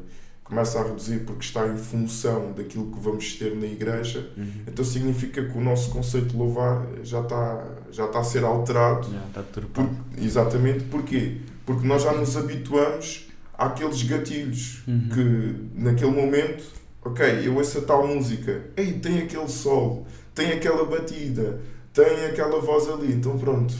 começa 0.44 0.78
a 0.78 0.82
reduzir 0.84 1.20
porque 1.20 1.44
está 1.44 1.66
em 1.66 1.76
função 1.76 2.52
daquilo 2.52 2.92
que 2.92 3.00
vamos 3.00 3.34
ter 3.34 3.56
na 3.56 3.66
igreja, 3.66 4.30
uhum. 4.36 4.46
então 4.66 4.84
significa 4.84 5.42
que 5.42 5.56
o 5.56 5.60
nosso 5.60 5.90
conceito 5.90 6.28
de 6.28 6.36
louvar 6.36 6.86
já 7.02 7.20
está, 7.20 7.66
já 7.90 8.04
está 8.04 8.20
a 8.20 8.24
ser 8.24 8.44
alterado. 8.44 9.10
Já 9.10 9.26
está 9.26 9.42
por, 9.42 9.88
exatamente. 10.18 10.84
Porquê? 10.84 11.38
Porque 11.64 11.86
nós 11.86 12.02
já 12.02 12.12
nos 12.12 12.36
habituamos 12.36 13.28
àqueles 13.56 14.02
gatilhos 14.02 14.82
uhum. 14.86 15.08
que 15.08 15.80
naquele 15.82 16.12
momento, 16.12 16.64
ok, 17.02 17.24
eu 17.42 17.56
ouço 17.56 17.78
a 17.78 17.80
tal 17.80 18.06
música, 18.06 18.66
ei, 18.76 18.92
tem 18.92 19.20
aquele 19.20 19.48
sol, 19.48 20.06
tem 20.34 20.52
aquela 20.52 20.84
batida, 20.84 21.60
tem 21.92 22.26
aquela 22.26 22.60
voz 22.60 22.86
ali, 22.88 23.14
então 23.14 23.38
pronto 23.38 23.74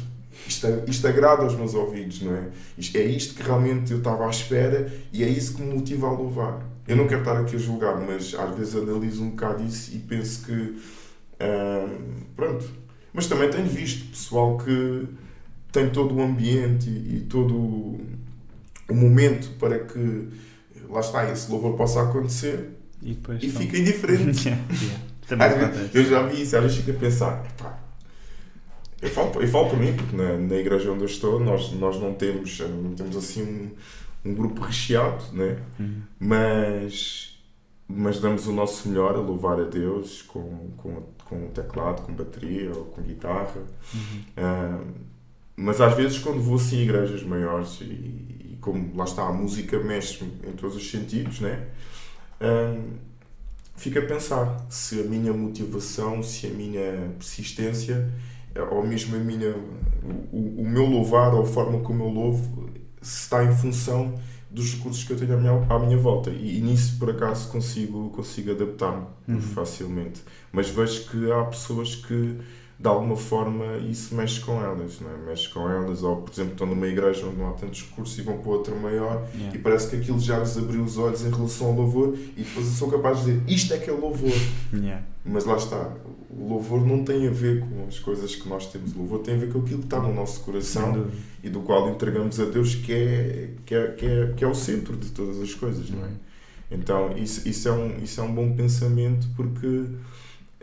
isto, 0.47 0.66
isto 0.87 1.07
agrada 1.07 1.42
aos 1.42 1.55
meus 1.57 1.75
ouvidos, 1.75 2.23
não 2.23 2.35
é? 2.35 2.49
É 2.94 3.03
isto 3.03 3.35
que 3.35 3.42
realmente 3.42 3.92
eu 3.92 3.99
estava 3.99 4.27
à 4.27 4.31
espera 4.31 4.92
e 5.12 5.23
é 5.23 5.29
isso 5.29 5.55
que 5.55 5.62
me 5.62 5.75
motiva 5.75 6.07
a 6.09 6.12
louvar. 6.12 6.61
Eu 6.87 6.97
não 6.97 7.07
quero 7.07 7.20
estar 7.20 7.38
aqui 7.38 7.57
a 7.57 7.59
julgar, 7.59 7.99
mas 8.01 8.35
às 8.35 8.57
vezes 8.57 8.77
analiso 8.77 9.23
um 9.23 9.31
bocado 9.31 9.64
isso 9.64 9.94
e 9.94 9.99
penso 9.99 10.44
que. 10.44 10.53
Hum, 10.53 12.23
pronto. 12.37 12.64
Mas 13.12 13.27
também 13.27 13.49
tenho 13.49 13.66
visto 13.66 14.11
pessoal 14.11 14.59
que 14.59 15.09
tem 15.73 15.88
todo 15.90 16.14
o 16.14 16.23
ambiente 16.23 16.88
e, 16.88 17.16
e 17.16 17.20
todo 17.29 17.55
o, 17.55 18.01
momento 18.90 19.51
para 19.59 19.79
que 19.79 20.29
lá 20.88 21.01
está, 21.01 21.31
esse 21.31 21.51
louvor 21.51 21.77
possa 21.77 22.03
acontecer 22.03 22.70
e, 23.03 23.18
e 23.40 23.51
fica 23.51 23.79
indiferente. 23.79 24.49
yeah, 24.49 24.62
yeah. 25.31 25.90
eu 25.92 26.05
já 26.05 26.23
vi 26.27 26.42
isso, 26.42 26.57
às 26.57 26.62
vezes 26.62 26.79
fico 26.79 26.90
a 26.90 27.01
pensar, 27.01 27.44
eu 29.05 29.11
falo, 29.11 29.43
eu 29.43 29.49
falo 29.49 29.71
por 29.71 29.79
mim, 29.79 29.95
porque 29.95 30.17
na, 30.17 30.38
na 30.38 30.57
igreja 30.57 30.90
onde 30.90 31.03
eu 31.03 31.07
estou, 31.07 31.38
nós, 31.38 31.73
nós 31.73 32.01
não 32.01 32.14
temos, 32.14 32.59
não 32.61 32.95
temos 32.95 33.17
assim 33.17 33.43
um, 33.43 34.31
um 34.31 34.35
grupo 34.35 34.62
recheado, 34.62 35.25
né? 35.33 35.59
Uhum. 35.79 36.01
mas, 36.19 37.38
mas 37.87 38.19
damos 38.19 38.47
o 38.47 38.53
nosso 38.53 38.88
melhor 38.88 39.14
a 39.14 39.19
louvar 39.19 39.61
a 39.61 39.64
Deus 39.64 40.23
com, 40.23 40.71
com, 40.79 41.03
com 41.27 41.49
teclado, 41.49 42.03
com 42.03 42.14
bateria 42.14 42.71
ou 42.75 42.87
com 42.87 43.03
guitarra. 43.03 43.62
Uhum. 43.93 44.23
Uh, 44.38 44.87
mas 45.57 45.81
às 45.81 45.95
vezes, 45.95 46.19
quando 46.19 46.40
vou 46.40 46.57
assim 46.57 46.79
em 46.79 46.83
igrejas 46.85 47.23
maiores, 47.23 47.81
e, 47.83 47.85
e, 47.85 48.59
como 48.61 48.97
lá 48.97 49.05
está, 49.05 49.29
a 49.29 49.33
música 49.33 49.79
mexe 49.81 50.25
em 50.25 50.53
todos 50.53 50.77
os 50.77 50.90
sentidos, 50.90 51.40
né? 51.40 51.67
Uh, 52.40 52.95
fico 53.77 53.99
a 53.99 54.03
pensar 54.03 54.67
se 54.71 55.01
a 55.01 55.05
minha 55.05 55.33
motivação, 55.33 56.23
se 56.23 56.47
a 56.47 56.51
minha 56.51 57.12
persistência 57.19 58.11
ou 58.71 58.87
mesmo 58.87 59.17
a 59.17 59.19
minha, 59.19 59.55
o, 60.33 60.62
o 60.62 60.69
meu 60.69 60.87
louvar 60.87 61.35
ou 61.35 61.43
a 61.43 61.47
forma 61.47 61.81
como 61.81 62.05
eu 62.05 62.09
louvo 62.09 62.71
está 63.01 63.45
em 63.45 63.53
função 63.53 64.14
dos 64.51 64.75
recursos 64.75 65.03
que 65.03 65.12
eu 65.12 65.17
tenho 65.17 65.35
à 65.35 65.37
minha, 65.37 65.67
à 65.69 65.79
minha 65.79 65.99
volta 65.99 66.31
e, 66.31 66.59
e 66.59 66.61
nisso 66.61 66.99
por 66.99 67.11
acaso 67.11 67.51
consigo, 67.51 68.11
consigo 68.11 68.53
adaptar-me 68.53 69.07
uhum. 69.29 69.40
facilmente 69.40 70.23
mas 70.53 70.71
vejo 70.71 71.09
que 71.09 71.31
há 71.33 71.45
pessoas 71.45 71.97
que 71.97 72.38
de 72.79 72.89
alguma 72.89 73.17
forma 73.17 73.77
isso 73.79 74.15
mexe 74.15 74.41
com 74.41 74.61
elas, 74.61 75.01
não 75.01 75.11
é? 75.11 75.17
mexe 75.29 75.49
com 75.49 75.69
elas, 75.71 76.03
ou 76.03 76.17
por 76.17 76.33
exemplo 76.33 76.53
estão 76.53 76.67
numa 76.67 76.87
igreja 76.87 77.27
onde 77.27 77.37
não 77.37 77.51
há 77.51 77.53
tantos 77.53 77.83
recursos 77.83 78.19
e 78.19 78.23
vão 78.23 78.39
para 78.39 78.51
outra 78.51 78.75
maior 78.75 79.27
yeah. 79.35 79.57
e 79.57 79.59
parece 79.59 79.91
que 79.91 79.97
aquilo 79.97 80.19
já 80.19 80.39
lhes 80.39 80.59
abriu 80.59 80.83
os 80.83 80.99
olhos 80.99 81.25
em 81.25 81.31
relação 81.31 81.69
ao 81.69 81.73
louvor 81.75 82.15
e 82.37 82.43
depois 82.43 82.67
são 82.67 82.91
capazes 82.91 83.25
de 83.25 83.39
dizer 83.39 83.53
isto 83.53 83.75
é 83.75 83.79
que 83.79 83.89
é 83.89 83.93
louvor. 83.93 84.33
Yeah. 84.73 85.05
Mas 85.25 85.45
lá 85.45 85.57
está, 85.57 85.93
o 86.29 86.49
louvor 86.49 86.85
não 86.85 87.05
tem 87.05 87.29
a 87.29 87.31
ver 87.31 87.61
com 87.61 87.87
as 87.87 87.99
coisas 87.99 88.35
que 88.35 88.49
nós 88.49 88.67
temos, 88.67 88.93
o 88.95 88.99
louvor 88.99 89.21
tem 89.21 89.35
a 89.35 89.39
ver 89.39 89.53
com 89.53 89.61
aquilo 89.61 89.79
que 89.79 89.87
está 89.87 90.01
no 90.01 90.13
nosso 90.13 90.41
coração 90.41 91.07
e 91.43 91.49
do 91.49 91.61
qual 91.61 91.89
entregamos 91.89 92.41
a 92.41 92.45
Deus 92.45 92.75
que 92.75 92.93
é, 92.93 93.51
que 93.65 93.75
é, 93.75 93.87
que 93.93 94.07
é, 94.07 94.33
que 94.37 94.45
é 94.45 94.49
o 94.49 94.55
centro 94.55 94.97
de 94.97 95.11
todas 95.11 95.41
as 95.41 95.55
coisas, 95.55 95.89
não 95.91 96.05
é? 96.05 96.11
Então 96.71 97.17
isso, 97.17 97.49
isso, 97.49 97.69
é 97.69 97.73
um, 97.73 98.03
isso 98.03 98.21
é 98.21 98.25
um 98.25 98.35
bom 98.35 98.53
pensamento 98.55 99.29
porque 99.37 99.87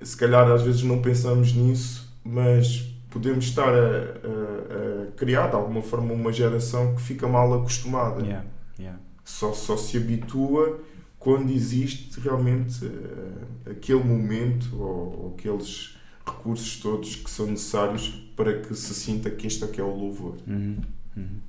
se 0.01 0.17
calhar 0.17 0.49
às 0.49 0.61
vezes 0.61 0.83
não 0.83 1.01
pensamos 1.01 1.53
nisso 1.53 2.11
mas 2.23 2.91
podemos 3.09 3.45
estar 3.45 3.73
a, 3.73 3.77
a, 3.77 5.07
a, 5.07 5.11
criar 5.17 5.47
de 5.47 5.55
alguma 5.55 5.81
forma 5.81 6.13
uma 6.13 6.31
geração 6.31 6.95
que 6.95 7.01
fica 7.01 7.27
mal 7.27 7.53
acostumada. 7.53 8.21
Yeah, 8.21 8.45
yeah. 8.79 8.99
Só, 9.23 9.53
só 9.53 9.75
se 9.77 9.97
habitua 9.97 10.79
quando 11.19 11.51
existe 11.51 12.19
realmente 12.19 12.85
uh, 12.85 13.71
aquele 13.71 14.03
momento 14.03 14.75
ou, 14.81 15.23
ou, 15.23 15.35
aqueles 15.37 15.97
recursos 16.25 16.79
todos 16.79 17.15
que 17.15 17.29
são 17.29 17.47
necessários 17.47 18.09
para 18.35 18.59
que 18.59 18.73
se 18.73 18.93
sinta 18.93 19.29
que 19.29 19.45
este 19.45 19.63
aqui 19.63 19.81
é 19.81 19.83
o 19.83 19.95
louvor. 19.95 20.37
Uhum, 20.47 20.77
uhum. 21.17 21.39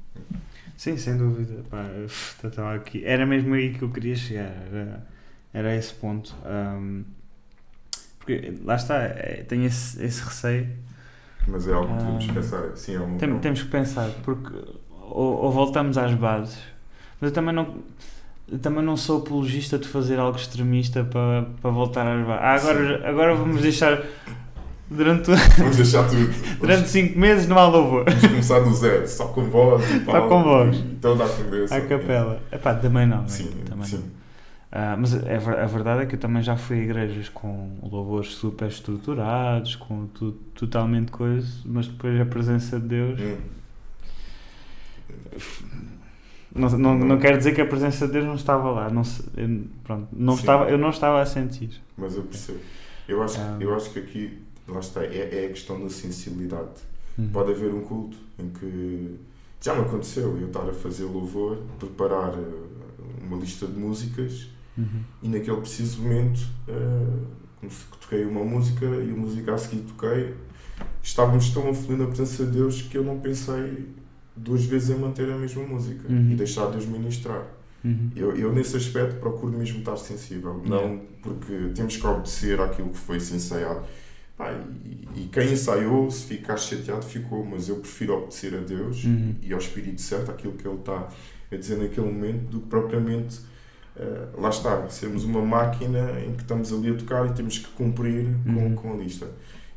Sim, 0.77 0.97
sem 0.97 1.17
dúvida. 1.17 1.65
Pá, 1.71 1.87
aqui. 2.75 3.05
Era 3.05 3.25
mesmo 3.25 3.55
aí 3.55 3.73
que 3.73 3.83
eu 3.83 3.91
queria 3.91 4.17
chegar. 4.17 4.53
Era, 4.67 5.07
era 5.53 5.77
esse 5.77 5.95
ponto. 5.95 6.35
Um, 6.45 7.05
porque 8.25 8.55
lá 8.65 8.77
está, 8.77 8.97
é, 9.03 9.45
tenho 9.49 9.65
esse, 9.65 10.03
esse 10.03 10.23
receio. 10.23 10.69
Mas 11.49 11.67
é 11.67 11.73
algo 11.73 11.97
que 11.97 12.05
temos 12.05 12.25
que 12.25 12.31
ah, 12.31 12.35
pensar. 12.35 12.77
Sim, 12.77 12.95
é 12.95 13.01
um... 13.01 13.19
Tem, 13.19 13.39
temos 13.41 13.63
que 13.63 13.69
pensar, 13.69 14.11
porque 14.23 14.55
ou, 15.11 15.43
ou, 15.43 15.51
voltamos 15.51 15.99
às 15.99 16.15
bases, 16.15 16.59
mas 17.21 17.31
eu 17.31 17.35
também 17.35 17.55
não. 17.55 17.77
Eu 18.51 18.59
também 18.59 18.85
não 18.85 18.97
sou 18.97 19.21
apologista 19.21 19.79
de 19.79 19.89
fazer 19.89 20.19
algo 20.19 20.37
extremista 20.37 21.05
para, 21.05 21.47
para 21.61 21.71
voltar 21.71 22.07
às 22.07 22.25
bases. 22.25 22.43
Ah, 22.43 22.55
agora, 22.55 23.09
agora 23.09 23.35
vamos 23.35 23.61
deixar 23.61 24.03
durante 24.89 25.31
vamos 25.59 25.77
deixar 25.77 26.07
tudo 26.07 26.31
durante 26.61 26.89
5 26.89 27.19
meses 27.19 27.49
não 27.49 27.59
há 27.59 27.67
louvor 27.67 28.05
vamos 28.05 28.27
começar 28.27 28.61
do 28.61 28.75
zero 28.75 29.09
só 29.09 29.29
com 29.29 29.45
voz 29.45 29.83
só 30.05 30.29
com 30.29 30.43
voz 30.43 30.77
então 30.77 31.17
dá 31.17 31.25
a 31.25 31.81
capela 31.81 32.43
é 32.51 32.59
pá 32.59 32.75
também 32.75 33.07
não 33.07 33.27
sim, 33.27 33.51
também 33.67 33.87
sim. 33.87 33.97
Não. 33.97 34.22
Uh, 34.73 34.97
mas 34.99 35.13
é, 35.15 35.37
a 35.37 35.67
verdade 35.67 36.03
é 36.03 36.07
que 36.07 36.15
eu 36.15 36.19
também 36.19 36.43
já 36.43 36.57
fui 36.57 36.79
a 36.81 36.83
igrejas 36.83 37.29
com 37.29 37.77
louvores 37.83 38.29
super 38.29 38.69
estruturados, 38.69 39.77
com 39.77 40.07
tudo 40.07 40.39
totalmente 40.55 41.13
coisa, 41.13 41.47
mas 41.67 41.87
depois 41.87 42.19
a 42.19 42.25
presença 42.25 42.81
de 42.81 42.89
Deus. 42.89 43.21
Hum. 43.21 43.37
Não, 46.55 46.69
não, 46.79 46.99
não 46.99 47.19
quer 47.19 47.37
dizer 47.39 47.55
que 47.55 47.61
a 47.61 47.67
presença 47.67 48.07
de 48.07 48.13
Deus 48.15 48.25
não 48.27 48.35
estava 48.35 48.71
lá. 48.71 48.91
Não, 48.91 49.03
eu, 49.37 49.65
pronto, 49.85 50.09
não 50.13 50.35
Sim. 50.35 50.41
estava, 50.41 50.71
eu 50.71 50.79
não 50.79 50.91
estava 50.91 51.21
a 51.21 51.27
sentir. 51.27 51.81
Mas 51.97 52.15
eu 52.17 52.23
percebo. 52.23 52.59
Eu 53.09 53.23
acho, 53.23 53.39
Ah. 53.41 53.57
eu 53.61 53.75
acho 53.75 53.91
que 53.91 53.99
aqui, 53.99 54.39
lá 54.69 54.81
está, 54.81 55.03
é, 55.05 55.45
é 55.45 55.47
a 55.47 55.49
questão 55.49 55.81
da 55.83 55.89
sensibilidade. 55.91 56.71
Uhum. 57.19 57.29
Pode 57.29 57.53
haver 57.53 57.73
um 57.75 57.83
culto 57.83 58.17
em 58.39 58.49
que 58.49 59.19
já 59.61 59.75
me 59.75 59.83
aconteceu 59.83 60.37
eu 60.39 60.47
estar 60.47 60.69
a 60.69 60.73
fazer 60.73 61.05
louvor, 61.05 61.59
preparar 61.79 62.33
eh, 62.35 63.23
uma 63.23 63.37
lista 63.39 63.67
de 63.67 63.79
músicas 63.79 64.49
Uhum. 64.77 65.03
e 65.23 65.29
naquele 65.29 65.59
preciso 65.59 66.01
momento 66.03 66.41
como 67.61 67.71
se 67.71 67.85
toquei 68.01 68.25
uma 68.25 68.43
música 68.45 68.85
e 68.87 69.11
a 69.11 69.15
música 69.15 69.55
a 69.55 69.59
seguir 69.59 69.83
toquei 69.83 70.35
estávamos 71.03 71.51
tão 71.51 71.69
a 71.71 71.75
fluir 71.75 71.99
na 71.99 72.07
presença 72.07 72.45
de 72.47 72.53
Deus 72.53 72.83
que 72.83 72.97
eu 72.97 73.05
não 73.05 73.21
pensei 73.21 73.89
duas 74.35 74.65
vezes 74.65 74.91
em 74.91 74.99
manter 74.99 75.31
a 75.31 75.37
mesma 75.37 75.63
música 75.65 76.09
Uhum. 76.09 76.31
e 76.33 76.35
deixar 76.35 76.67
Deus 76.71 76.87
ministrar. 76.87 77.47
Uhum. 77.85 78.11
Eu, 78.17 78.35
eu 78.37 78.53
nesse 78.53 78.77
aspecto 78.77 79.17
procuro 79.21 79.53
mesmo 79.59 79.81
estar 79.81 79.97
sensível, 79.97 80.63
não 80.65 81.01
porque 81.21 81.73
temos 81.75 81.97
que 81.97 82.07
obedecer 82.07 82.61
àquilo 82.61 82.89
que 82.91 82.99
foi 82.99 83.17
ensaiado. 83.17 83.83
E, 84.85 85.23
e 85.25 85.29
quem 85.31 85.53
ensaiou, 85.53 86.11
se 86.11 86.25
ficar 86.27 86.57
chateado, 86.57 87.05
ficou, 87.05 87.45
mas 87.45 87.69
eu 87.69 87.77
prefiro 87.77 88.15
obedecer 88.15 88.55
a 88.55 88.61
Deus 88.61 89.05
Uhum. 89.05 89.35
e 89.43 89.53
ao 89.53 89.59
Espírito 89.59 90.01
Santo, 90.01 90.31
aquilo 90.31 90.55
que 90.55 90.67
Ele 90.67 90.79
está 90.79 91.09
a 91.53 91.57
dizer 91.57 91.77
naquele 91.77 92.07
momento, 92.07 92.45
do 92.51 92.61
que 92.61 92.67
propriamente, 92.69 93.39
eh, 93.97 94.29
lá 94.39 94.49
está, 94.49 94.89
sermos 94.89 95.25
uma 95.25 95.43
máquina 95.43 96.21
em 96.21 96.33
que 96.35 96.43
estamos 96.43 96.73
ali 96.73 96.91
a 96.91 96.95
tocar 96.95 97.27
e 97.27 97.33
temos 97.33 97.59
que 97.59 97.69
cumprir 97.69 98.27
Uhum. 98.47 98.75
com, 98.75 98.83
com 98.83 98.93
a 98.95 98.97
lista. 98.97 99.29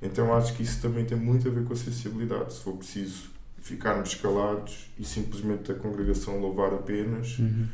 Então 0.02 0.34
acho 0.36 0.54
que 0.54 0.64
isso 0.64 0.82
também 0.82 1.06
tem 1.06 1.18
muito 1.18 1.48
a 1.48 1.52
ver 1.52 1.64
com 1.64 1.74
a 1.74 1.76
sensibilidade. 1.76 2.54
Se 2.54 2.62
for 2.62 2.74
preciso 2.78 3.24
ficarmos 3.62 4.14
calados 4.16 4.88
e 5.00 5.04
simplesmente 5.04 5.72
a 5.72 5.76
congregação 5.76 6.40
louvar 6.40 6.74
apenas, 6.74 7.40
Uhum. 7.40 7.66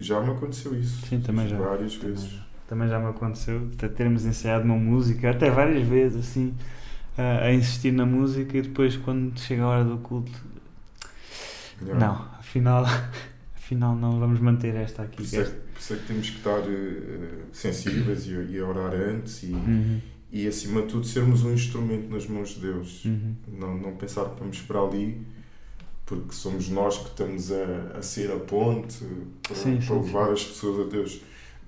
já 0.00 0.20
me 0.20 0.30
aconteceu 0.30 0.74
isso. 0.78 1.06
Sim, 1.06 1.20
também 1.20 1.46
já. 1.48 1.58
Várias 1.58 1.94
Também 1.96 2.14
vezes. 2.14 2.30
já. 2.30 2.46
Também 2.68 2.88
já 2.88 2.98
me 2.98 3.06
aconteceu 3.06 3.68
até 3.74 3.88
termos 3.88 4.24
ensaiado 4.26 4.64
uma 4.64 4.76
música, 4.76 5.30
até 5.30 5.50
várias 5.50 5.86
vezes, 5.88 6.28
assim, 6.28 6.54
a, 7.16 7.46
a 7.46 7.52
insistir 7.54 7.92
na 7.92 8.04
música 8.04 8.56
e 8.58 8.62
depois, 8.62 8.94
quando 8.96 9.38
chega 9.40 9.62
a 9.62 9.68
hora 9.68 9.84
do 9.84 9.96
culto, 9.98 10.30
não, 11.80 12.26
afinal, 12.38 12.84
afinal 13.68 13.94
não 13.94 14.18
vamos 14.18 14.40
manter 14.40 14.74
esta 14.74 15.02
aqui. 15.02 15.16
Por 15.16 15.22
isso, 15.22 15.40
é, 15.40 15.44
por 15.44 15.78
isso 15.78 15.92
é 15.92 15.96
que 15.96 16.06
temos 16.06 16.30
que 16.30 16.36
estar 16.38 16.60
eh, 16.60 17.44
sensíveis 17.52 18.26
e, 18.26 18.30
e 18.30 18.60
orar 18.62 18.94
antes 18.94 19.42
e, 19.42 19.52
Uhum. 19.52 20.00
e, 20.32 20.48
acima 20.48 20.80
de 20.82 20.88
tudo, 20.88 21.06
sermos 21.06 21.42
um 21.44 21.52
instrumento 21.52 22.08
nas 22.10 22.26
mãos 22.26 22.50
de 22.50 22.60
Deus. 22.60 23.04
Uhum. 23.04 23.34
Não, 23.58 23.76
não 23.76 23.96
pensar 23.96 24.24
que 24.30 24.40
vamos 24.40 24.60
para 24.62 24.80
ali 24.80 25.20
porque 26.06 26.32
somos 26.32 26.70
nós 26.70 26.96
que 26.96 27.08
estamos 27.08 27.52
a, 27.52 27.98
a 27.98 28.02
ser 28.02 28.32
a 28.32 28.36
ponte 28.36 29.04
para, 29.42 29.54
Sim, 29.54 29.76
para 29.76 29.82
sim, 29.86 30.00
levar 30.00 30.32
as 30.32 30.42
pessoas 30.42 30.86
a 30.86 30.90
Deus. 30.90 31.20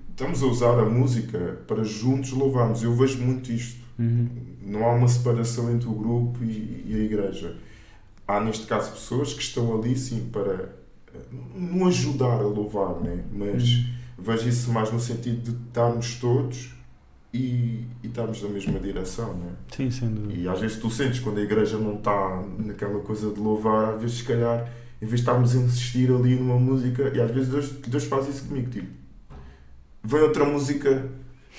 Estamos 0.09 0.41
a 0.41 0.45
usar 0.47 0.79
a 0.79 0.85
música 0.85 1.59
para 1.67 1.83
juntos 1.83 2.31
louvarmos. 2.31 2.81
Eu 2.81 2.95
vejo 2.95 3.19
muito 3.19 3.51
isto. 3.51 3.79
Uhum. 3.99 4.27
Não 4.63 4.83
há 4.83 4.93
uma 4.93 5.07
separação 5.07 5.71
entre 5.71 5.87
o 5.87 5.93
grupo 5.93 6.43
e, 6.43 6.83
e 6.87 6.95
a 6.95 7.03
igreja. 7.03 7.55
Há, 8.27 8.39
neste 8.39 8.65
caso, 8.65 8.91
pessoas 8.93 9.31
que 9.33 9.41
estão 9.41 9.77
ali, 9.77 9.95
sim, 9.95 10.27
para 10.31 10.80
não 11.55 11.87
ajudar 11.87 12.39
a 12.39 12.41
louvar, 12.41 12.95
né? 13.01 13.23
mas 13.31 13.63
Uhum. 13.63 13.85
vejo 14.19 14.47
isso 14.49 14.71
mais 14.71 14.91
no 14.91 14.99
sentido 14.99 15.51
de 15.51 15.67
estarmos 15.67 16.15
todos 16.15 16.73
e, 17.33 17.85
e 18.03 18.07
estarmos 18.07 18.41
na 18.41 18.49
mesma 18.49 18.79
direção. 18.79 19.33
Né? 19.33 19.51
Sim, 19.75 19.89
sem 19.89 20.09
dúvida. 20.09 20.33
E 20.33 20.47
às 20.47 20.59
vezes 20.59 20.77
tu 20.77 20.89
sentes 20.89 21.19
quando 21.19 21.37
a 21.39 21.41
igreja 21.41 21.77
não 21.77 21.95
está 21.95 22.43
naquela 22.59 22.99
coisa 22.99 23.31
de 23.31 23.39
louvar, 23.39 23.95
às 23.95 24.01
vezes, 24.01 24.17
se 24.17 24.23
calhar, 24.23 24.69
em 25.01 25.05
vez 25.05 25.15
de 25.21 25.21
estarmos 25.21 25.55
a 25.55 25.59
insistir 25.59 26.11
ali 26.11 26.35
numa 26.35 26.59
música, 26.59 27.11
e 27.15 27.19
às 27.21 27.31
vezes 27.31 27.49
Deus, 27.49 27.69
Deus 27.87 28.03
faz 28.05 28.27
isso 28.27 28.45
comigo, 28.47 28.69
tipo, 28.69 28.87
vem 30.03 30.21
outra 30.21 30.45
música 30.45 31.09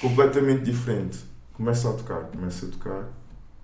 completamente 0.01 0.65
diferente, 0.65 1.19
começa 1.55 1.89
a 1.91 1.93
tocar, 1.93 2.25
começa 2.25 2.67
a 2.67 2.69
tocar 2.71 3.09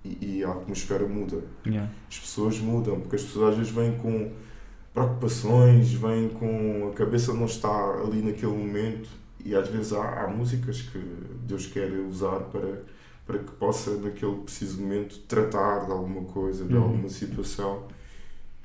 e, 0.03 0.37
e 0.37 0.43
a 0.43 0.51
atmosfera 0.51 1.07
muda. 1.07 1.43
Yeah. 1.65 1.89
As 2.09 2.17
pessoas 2.19 2.59
mudam, 2.59 2.99
porque 2.99 3.15
as 3.17 3.23
pessoas 3.23 3.51
às 3.51 3.57
vezes 3.57 3.71
vêm 3.71 3.97
com 3.97 4.31
preocupações, 4.93 5.93
vêm 5.93 6.29
com 6.29 6.89
a 6.91 6.95
cabeça 6.95 7.33
não 7.33 7.45
está 7.45 7.69
ali 8.01 8.21
naquele 8.21 8.51
momento 8.51 9.09
e 9.43 9.55
às 9.55 9.67
vezes 9.69 9.93
há, 9.93 10.23
há 10.23 10.27
músicas 10.27 10.81
que 10.81 10.99
Deus 11.47 11.65
quer 11.67 11.91
usar 12.09 12.39
para, 12.51 12.83
para 13.25 13.39
que 13.39 13.51
possa 13.53 13.95
naquele 13.97 14.35
preciso 14.37 14.81
momento 14.81 15.19
tratar 15.27 15.85
de 15.85 15.91
alguma 15.91 16.23
coisa, 16.25 16.65
de 16.65 16.75
Uhum. 16.75 16.83
alguma 16.83 17.09
situação 17.09 17.87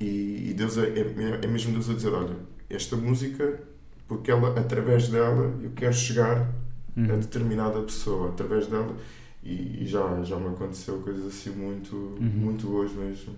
e, 0.00 0.50
e 0.50 0.54
Deus 0.54 0.76
é, 0.78 0.88
é, 0.88 1.40
é 1.44 1.46
mesmo 1.46 1.72
Deus 1.72 1.88
a 1.90 1.94
dizer, 1.94 2.12
olha, 2.12 2.36
esta 2.68 2.96
música, 2.96 3.60
porque 4.08 4.30
ela, 4.30 4.58
através 4.58 5.08
dela 5.08 5.54
eu 5.62 5.70
quero 5.72 5.94
chegar 5.94 6.52
a 6.96 7.00
Uhum. 7.00 7.18
determinada 7.20 7.80
pessoa, 7.82 8.30
através 8.30 8.66
dela 8.68 8.94
e, 9.42 9.82
e 9.84 9.86
já, 9.86 10.22
já 10.24 10.36
me 10.38 10.48
aconteceu 10.48 11.00
coisas 11.02 11.26
assim 11.26 11.50
muito, 11.50 11.94
Uhum. 11.96 12.20
muito 12.20 12.66
boas 12.66 12.92
mesmo. 12.92 13.34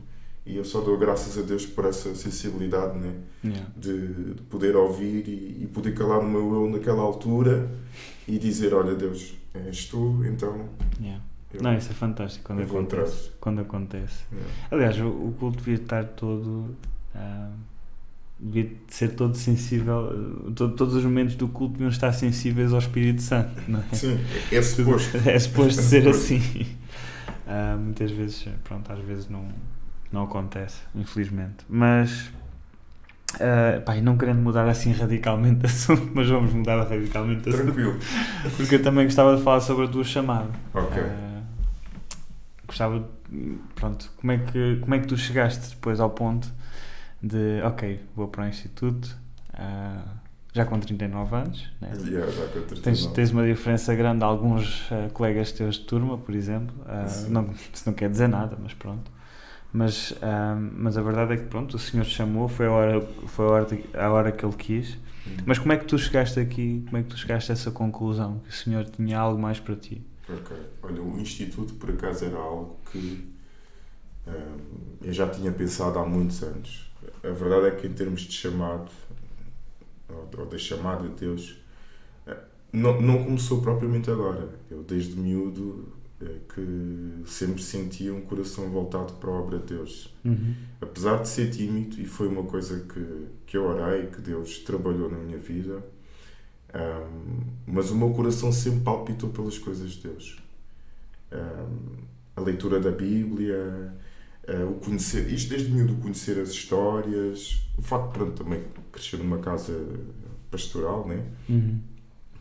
E 0.47 0.57
eu 0.57 0.65
só 0.65 0.81
dou 0.81 0.97
graças 0.97 1.37
a 1.37 1.43
Deus 1.43 1.67
por 1.67 1.85
essa 1.87 2.15
sensibilidade, 2.15 2.97
né? 2.99 3.13
Yeah. 3.45 3.67
de, 3.77 4.35
de 4.35 4.43
poder 4.43 4.77
ouvir 4.77 5.27
e, 5.29 5.65
e 5.65 5.67
poder 5.73 5.93
calar 5.95 6.21
o 6.21 6.29
meu 6.29 6.55
eu 6.55 6.71
naquela 6.71 7.03
altura 7.03 7.69
e 8.29 8.39
dizer: 8.39 8.73
Olha, 8.73 8.95
Deus, 8.95 9.35
és 9.55 9.85
tu, 9.87 10.25
então. 10.25 10.69
Yeah. 11.01 11.23
Não, 11.61 11.77
isso 11.77 11.91
é 11.91 11.95
fantástico 11.95 12.45
quando 12.45 12.63
acontece. 12.63 13.31
Quando 13.41 13.61
acontece. 13.61 14.25
Yeah. 14.33 14.53
Aliás, 14.71 15.01
o, 15.01 15.09
o 15.09 15.35
culto 15.39 15.59
devia 15.59 15.75
estar 15.83 16.05
todo. 16.05 16.77
ah, 17.15 17.51
devia 18.39 18.71
ser 18.89 19.15
todo 19.17 19.35
sensível. 19.37 20.11
uh, 20.47 20.53
todo- 20.53 20.77
todos 20.77 20.95
os 20.95 21.05
momentos 21.05 21.35
do 21.35 21.49
culto 21.49 21.73
deviam 21.73 21.89
estar 21.91 22.13
sensíveis 22.13 22.73
ao 22.73 22.79
Espírito 22.79 23.23
Santo, 23.23 23.63
não 23.67 23.81
é? 23.91 23.95
Sim, 23.97 24.19
é, 24.53 24.61
suposto. 24.63 25.17
É 25.29 25.39
suposto 25.39 25.81
É 25.81 25.83
ser 25.83 26.07
assim. 26.09 26.41
Ah, 27.47 27.77
muitas 27.81 28.11
vezes, 28.11 28.47
pronto, 28.65 28.93
às 28.93 28.99
vezes 29.01 29.29
não, 29.29 29.49
não 30.13 30.25
acontece, 30.25 30.81
infelizmente. 30.95 31.65
Mas, 31.69 32.31
ah, 33.41 33.81
pá, 33.85 33.97
e 33.97 34.01
não 34.01 34.17
querendo 34.17 34.41
mudar 34.41 34.69
assim 34.69 34.93
radicalmente 34.93 35.61
de 35.61 35.67
assunto, 35.67 36.11
mas 36.15 36.29
vamos 36.29 36.53
mudar 36.53 36.83
radicalmente 36.89 37.43
de 37.43 37.49
assunto, 37.51 37.65
Tranquilo. 37.65 37.99
porque 38.57 38.75
eu 38.77 38.83
também 38.83 39.05
gostava 39.05 39.37
de 39.37 39.43
falar 39.43 39.61
sobre 39.61 39.85
a 39.87 39.89
tua 39.89 40.05
chamada. 40.05 40.49
Ok. 40.75 41.03
Ah, 41.03 41.43
gostava, 42.67 42.99
de- 43.31 43.59
pronto, 43.75 44.11
como 44.17 44.33
é, 44.33 44.39
que, 44.39 44.77
como 44.81 44.95
é 44.95 44.99
que 45.01 45.07
tu 45.07 45.17
chegaste 45.17 45.71
depois 45.75 46.01
ao 46.01 46.11
ponto 46.11 46.49
de, 47.23 47.61
ok, 47.65 48.01
vou 48.15 48.29
para 48.29 48.45
o 48.45 48.49
Instituto, 48.49 49.17
ah, 49.55 50.03
já 50.53 50.65
com 50.65 50.79
39 50.81 51.37
anos, 51.37 51.69
né? 51.81 51.91
Yeah, 52.07 52.31
já 52.33 52.47
com 52.47 52.59
a 52.59 52.63
Tens, 52.63 52.81
39. 52.81 53.15
tens 53.15 53.31
uma 53.31 53.45
diferença 53.45 53.95
grande 53.95 54.25
a 54.25 54.27
alguns 54.27 54.89
eh, 54.91 55.11
colegas 55.13 55.53
teus 55.53 55.75
de 55.77 55.85
turma, 55.85 56.17
por 56.17 56.35
exemplo. 56.35 56.75
Sim. 57.09 57.29
não, 57.31 57.51
isso 57.75 57.83
não 57.85 57.93
quer 57.93 58.09
dizer 58.09 58.27
nada, 58.27 58.57
mas 58.63 58.73
pronto. 58.73 59.11
Mas, 59.77 60.14
ah, 60.22 60.57
mas 60.59 60.97
a 60.97 61.03
verdade 61.03 61.35
é 61.35 61.37
que 61.37 61.45
pronto, 61.45 61.74
o 61.74 61.79
senhor 61.79 62.05
chamou, 62.07 62.49
foi 62.49 62.64
a 62.64 62.72
hora, 62.72 63.01
foi 63.27 63.45
a 63.45 63.49
hora, 63.51 63.79
a 63.93 64.11
hora 64.11 64.33
que 64.33 64.43
ele 64.43 64.57
quis. 64.57 64.95
Hum. 65.27 65.37
Mas 65.45 65.59
como 65.59 65.70
é 65.70 65.77
que 65.77 65.85
tu 65.85 65.99
chegaste 65.99 66.41
aqui, 66.41 66.83
como 66.87 66.97
é 66.97 67.03
que 67.03 67.11
tu 67.11 67.16
chegaste 67.18 67.53
a 67.53 67.55
essa 67.55 67.70
conclusão? 67.70 68.39
Que 68.39 68.49
o 68.49 68.53
senhor 68.55 68.87
tinha 68.87 69.18
algo 69.18 69.39
mais 69.39 69.61
para 69.61 69.77
ti? 69.77 70.01
Ok. 70.27 70.57
Olha, 70.83 71.03
o 71.03 71.20
Instituto, 71.20 71.74
por 71.74 71.91
acaso, 71.91 72.24
era 72.24 72.39
algo 72.39 72.79
que 72.91 73.29
hum, 74.27 74.33
eu 75.03 75.12
já 75.12 75.29
tinha 75.29 75.53
pensado 75.53 75.99
há 75.99 76.07
muitos 76.07 76.43
anos. 76.43 76.91
A 77.22 77.29
verdade 77.29 77.66
é 77.66 77.70
que, 77.72 77.87
em 77.87 77.93
termos 77.93 78.22
de 78.22 78.33
chamado, 78.33 78.91
ou, 80.09 80.27
ou 80.39 80.47
da 80.47 80.57
chamada 80.57 81.07
de 81.07 81.16
Deus, 81.16 81.59
eh, 82.27 82.35
não, 82.72 82.99
não 82.99 83.24
começou 83.24 83.61
propriamente 83.61 84.11
agora. 84.11 84.49
Eu, 84.70 84.83
desde 84.83 85.14
miúdo, 85.16 85.93
que 86.19 87.23
sempre 87.27 87.62
sentia 87.62 88.14
um 88.14 88.23
coração 88.23 88.71
voltado 88.71 89.12
para 89.14 89.31
a 89.31 89.33
obra 89.35 89.59
de 89.59 89.75
Deus. 89.75 90.14
Uhum. 90.25 90.55
Apesar 90.81 91.21
de 91.23 91.29
ser 91.29 91.51
tímido, 91.51 92.01
e 92.01 92.07
foi 92.07 92.27
uma 92.29 92.45
coisa 92.45 92.81
que, 92.81 93.27
que 93.47 93.57
eu 93.57 93.64
orei, 93.67 94.07
que 94.07 94.21
Deus 94.21 94.59
trabalhou 94.61 95.11
na 95.11 95.19
minha 95.19 95.39
vida, 95.39 95.85
hum, 96.75 97.41
mas 97.67 97.91
o 97.91 97.97
meu 97.97 98.11
coração 98.11 98.51
sempre 98.53 98.81
palpitou 98.81 99.31
pelas 99.31 99.59
coisas 99.59 99.93
de 99.93 100.09
Deus. 100.09 100.39
Hum, 101.33 101.97
a 102.37 102.41
leitura 102.41 102.79
da 102.81 102.91
Bíblia, 102.91 103.93
eh, 104.47 104.64
o 104.64 104.75
conhecer, 104.75 105.31
isto 105.33 105.51
desde 105.51 105.71
miúdo, 105.71 105.97
conhecer 105.97 106.39
as 106.41 106.51
histórias, 106.51 107.62
o 107.79 107.83
facto 107.83 108.07
de 108.12 108.19
pronto, 108.19 108.45
também 108.45 108.62
crescer 108.93 109.17
numa 109.19 109.39
casa 109.39 109.73
pastoral, 110.51 111.07
né? 111.09 111.25
Uhum. 111.49 111.81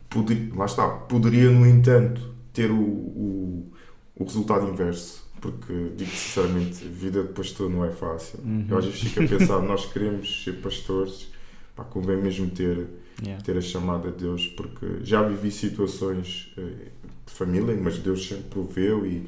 Poder- 0.08 0.52
lá 0.54 0.66
está, 0.66 0.88
poderia, 0.88 1.50
no 1.50 1.66
entanto, 1.66 2.35
ter 2.56 2.70
o, 2.70 2.80
o, 2.80 3.72
o 4.16 4.24
resultado 4.24 4.66
inverso, 4.68 5.24
porque, 5.40 5.92
digo 5.96 6.10
sinceramente, 6.10 6.84
a 6.84 6.88
vida 6.88 7.22
de 7.22 7.28
pastor 7.32 7.68
não 7.70 7.84
é 7.84 7.90
fácil. 7.90 8.38
Uhum. 8.44 8.66
Eu 8.68 8.78
às 8.78 8.84
vezes 8.86 9.00
fico 9.02 9.22
a 9.22 9.28
pensar, 9.28 9.60
nós 9.62 9.84
queremos 9.92 10.42
ser 10.44 10.54
pastores, 10.62 11.28
pá, 11.74 11.84
convém 11.84 12.16
mesmo 12.16 12.50
ter, 12.50 12.86
Yeah. 13.22 13.42
ter 13.42 13.56
a 13.56 13.62
chamada 13.62 14.10
de 14.10 14.18
Deus, 14.18 14.46
porque 14.46 14.86
já 15.02 15.22
vivi 15.22 15.50
situações 15.50 16.52
eh, 16.58 16.90
de 17.26 17.32
família, 17.32 17.74
mas 17.82 17.96
Deus 17.98 18.28
sempre 18.28 18.44
proveu, 18.50 19.06
e- 19.06 19.26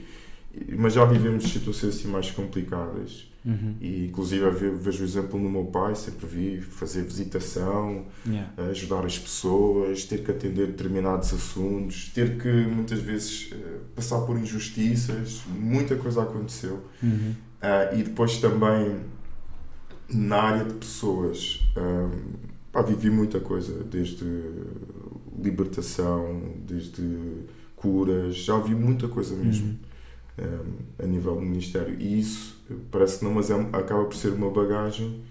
mas 0.76 0.92
já 0.92 1.06
vivemos 1.06 1.44
situações 1.44 1.94
assim 1.96 2.08
mais 2.08 2.30
complicadas. 2.30 3.26
Uhum. 3.48 3.74
E 3.80 4.06
inclusive 4.08 4.44
vejo 4.76 5.02
o 5.02 5.06
exemplo 5.06 5.40
no 5.40 5.48
meu 5.48 5.64
pai, 5.64 5.94
sempre 5.94 6.26
vi 6.26 6.60
fazer 6.60 7.02
visitação, 7.02 8.04
Yeah. 8.26 8.52
ajudar 8.70 9.06
as 9.06 9.18
pessoas, 9.18 10.04
ter 10.04 10.22
que 10.22 10.30
atender 10.30 10.66
determinados 10.66 11.32
assuntos, 11.32 12.10
ter 12.14 12.36
que 12.36 12.48
muitas 12.48 12.98
vezes 12.98 13.50
eh, 13.52 13.78
passar 13.96 14.20
por 14.20 14.38
injustiças, 14.38 15.42
muita 15.48 15.96
coisa 15.96 16.22
aconteceu. 16.22 16.84
Uhum. 17.02 17.34
Ah, 17.62 17.94
e 17.94 18.02
depois 18.02 18.36
também 18.36 19.00
na 20.10 20.36
área 20.42 20.64
de 20.64 20.74
pessoas, 20.74 21.60
ah, 21.74 22.10
pá, 22.70 22.82
vivi 22.82 23.08
muita 23.08 23.40
coisa, 23.40 23.82
desde 23.84 24.26
libertação, 25.42 26.42
desde 26.66 27.02
curas, 27.76 28.36
já 28.36 28.58
vi 28.58 28.74
muita 28.74 29.08
coisa 29.08 29.34
mesmo 29.34 29.68
Uhum. 29.68 29.87
A 30.98 31.06
nível 31.06 31.34
do 31.36 31.42
Ministério. 31.42 31.96
E 31.98 32.20
isso 32.20 32.56
parece 32.90 33.18
que 33.18 33.24
não, 33.24 33.32
mas 33.32 33.50
é, 33.50 33.54
acaba 33.72 34.04
por 34.04 34.14
ser 34.14 34.32
uma 34.32 34.50
bagagem 34.50 35.22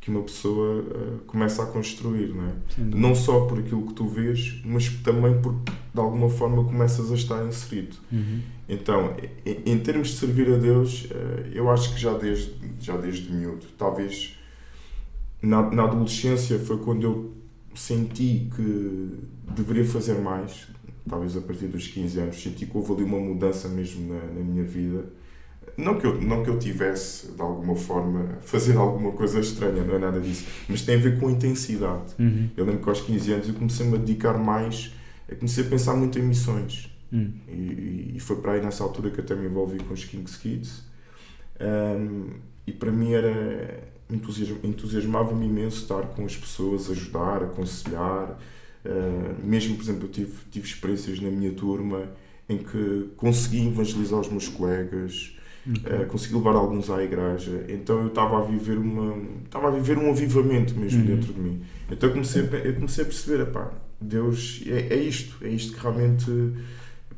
que 0.00 0.10
uma 0.10 0.22
pessoa 0.22 0.82
ah, 0.94 1.18
começa 1.26 1.62
a 1.62 1.66
construir, 1.66 2.28
não 2.28 2.44
é? 2.44 2.52
Dúvida. 2.76 2.96
Não 2.96 3.14
só 3.14 3.44
por 3.44 3.58
aquilo 3.58 3.86
que 3.86 3.92
tu 3.92 4.08
vês, 4.08 4.60
mas 4.64 4.88
também 4.88 5.40
porque 5.42 5.72
de 5.92 6.00
alguma 6.00 6.30
forma 6.30 6.64
começas 6.64 7.12
a 7.12 7.14
estar 7.14 7.46
inserido. 7.46 7.96
Uhum. 8.10 8.40
Então, 8.68 9.14
em, 9.44 9.72
em 9.72 9.78
termos 9.78 10.08
de 10.08 10.16
servir 10.16 10.50
a 10.52 10.56
Deus, 10.56 11.06
eh, 11.10 11.50
eu 11.52 11.68
acho 11.68 11.92
que 11.94 12.00
já 12.00 12.16
desde, 12.16 12.54
já 12.80 12.96
desde 12.96 13.30
miúdo, 13.30 13.66
talvez 13.76 14.38
na, 15.42 15.70
na 15.70 15.84
adolescência 15.84 16.58
foi 16.58 16.78
quando 16.78 17.02
eu 17.02 17.34
senti 17.74 18.48
que 18.54 19.18
deveria 19.54 19.84
fazer 19.84 20.18
mais, 20.18 20.68
talvez 21.10 21.36
a 21.36 21.40
partir 21.40 21.66
dos 21.66 21.88
15 21.88 22.20
anos, 22.20 22.40
senti 22.40 22.64
que 22.64 22.76
houve 22.76 22.92
ali 22.92 23.02
uma 23.02 23.18
mudança 23.18 23.68
mesmo 23.68 24.14
na, 24.14 24.20
na 24.26 24.40
minha 24.40 24.62
vida. 24.62 25.04
Não 25.76 25.98
que, 25.98 26.06
eu, 26.06 26.20
não 26.20 26.42
que 26.42 26.50
eu 26.50 26.58
tivesse, 26.58 27.32
de 27.32 27.40
alguma 27.40 27.74
forma, 27.74 28.36
a 28.38 28.42
fazer 28.42 28.76
alguma 28.76 29.12
coisa 29.12 29.40
estranha, 29.40 29.82
não 29.82 29.96
é 29.96 29.98
nada 29.98 30.20
disso, 30.20 30.46
mas 30.68 30.82
tem 30.82 30.94
a 30.96 30.98
ver 30.98 31.18
com 31.18 31.28
intensidade. 31.28 32.14
Uhum. 32.18 32.48
Eu 32.56 32.64
lembro 32.64 32.82
que 32.82 32.88
aos 32.88 33.00
15 33.00 33.32
anos 33.32 33.48
eu 33.48 33.54
comecei-me 33.54 33.94
a 33.94 33.98
dedicar 33.98 34.38
mais, 34.38 34.94
eu 35.28 35.36
comecei 35.36 35.64
a 35.64 35.68
pensar 35.68 35.94
muito 35.94 36.18
em 36.18 36.22
missões. 36.22 36.90
Uhum. 37.12 37.32
E, 37.48 38.12
e 38.16 38.20
foi 38.20 38.36
para 38.36 38.52
aí 38.52 38.62
nessa 38.62 38.84
altura 38.84 39.10
que 39.10 39.20
até 39.20 39.34
me 39.34 39.46
envolvi 39.46 39.78
com 39.78 39.92
os 39.92 40.04
King's 40.04 40.36
Kids. 40.36 40.84
Um, 41.60 42.30
e 42.66 42.72
para 42.72 42.90
mim 42.90 43.12
era 43.12 43.82
entusiasm, 44.08 44.54
entusiasmava-me 44.64 45.46
imenso 45.46 45.82
estar 45.82 46.02
com 46.08 46.24
as 46.24 46.36
pessoas, 46.36 46.90
ajudar, 46.90 47.42
aconselhar. 47.42 48.38
Uh, 48.84 49.44
mesmo, 49.46 49.76
por 49.76 49.82
exemplo, 49.82 50.04
eu 50.04 50.10
tive, 50.10 50.32
tive 50.50 50.66
experiências 50.66 51.20
na 51.20 51.30
minha 51.30 51.52
turma 51.52 52.10
em 52.48 52.58
que 52.58 53.10
consegui 53.16 53.66
evangelizar 53.68 54.18
os 54.20 54.28
meus 54.28 54.48
colegas, 54.48 55.36
uh, 55.84 56.06
consegui 56.06 56.34
levar 56.34 56.54
alguns 56.56 56.90
à 56.90 57.02
igreja. 57.02 57.64
Então 57.68 58.00
eu 58.00 58.08
estava 58.08 58.38
a 58.38 58.42
viver 58.44 58.78
uma 58.78 59.16
estava 59.44 59.68
a 59.68 59.70
viver 59.70 59.98
um 59.98 60.10
avivamento 60.10 60.74
mesmo 60.78 61.00
Uhum. 61.00 61.06
dentro 61.06 61.32
de 61.32 61.40
mim. 61.40 61.62
Então 61.90 62.08
eu 62.08 62.12
comecei, 62.14 62.42
a, 62.42 62.56
eu 62.56 62.74
comecei 62.74 63.04
a 63.04 63.06
perceber, 63.06 63.42
epá, 63.42 63.70
Deus 64.00 64.62
é, 64.66 64.94
é 64.94 64.96
isto, 64.96 65.36
é 65.44 65.48
isto 65.48 65.74
que 65.74 65.80
realmente 65.80 66.30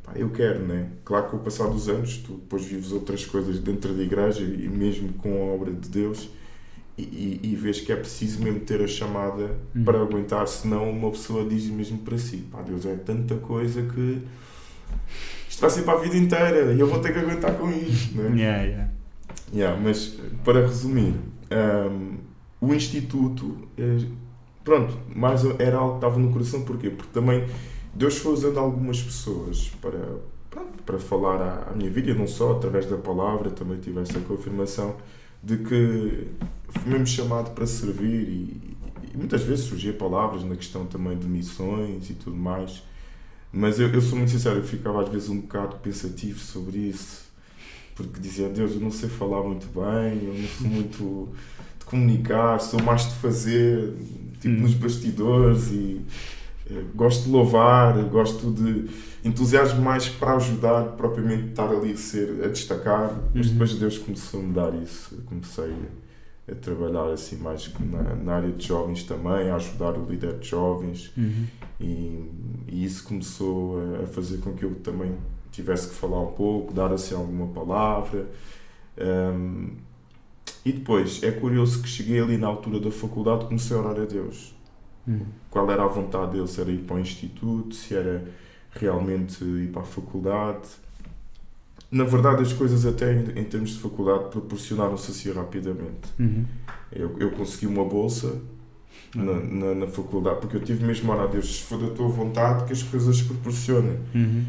Pá, 0.03 0.11
eu 0.15 0.29
quero, 0.31 0.65
né? 0.67 0.89
Claro 1.05 1.25
que 1.25 1.31
com 1.31 1.37
o 1.37 1.39
passar 1.39 1.67
dos 1.69 1.87
anos, 1.87 2.17
tu 2.17 2.33
depois 2.33 2.65
vives 2.65 2.91
outras 2.91 3.25
coisas 3.25 3.57
dentro 3.59 3.93
da 3.93 4.03
igreja 4.03 4.43
e 4.43 4.67
mesmo 4.67 5.13
com 5.13 5.29
a 5.33 5.53
obra 5.55 5.71
de 5.71 5.87
Deus 5.89 6.29
e, 6.97 7.39
e, 7.41 7.55
vês 7.55 7.81
que 7.81 7.91
é 7.91 7.95
preciso 7.95 8.43
mesmo 8.43 8.59
ter 8.59 8.81
a 8.81 8.87
chamada 8.87 9.55
Uhum. 9.75 9.83
para 9.83 9.99
aguentar, 9.99 10.47
senão 10.47 10.89
uma 10.91 11.09
pessoa 11.09 11.43
diz 11.43 11.65
mesmo 11.67 11.97
para 11.99 12.17
si: 12.17 12.37
pá, 12.51 12.61
Deus 12.61 12.85
é 12.85 12.95
tanta 12.95 13.35
coisa 13.35 13.81
que 13.81 14.21
isto 15.49 15.59
vai 15.59 15.69
ser 15.69 15.81
para 15.83 15.93
a 15.93 16.01
vida 16.01 16.15
inteira 16.17 16.71
e 16.73 16.79
eu 16.79 16.87
vou 16.87 16.99
ter 16.99 17.11
que 17.13 17.19
aguentar 17.19 17.53
com 17.57 17.69
isto, 17.71 18.15
né? 18.17 18.39
Yeah, 18.39 18.63
yeah. 18.63 18.91
Yeah, 19.53 19.79
mas 19.79 20.17
para 20.43 20.61
resumir, 20.61 21.13
hum, 21.51 22.17
o 22.61 22.73
Instituto, 22.73 23.57
eh, 23.77 24.05
pronto, 24.63 24.97
mais 25.15 25.43
era 25.59 25.77
algo 25.77 25.91
que 25.93 25.97
estava 25.97 26.19
no 26.19 26.31
coração, 26.31 26.61
porquê? 26.63 26.89
Porque 26.89 27.11
também 27.13 27.45
Deus 27.93 28.17
foi 28.17 28.33
usando 28.33 28.57
algumas 28.59 29.01
pessoas 29.01 29.71
para, 29.81 29.99
pronto, 30.49 30.83
para 30.83 30.97
falar 30.97 31.41
à, 31.41 31.71
à 31.71 31.75
minha 31.75 31.89
vida, 31.89 32.13
não 32.15 32.25
só 32.27 32.53
através 32.53 32.85
da 32.87 32.97
palavra, 32.97 33.51
também 33.51 33.79
tive 33.79 33.99
essa 33.99 34.19
confirmação 34.21 34.95
de 35.43 35.57
que 35.57 36.27
fui 36.79 36.91
mesmo 36.91 37.07
chamado 37.07 37.51
para 37.51 37.65
servir 37.67 38.27
e, 38.29 38.77
e 39.13 39.17
muitas 39.17 39.43
vezes 39.43 39.65
surgia 39.65 39.93
palavras 39.93 40.43
na 40.43 40.55
questão 40.55 40.85
também 40.85 41.17
de 41.17 41.27
missões 41.27 42.09
e 42.09 42.13
tudo 42.13 42.35
mais. 42.35 42.83
Mas 43.51 43.79
eu, 43.79 43.89
eu 43.89 44.01
sou 44.01 44.17
muito 44.17 44.31
sincero, 44.31 44.57
eu 44.59 44.63
ficava 44.63 45.03
às 45.03 45.09
vezes 45.09 45.29
um 45.29 45.41
bocado 45.41 45.77
pensativo 45.77 46.39
sobre 46.39 46.77
isso 46.79 47.23
porque 47.95 48.19
dizia, 48.19 48.49
Deus, 48.49 48.71
eu 48.73 48.79
não 48.79 48.91
sei 48.91 49.07
falar 49.09 49.43
muito 49.43 49.67
bem, 49.67 50.23
eu 50.25 50.33
não 50.33 50.47
sou 50.47 50.67
muito 50.67 51.29
de 51.79 51.85
comunicar, 51.85 52.59
sou 52.59 52.81
mais 52.81 53.03
de 53.07 53.15
fazer, 53.15 53.93
tipo 54.41 54.55
Hum. 54.55 54.61
nos 54.61 54.73
bastidores 54.73 55.71
e 55.71 56.01
eh, 56.69 56.83
gosto 56.95 57.25
de 57.25 57.29
louvar, 57.29 57.93
gosto 58.05 58.51
de 58.51 58.89
entusiasmo 59.23 59.81
mais 59.81 60.09
para 60.09 60.35
ajudar, 60.37 60.83
propriamente 60.97 61.49
estar 61.49 61.69
ali 61.69 61.91
a 61.93 61.97
ser, 61.97 62.43
a 62.43 62.47
destacar, 62.47 63.13
mas 63.33 63.47
Uhum. 63.47 63.53
depois 63.53 63.75
Deus 63.75 63.97
começou 63.99 64.39
a 64.39 64.43
me 64.43 64.53
dar 64.53 64.73
isso, 64.81 65.21
comecei 65.27 65.65
a, 65.65 65.77
a 66.51 66.55
trabalhar 66.55 67.05
assim 67.13 67.37
mais 67.37 67.71
na, 67.79 68.15
na 68.15 68.35
área 68.35 68.51
de 68.51 68.67
jovens 68.67 69.03
também, 69.03 69.49
a 69.49 69.55
ajudar 69.55 69.97
o 69.97 70.05
líder 70.09 70.39
de 70.39 70.47
jovens, 70.49 71.11
Uhum. 71.17 71.47
e, 71.79 72.29
e 72.67 72.85
isso 72.85 73.03
começou 73.07 73.79
a, 73.99 74.03
a 74.03 74.07
fazer 74.07 74.37
com 74.39 74.53
que 74.53 74.63
eu 74.65 74.75
também 74.75 75.15
tivesse 75.51 75.89
que 75.89 75.95
falar 75.95 76.19
um 76.21 76.31
pouco, 76.33 76.73
dar 76.73 76.91
assim 76.91 77.15
alguma 77.15 77.47
palavra. 77.47 78.27
Um, 78.97 79.71
e 80.65 80.71
depois, 80.71 81.21
é 81.23 81.31
curioso 81.31 81.81
que 81.81 81.87
cheguei 81.89 82.19
ali 82.21 82.37
na 82.37 82.47
altura 82.47 82.79
da 82.79 82.91
faculdade 82.91 83.45
comecei 83.45 83.75
a 83.75 83.79
orar 83.79 83.99
a 84.01 84.05
Deus. 84.05 84.53
Uhum. 85.07 85.25
Qual 85.49 85.69
era 85.69 85.83
a 85.83 85.87
vontade 85.87 86.31
dele? 86.33 86.47
Se 86.47 86.61
era 86.61 86.71
ir 86.71 86.79
para 86.79 86.95
o 86.95 86.99
instituto, 86.99 87.75
se 87.75 87.93
era 87.95 88.23
realmente 88.71 89.43
ir 89.43 89.71
para 89.71 89.81
a 89.81 89.85
faculdade. 89.85 90.67
Na 91.93 92.03
verdade, 92.03 92.41
as 92.41 92.51
coisas 92.51 92.85
até 92.85 93.13
em, 93.13 93.39
em 93.39 93.43
termos 93.43 93.71
de 93.71 93.79
faculdade 93.79 94.29
proporcionaram-se 94.29 95.11
assim 95.11 95.31
rapidamente. 95.31 96.09
Uhum. 96.19 96.45
Eu, 96.91 97.15
eu 97.19 97.31
consegui 97.31 97.67
uma 97.67 97.85
bolsa 97.85 98.35
na, 99.15 99.33
na, 99.33 99.75
na 99.75 99.87
faculdade, 99.87 100.39
porque 100.41 100.57
eu 100.57 100.61
tive 100.61 100.85
mesmo 100.85 101.11
a 101.11 101.15
orar 101.15 101.27
a 101.27 101.31
Deus, 101.31 101.57
se 101.57 101.63
for 101.63 101.79
da 101.79 101.89
tua 101.89 102.07
vontade, 102.07 102.65
que 102.65 102.73
as 102.73 102.81
coisas 102.81 103.17
se 103.17 103.25
proporcionem. 103.25 103.97
Uhum. 104.15 104.45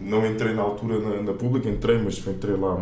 Não 0.00 0.26
entrei 0.26 0.52
na 0.54 0.62
altura 0.62 0.98
na, 0.98 1.22
na 1.22 1.32
pública, 1.32 1.68
entrei, 1.68 1.96
mas 1.98 2.18
entrei 2.26 2.56
lá 2.56 2.76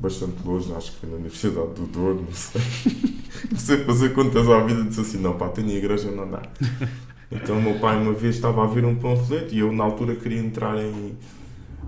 bastante 0.00 0.36
longe, 0.44 0.72
acho 0.74 0.92
que 0.92 0.98
foi 0.98 1.10
na 1.10 1.16
Universidade 1.16 1.74
do 1.74 1.86
Douro, 1.86 2.24
não 2.26 2.32
sei. 2.32 2.62
Não 3.52 3.58
sei 3.58 3.84
fazer 3.84 4.14
contas 4.14 4.48
à 4.48 4.60
vida, 4.60 4.82
disse 4.82 5.00
assim, 5.00 5.18
não 5.18 5.36
pá, 5.36 5.48
tenho 5.48 5.70
igreja, 5.70 6.10
não 6.10 6.28
dá. 6.28 6.42
Então 7.30 7.58
o 7.58 7.62
meu 7.62 7.78
pai 7.78 7.96
uma 7.96 8.12
vez 8.12 8.36
estava 8.36 8.64
a 8.64 8.66
ver 8.66 8.86
um 8.86 8.96
panfleto 8.96 9.54
e 9.54 9.58
eu 9.58 9.70
na 9.70 9.84
altura 9.84 10.16
queria 10.16 10.40
entrar 10.40 10.76
em... 10.82 11.14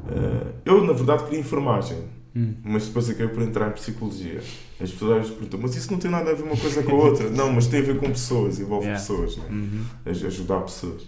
eh, 0.09 0.47
eu 0.65 0.85
na 0.85 0.93
verdade 0.93 1.25
queria 1.25 1.41
enfermagem, 1.41 1.99
Uhum. 2.35 2.55
mas 2.63 2.87
depois 2.87 3.11
acabei 3.11 3.29
por 3.35 3.43
entrar 3.43 3.69
em 3.71 3.73
psicologia. 3.73 4.41
As 4.81 4.91
pessoas 4.93 5.29
perguntam, 5.31 5.61
mas 5.61 5.75
isso 5.75 5.91
não 5.91 5.99
tem 5.99 6.11
nada 6.11 6.31
a 6.31 6.35
ver 6.35 6.45
uma 6.45 6.57
coisa 6.57 6.83
com 6.83 6.93
a 6.93 7.05
outra. 7.07 7.29
não, 7.31 7.53
mas 7.53 7.67
tem 7.67 7.81
a 7.81 7.83
ver 7.83 7.99
com 7.99 8.07
pessoas, 8.09 8.61
envolve 8.61 8.87
Yeah. 8.87 9.01
pessoas, 9.01 9.37
né? 9.37 9.45
Uhum. 9.51 9.85
aj- 10.07 10.25
ajudar 10.27 10.61
pessoas. 10.61 11.03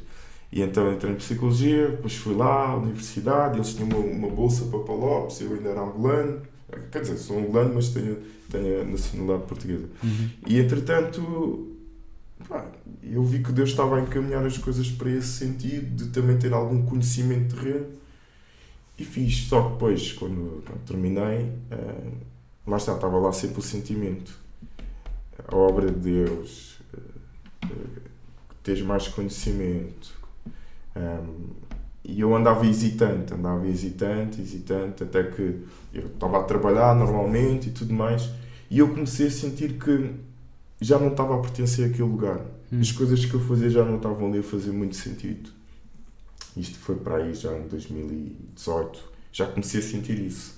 E 0.51 0.61
então 0.63 0.93
entrei 0.93 1.13
em 1.13 1.15
psicologia, 1.17 1.89
depois 1.91 2.15
fui 2.17 2.35
lá 2.35 2.71
à 2.71 2.77
universidade, 2.77 3.57
eles 3.57 3.73
tinham 3.75 3.89
uma, 3.89 3.99
uma 3.99 4.29
bolsa 4.29 4.65
para 4.67 4.81
Palopes, 4.81 5.41
eu 5.41 5.55
ainda 5.55 5.69
era 5.71 5.81
angolano, 5.81 6.43
quer 6.91 7.01
dizer, 7.03 7.17
sou 7.19 7.39
angolano, 7.39 7.75
mas 7.77 7.89
tenho, 7.91 8.19
tenho 8.51 8.83
a 8.83 8.85
nacionalidade 8.85 9.45
portuguesa. 9.49 9.87
Uhum. 10.03 10.29
E 10.47 10.59
entretanto, 10.59 11.69
pá, 12.49 12.67
eu 13.03 13.23
vi 13.25 13.39
que 13.43 13.53
Deus 13.53 13.71
estava 13.71 13.97
a 13.97 14.01
encaminhar 14.03 14.45
as 14.45 14.59
coisas 14.59 14.91
para 14.91 15.09
esse 15.11 15.29
sentido, 15.39 16.05
de 16.05 16.11
também 16.11 16.37
ter 16.37 16.53
algum 16.53 16.83
conhecimento 16.85 17.55
terreno, 17.57 17.87
e 18.99 19.05
fiz. 19.05 19.47
Só 19.49 19.63
que 19.63 19.73
depois, 19.73 20.13
quando, 20.13 20.63
quando 20.65 20.85
terminei, 20.87 21.53
eh, 21.71 22.11
lá 22.67 22.77
está, 22.77 22.95
estava 22.95 23.19
lá 23.19 23.33
sempre 23.33 23.61
o 23.61 23.63
sentimento. 23.63 24.33
A 25.49 25.57
obra 25.57 25.91
de 25.91 25.99
Deus, 25.99 26.79
eh, 26.95 26.99
eh, 27.65 28.01
teres 28.63 28.83
mais 28.83 29.09
conhecimento. 29.09 30.13
Um, 30.95 31.63
e 32.05 32.21
eu 32.21 32.35
andava 32.35 32.67
hesitante, 32.67 33.33
andava 33.33 33.67
hesitante, 33.67 34.41
hesitante, 34.41 35.05
até 35.05 35.23
que 35.23 35.65
eu 35.95 36.07
estava 36.09 36.41
a 36.41 36.43
trabalhar 36.43 36.95
normalmente 36.97 37.69
e 37.69 37.73
tudo 37.73 37.95
mais, 37.95 38.29
e 38.69 38.81
eu 38.81 38.89
comecei 38.89 39.29
a 39.29 39.31
sentir 39.31 39.79
que 39.79 40.11
já 40.81 40.99
não 40.99 41.09
estava 41.09 41.37
a 41.37 41.41
pertencer 41.41 41.89
àquele 41.89 42.09
lugar. 42.09 42.41
Uhum. 42.73 42.81
As 42.81 42.91
coisas 42.91 43.25
que 43.25 43.35
eu 43.35 43.41
fazia 43.41 43.71
já 43.71 43.85
não 43.85 43.97
estavam 43.97 44.29
ali 44.29 44.41
a 44.41 44.43
fazer 44.43 44.73
muito 44.73 44.97
sentido. 44.97 45.51
Isto 46.57 46.79
foi 46.79 46.97
para 46.97 47.17
aí 47.17 47.35
já 47.35 47.57
em 47.57 47.67
2018. 47.69 49.01
Já 49.33 49.47
comecei 49.47 49.81
a 49.81 49.83
sentir 49.83 50.19
isso. 50.19 50.55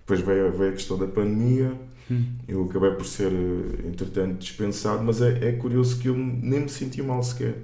Depois 0.00 0.20
veio, 0.20 0.52
veio 0.52 0.70
a 0.70 0.74
questão 0.74 0.98
da 0.98 1.06
pandemia, 1.06 1.72
Uhum. 2.10 2.26
eu 2.46 2.64
acabei 2.68 2.90
por 2.90 3.06
ser, 3.06 3.32
eh, 3.32 3.86
entretanto, 3.88 4.36
dispensado, 4.36 5.02
mas 5.02 5.22
é, 5.22 5.48
é 5.48 5.52
curioso 5.52 5.98
que 5.98 6.08
eu 6.08 6.14
nem 6.14 6.60
me 6.60 6.68
senti 6.68 7.00
mal 7.02 7.22
sequer. 7.22 7.54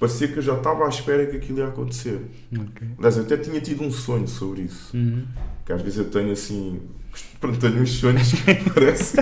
Parecia 0.00 0.26
que 0.26 0.36
eu 0.38 0.42
já 0.42 0.56
estava 0.56 0.84
à 0.84 0.88
espera 0.88 1.24
que 1.26 1.36
aquilo 1.36 1.58
ia 1.58 1.68
acontecer. 1.68 2.20
Ok. 2.52 2.88
Aliás, 2.98 3.16
eu 3.16 3.22
até 3.22 3.36
tinha 3.36 3.60
tido 3.60 3.84
um 3.84 3.92
sonho 3.92 4.26
sobre 4.26 4.62
isso. 4.62 4.96
Uhum. 4.96 5.24
Que 5.64 5.72
às 5.72 5.80
vezes 5.80 5.98
eu 5.98 6.10
tenho 6.10 6.32
assim, 6.32 6.80
Pronto, 7.40 7.56
tenho 7.60 7.80
uns 7.80 7.90
sonhos 7.92 8.32
que 8.32 8.54
parece. 8.74 9.16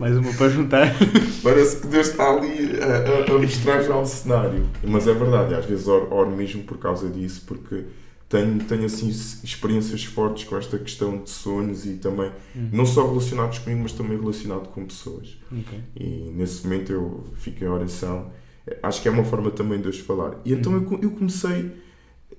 Mais 0.00 0.16
uma 0.16 0.32
para 0.32 0.48
juntar. 0.48 0.96
Parece 1.44 1.82
que 1.82 1.86
Deus 1.86 2.08
está 2.08 2.30
ali 2.30 2.70
a, 2.80 3.32
a, 3.32 3.36
a 3.36 3.38
mostrar 3.38 3.82
já 3.82 3.94
o 3.94 4.06
cenário. 4.06 4.66
Mas 4.82 5.06
é 5.06 5.12
verdade, 5.12 5.54
às 5.54 5.66
vezes 5.66 5.86
oro, 5.86 6.08
oro 6.10 6.30
mesmo 6.30 6.62
por 6.64 6.78
causa 6.78 7.06
disso, 7.10 7.44
porque 7.46 7.84
tenho, 8.26 8.64
tenho 8.64 8.86
assim 8.86 9.10
experiências 9.10 10.02
fortes 10.04 10.44
com 10.44 10.56
esta 10.56 10.78
questão 10.78 11.22
de 11.22 11.28
sonhos 11.28 11.84
e 11.84 11.96
também 11.96 12.32
uhum. 12.56 12.70
não 12.72 12.86
só 12.86 13.06
relacionados 13.06 13.58
comigo, 13.58 13.82
mas 13.82 13.92
também 13.92 14.18
relacionado 14.18 14.68
com 14.70 14.86
pessoas. 14.86 15.36
Okay. 15.52 15.80
E 15.94 16.32
nesse 16.34 16.64
momento 16.64 16.90
eu 16.90 17.26
fico 17.36 17.62
em 17.62 17.68
oração. 17.68 18.32
Acho 18.82 19.02
que 19.02 19.08
é 19.08 19.10
uma 19.10 19.24
forma 19.24 19.50
também 19.50 19.76
de 19.76 19.84
Deus 19.84 19.98
falar. 19.98 20.40
E 20.46 20.54
então 20.54 20.72
uhum. 20.72 20.88
eu, 20.92 21.00
eu 21.02 21.10
comecei, 21.10 21.72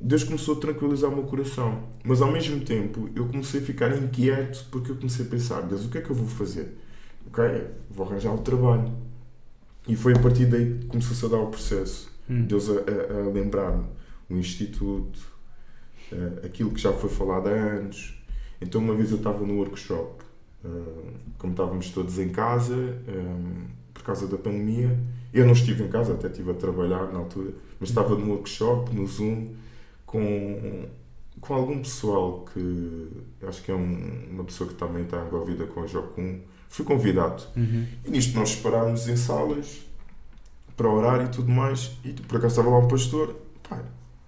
Deus 0.01 0.23
começou 0.23 0.55
a 0.57 0.59
tranquilizar 0.59 1.11
o 1.11 1.13
meu 1.13 1.25
coração, 1.25 1.83
mas 2.03 2.23
ao 2.23 2.31
mesmo 2.31 2.59
tempo 2.61 3.07
eu 3.15 3.27
comecei 3.27 3.61
a 3.61 3.63
ficar 3.63 3.95
inquieto 3.95 4.65
porque 4.71 4.89
eu 4.89 4.95
comecei 4.95 5.27
a 5.27 5.29
pensar: 5.29 5.61
Deus, 5.61 5.85
o 5.85 5.89
que 5.89 5.99
é 5.99 6.01
que 6.01 6.09
eu 6.09 6.15
vou 6.15 6.25
fazer? 6.25 6.75
Ok, 7.31 7.43
vou 7.89 8.05
arranjar 8.05 8.33
o 8.33 8.39
trabalho. 8.39 8.91
E 9.87 9.95
foi 9.95 10.13
a 10.13 10.19
partir 10.19 10.47
daí 10.47 10.79
que 10.79 10.85
começou-se 10.87 11.25
a 11.25 11.29
dar 11.29 11.39
o 11.39 11.47
processo. 11.47 12.11
Uhum. 12.29 12.45
Deus 12.45 12.69
a, 12.69 12.73
a, 12.73 13.21
a 13.21 13.31
lembrar-me 13.31 13.85
o 14.29 14.35
instituto, 14.35 15.17
uh, 16.11 16.45
aquilo 16.45 16.71
que 16.71 16.81
já 16.81 16.91
foi 16.91 17.09
falado 17.09 17.47
há 17.47 17.51
anos. 17.51 18.21
Então, 18.59 18.81
uma 18.81 18.93
vez 18.93 19.11
eu 19.11 19.17
estava 19.17 19.45
no 19.45 19.55
workshop, 19.59 20.23
uh, 20.65 21.13
como 21.37 21.53
estávamos 21.53 21.89
todos 21.91 22.19
em 22.19 22.29
casa, 22.29 22.75
um, 22.75 22.89
eh, 23.07 23.67
por 23.93 24.03
causa 24.03 24.27
da 24.27 24.37
pandemia. 24.37 24.99
Eu 25.33 25.45
não 25.45 25.53
estive 25.53 25.83
em 25.83 25.87
casa, 25.87 26.13
até 26.13 26.27
estive 26.27 26.51
a 26.51 26.53
trabalhar 26.53 27.11
na 27.13 27.19
altura, 27.19 27.53
mas 27.79 27.89
estava 27.89 28.13
no 28.13 28.29
workshop, 28.33 28.93
no 28.93 29.07
Zoom, 29.07 29.53
com, 30.05 30.85
com 31.39 31.53
algum 31.53 31.79
pessoal 31.79 32.45
que 32.53 33.09
acho 33.47 33.63
que 33.63 33.71
é 33.71 33.75
um, 33.75 34.27
uma 34.31 34.43
pessoa 34.43 34.69
que 34.69 34.75
também 34.75 35.03
está 35.03 35.25
envolvida 35.25 35.65
com 35.65 35.81
a 35.81 35.87
Jocum. 35.87 36.41
Fui 36.71 36.85
convidado. 36.85 37.43
Uhum. 37.55 37.85
E 38.05 38.09
nisto 38.09 38.33
nós 38.33 38.51
separámos 38.51 39.07
em 39.07 39.17
salas 39.17 39.81
para 40.75 40.89
orar 40.89 41.23
e 41.25 41.27
tudo 41.27 41.51
mais. 41.51 41.91
E 42.03 42.13
por 42.13 42.37
acaso 42.37 42.59
estava 42.59 42.69
lá 42.69 42.79
um 42.79 42.87
pastor. 42.87 43.35
Pá, 43.69 43.83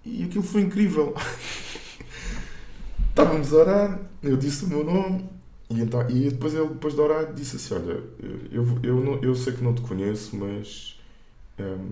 e 0.05 0.23
aquilo 0.23 0.43
foi 0.43 0.61
incrível. 0.61 1.15
Estávamos 3.09 3.53
a 3.53 3.55
orar, 3.55 3.99
eu 4.21 4.35
disse 4.35 4.65
o 4.65 4.67
meu 4.67 4.83
nome, 4.83 5.29
e, 5.69 5.81
então, 5.81 6.09
e 6.09 6.29
depois 6.29 6.53
ele, 6.53 6.67
depois 6.67 6.93
de 6.93 6.99
orar, 6.99 7.33
disse 7.33 7.55
assim: 7.55 7.75
Olha, 7.75 8.03
eu, 8.51 8.67
eu, 8.83 8.99
não, 8.99 9.23
eu 9.23 9.33
sei 9.35 9.53
que 9.53 9.63
não 9.63 9.73
te 9.73 9.81
conheço, 9.81 10.35
mas 10.35 10.99
um, 11.59 11.89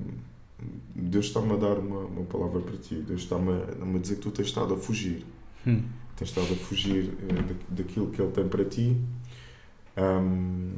Deus 0.93 1.27
está-me 1.27 1.53
a 1.53 1.55
dar 1.55 1.77
uma, 1.77 1.99
uma 2.01 2.25
palavra 2.25 2.59
para 2.59 2.75
ti. 2.77 2.95
Deus 2.95 3.21
está-me 3.21 3.51
a, 3.51 3.95
a 3.95 3.99
dizer 3.99 4.15
que 4.15 4.21
tu 4.21 4.31
tens 4.31 4.47
estado 4.47 4.73
a 4.73 4.77
fugir. 4.77 5.25
Hum. 5.65 5.83
Tens 6.17 6.29
estado 6.29 6.51
a 6.51 6.55
fugir 6.57 7.05
uh, 7.05 7.55
daquilo 7.69 8.09
que 8.09 8.21
Ele 8.21 8.31
tem 8.31 8.47
para 8.47 8.65
ti. 8.65 8.97
Um, 9.97 10.73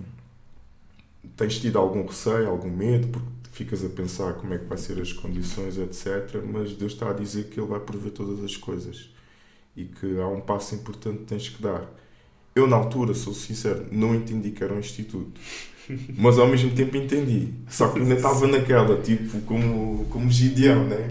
tens 1.35 1.59
tido 1.59 1.77
algum 1.77 2.05
receio, 2.05 2.49
algum 2.49 2.69
medo, 2.69 3.07
porque 3.07 3.27
ficas 3.51 3.83
a 3.85 3.89
pensar 3.89 4.33
como 4.33 4.53
é 4.53 4.57
que 4.57 4.65
vai 4.65 4.77
ser 4.77 4.99
as 4.99 5.13
condições, 5.13 5.77
etc. 5.77 6.41
Mas 6.43 6.73
Deus 6.73 6.93
está 6.93 7.09
a 7.09 7.13
dizer 7.13 7.45
que 7.45 7.59
Ele 7.59 7.67
vai 7.67 7.79
prover 7.79 8.11
todas 8.11 8.43
as 8.43 8.57
coisas 8.57 9.09
e 9.75 9.85
que 9.85 10.19
há 10.19 10.27
um 10.27 10.41
passo 10.41 10.75
importante 10.75 11.19
que 11.19 11.25
tens 11.25 11.49
que 11.49 11.61
dar. 11.61 11.89
Eu, 12.55 12.67
na 12.67 12.75
altura, 12.75 13.13
sou 13.13 13.33
sincero, 13.33 13.87
não 13.91 14.13
entendi 14.13 14.51
que 14.51 14.63
era 14.63 14.73
um 14.73 14.79
instituto. 14.79 15.39
Mas 16.17 16.37
ao 16.37 16.47
mesmo 16.47 16.71
tempo 16.71 16.95
entendi. 16.95 17.49
Só 17.67 17.89
que 17.89 17.99
ainda 17.99 18.13
estava 18.15 18.47
naquela, 18.47 19.01
tipo, 19.01 19.41
como, 19.41 20.05
como 20.05 20.29
Gideão, 20.29 20.85
né? 20.85 21.09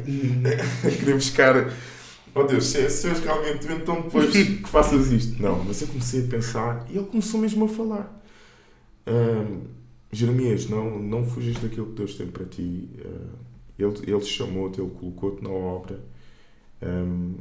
Queria 0.99 1.15
buscar. 1.15 1.73
Oh 2.35 2.45
Deus, 2.45 2.65
se, 2.67 2.89
se 2.89 3.09
és 3.09 3.21
realmente 3.21 3.67
tu, 3.67 3.73
então 3.73 4.01
depois 4.01 4.33
que 4.33 4.69
faças 4.69 5.11
isto. 5.11 5.41
Não, 5.43 5.63
mas 5.65 5.83
eu 5.83 5.89
comecei 5.89 6.25
a 6.25 6.29
pensar 6.29 6.87
e 6.91 6.97
ele 6.97 7.07
começou 7.07 7.41
mesmo 7.41 7.65
a 7.65 7.69
falar. 7.69 8.23
Um, 9.07 9.65
Jeremias, 10.11 10.69
não, 10.69 10.99
não 10.99 11.25
fujas 11.25 11.57
daquilo 11.57 11.87
que 11.87 11.95
Deus 11.95 12.15
tem 12.15 12.27
para 12.27 12.45
ti. 12.45 12.89
Uh, 13.05 13.53
ele, 13.79 14.13
ele 14.13 14.25
chamou-te, 14.25 14.81
ele 14.81 14.91
colocou-te 14.91 15.43
na 15.43 15.51
obra. 15.51 16.01
Um, 16.83 17.35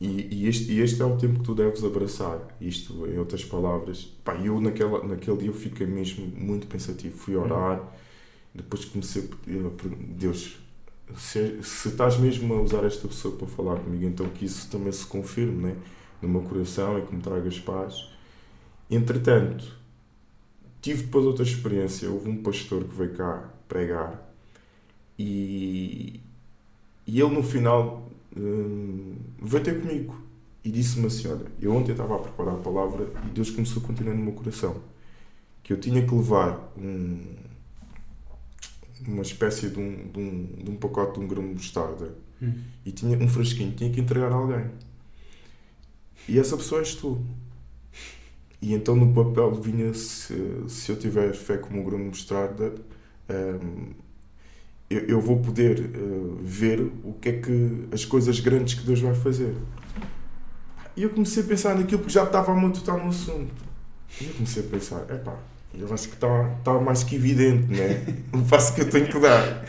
e, 0.00 0.28
e, 0.34 0.48
este, 0.48 0.72
e 0.72 0.80
este 0.80 1.02
é 1.02 1.04
o 1.04 1.16
tempo 1.16 1.40
que 1.40 1.44
tu 1.44 1.54
deves 1.54 1.84
abraçar. 1.84 2.56
Isto, 2.60 3.06
em 3.06 3.18
outras 3.18 3.44
palavras. 3.44 4.04
Pá, 4.24 4.34
eu, 4.36 4.60
naquela, 4.60 5.06
naquele 5.06 5.36
dia, 5.36 5.48
eu 5.48 5.54
fiquei 5.54 5.86
mesmo 5.86 6.26
muito 6.26 6.66
pensativo. 6.66 7.16
Fui 7.16 7.36
orar, 7.36 7.82
depois 8.54 8.84
comecei 8.84 9.24
a 9.24 9.26
pedir, 9.26 9.62
Deus, 10.16 10.58
se, 11.16 11.62
se 11.62 11.88
estás 11.88 12.18
mesmo 12.18 12.52
a 12.54 12.62
usar 12.62 12.84
esta 12.84 13.06
pessoa 13.08 13.36
para 13.36 13.46
falar 13.46 13.76
comigo, 13.76 14.04
então 14.04 14.28
que 14.28 14.44
isso 14.44 14.70
também 14.70 14.92
se 14.92 15.06
confirme 15.06 15.68
né? 15.68 15.76
no 16.22 16.28
meu 16.28 16.42
coração 16.42 16.98
e 16.98 17.02
que 17.02 17.14
me 17.14 17.22
tragas 17.22 17.58
paz. 17.58 18.08
Entretanto, 18.90 19.76
tive 20.80 21.04
depois 21.04 21.24
outra 21.24 21.44
experiência. 21.44 22.10
Houve 22.10 22.28
um 22.28 22.42
pastor 22.42 22.84
que 22.84 22.94
veio 22.94 23.14
cá 23.14 23.50
pregar 23.68 24.32
e, 25.18 26.20
e 27.06 27.20
ele 27.20 27.34
no 27.34 27.42
final 27.42 28.10
Hum, 28.36 29.16
veio 29.42 29.64
ter 29.64 29.80
comigo 29.80 30.14
e 30.64 30.70
disse-me 30.70 31.06
assim: 31.06 31.28
Olha, 31.28 31.46
eu 31.60 31.74
ontem 31.74 31.92
estava 31.92 32.14
a 32.14 32.18
preparar 32.18 32.54
a 32.54 32.58
palavra 32.58 33.08
e 33.26 33.30
Deus 33.30 33.50
começou 33.50 33.82
a 33.82 33.86
continuar 33.86 34.14
no 34.14 34.22
meu 34.22 34.32
coração 34.32 34.76
que 35.62 35.72
eu 35.72 35.80
tinha 35.80 36.06
que 36.06 36.14
levar 36.14 36.72
um, 36.76 37.20
uma 39.06 39.22
espécie 39.22 39.68
de 39.68 39.78
um, 39.78 40.10
de 40.10 40.18
um, 40.18 40.46
de 40.64 40.70
um 40.70 40.76
pacote 40.76 41.18
de 41.18 41.24
um 41.24 41.28
grão 41.28 41.42
de 41.42 41.54
mostarda 41.54 42.14
hum. 42.42 42.54
e 42.84 42.92
tinha 42.92 43.16
um 43.18 43.28
frasquinho, 43.28 43.72
tinha 43.72 43.90
que 43.90 44.00
entregar 44.00 44.32
a 44.32 44.34
alguém. 44.34 44.66
E 46.28 46.38
essa 46.38 46.56
pessoa 46.56 46.80
és 46.80 46.94
tu. 46.94 47.20
E 48.62 48.74
então 48.74 48.94
no 48.94 49.12
papel 49.12 49.54
vinha 49.54 49.92
se, 49.94 50.34
se 50.68 50.92
eu 50.92 50.96
tiver 50.96 51.34
fé 51.34 51.56
como 51.56 51.80
um 51.80 51.84
grão 51.84 51.98
de 51.98 52.04
mostarda. 52.04 52.74
Um, 53.28 53.92
eu, 54.90 55.00
eu 55.02 55.20
vou 55.20 55.40
poder 55.40 55.80
uh, 55.80 56.38
ver 56.42 56.80
o 57.04 57.14
que 57.14 57.28
é 57.28 57.40
que 57.40 57.88
as 57.92 58.04
coisas 58.04 58.40
grandes 58.40 58.74
que 58.74 58.84
Deus 58.84 59.00
vai 59.00 59.14
fazer. 59.14 59.54
E 60.96 61.02
eu 61.04 61.10
comecei 61.10 61.42
a 61.42 61.46
pensar 61.46 61.76
naquilo 61.76 62.02
que 62.02 62.12
já 62.12 62.24
estava 62.24 62.52
a 62.52 62.54
matutar 62.54 62.98
no 62.98 63.08
assunto. 63.08 63.64
E 64.20 64.26
eu 64.26 64.34
comecei 64.34 64.64
a 64.64 64.66
pensar, 64.66 65.02
epá, 65.10 65.38
eu 65.74 65.92
acho 65.92 66.08
que 66.08 66.14
está, 66.14 66.54
está 66.58 66.74
mais 66.80 67.04
que 67.04 67.16
evidente, 67.16 67.72
né? 67.72 68.04
o 68.32 68.42
passo 68.42 68.74
que 68.74 68.82
eu 68.82 68.90
tenho 68.90 69.06
que 69.06 69.18
dar. 69.18 69.64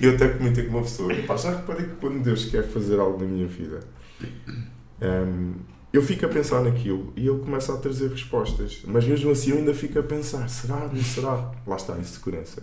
Eu 0.00 0.14
até 0.14 0.28
comentei 0.28 0.64
com 0.64 0.70
uma 0.70 0.82
pessoa, 0.82 1.12
epá, 1.12 1.36
já 1.36 1.50
reparei 1.50 1.86
que 1.86 1.96
quando 1.96 2.22
Deus 2.22 2.44
quer 2.44 2.62
fazer 2.68 3.00
algo 3.00 3.18
na 3.18 3.26
minha 3.26 3.46
vida, 3.46 3.80
um, 4.22 5.04
ehm, 5.04 5.52
eu 5.92 6.02
fico 6.02 6.24
a 6.26 6.28
pensar 6.28 6.62
naquilo 6.62 7.12
e 7.16 7.26
ele 7.26 7.38
começa 7.40 7.72
a 7.72 7.76
trazer 7.76 8.10
respostas. 8.10 8.82
Mas 8.86 9.06
mesmo 9.06 9.30
assim 9.30 9.50
eu 9.50 9.58
ainda 9.58 9.74
fico 9.74 9.98
a 9.98 10.02
pensar, 10.02 10.48
será, 10.48 10.88
não 10.92 11.02
será? 11.02 11.52
Lá 11.66 11.76
está 11.76 11.94
a 11.94 11.98
insegurança. 11.98 12.62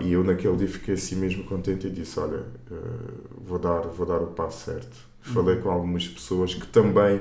E 0.00 0.12
eu 0.12 0.22
naquele 0.22 0.56
dia 0.56 0.68
fiquei 0.68 0.94
assim 0.94 1.16
mesmo 1.16 1.44
contente 1.44 1.86
e 1.86 1.90
disse, 1.90 2.18
olha, 2.20 2.38
uh, 2.70 3.44
vou, 3.44 3.58
dar, 3.58 3.80
vou 3.82 4.06
dar 4.06 4.18
o 4.18 4.28
passo 4.28 4.66
certo. 4.66 4.96
Falei 5.20 5.56
com 5.56 5.70
algumas 5.70 6.06
pessoas 6.06 6.54
que 6.54 6.66
também 6.66 7.20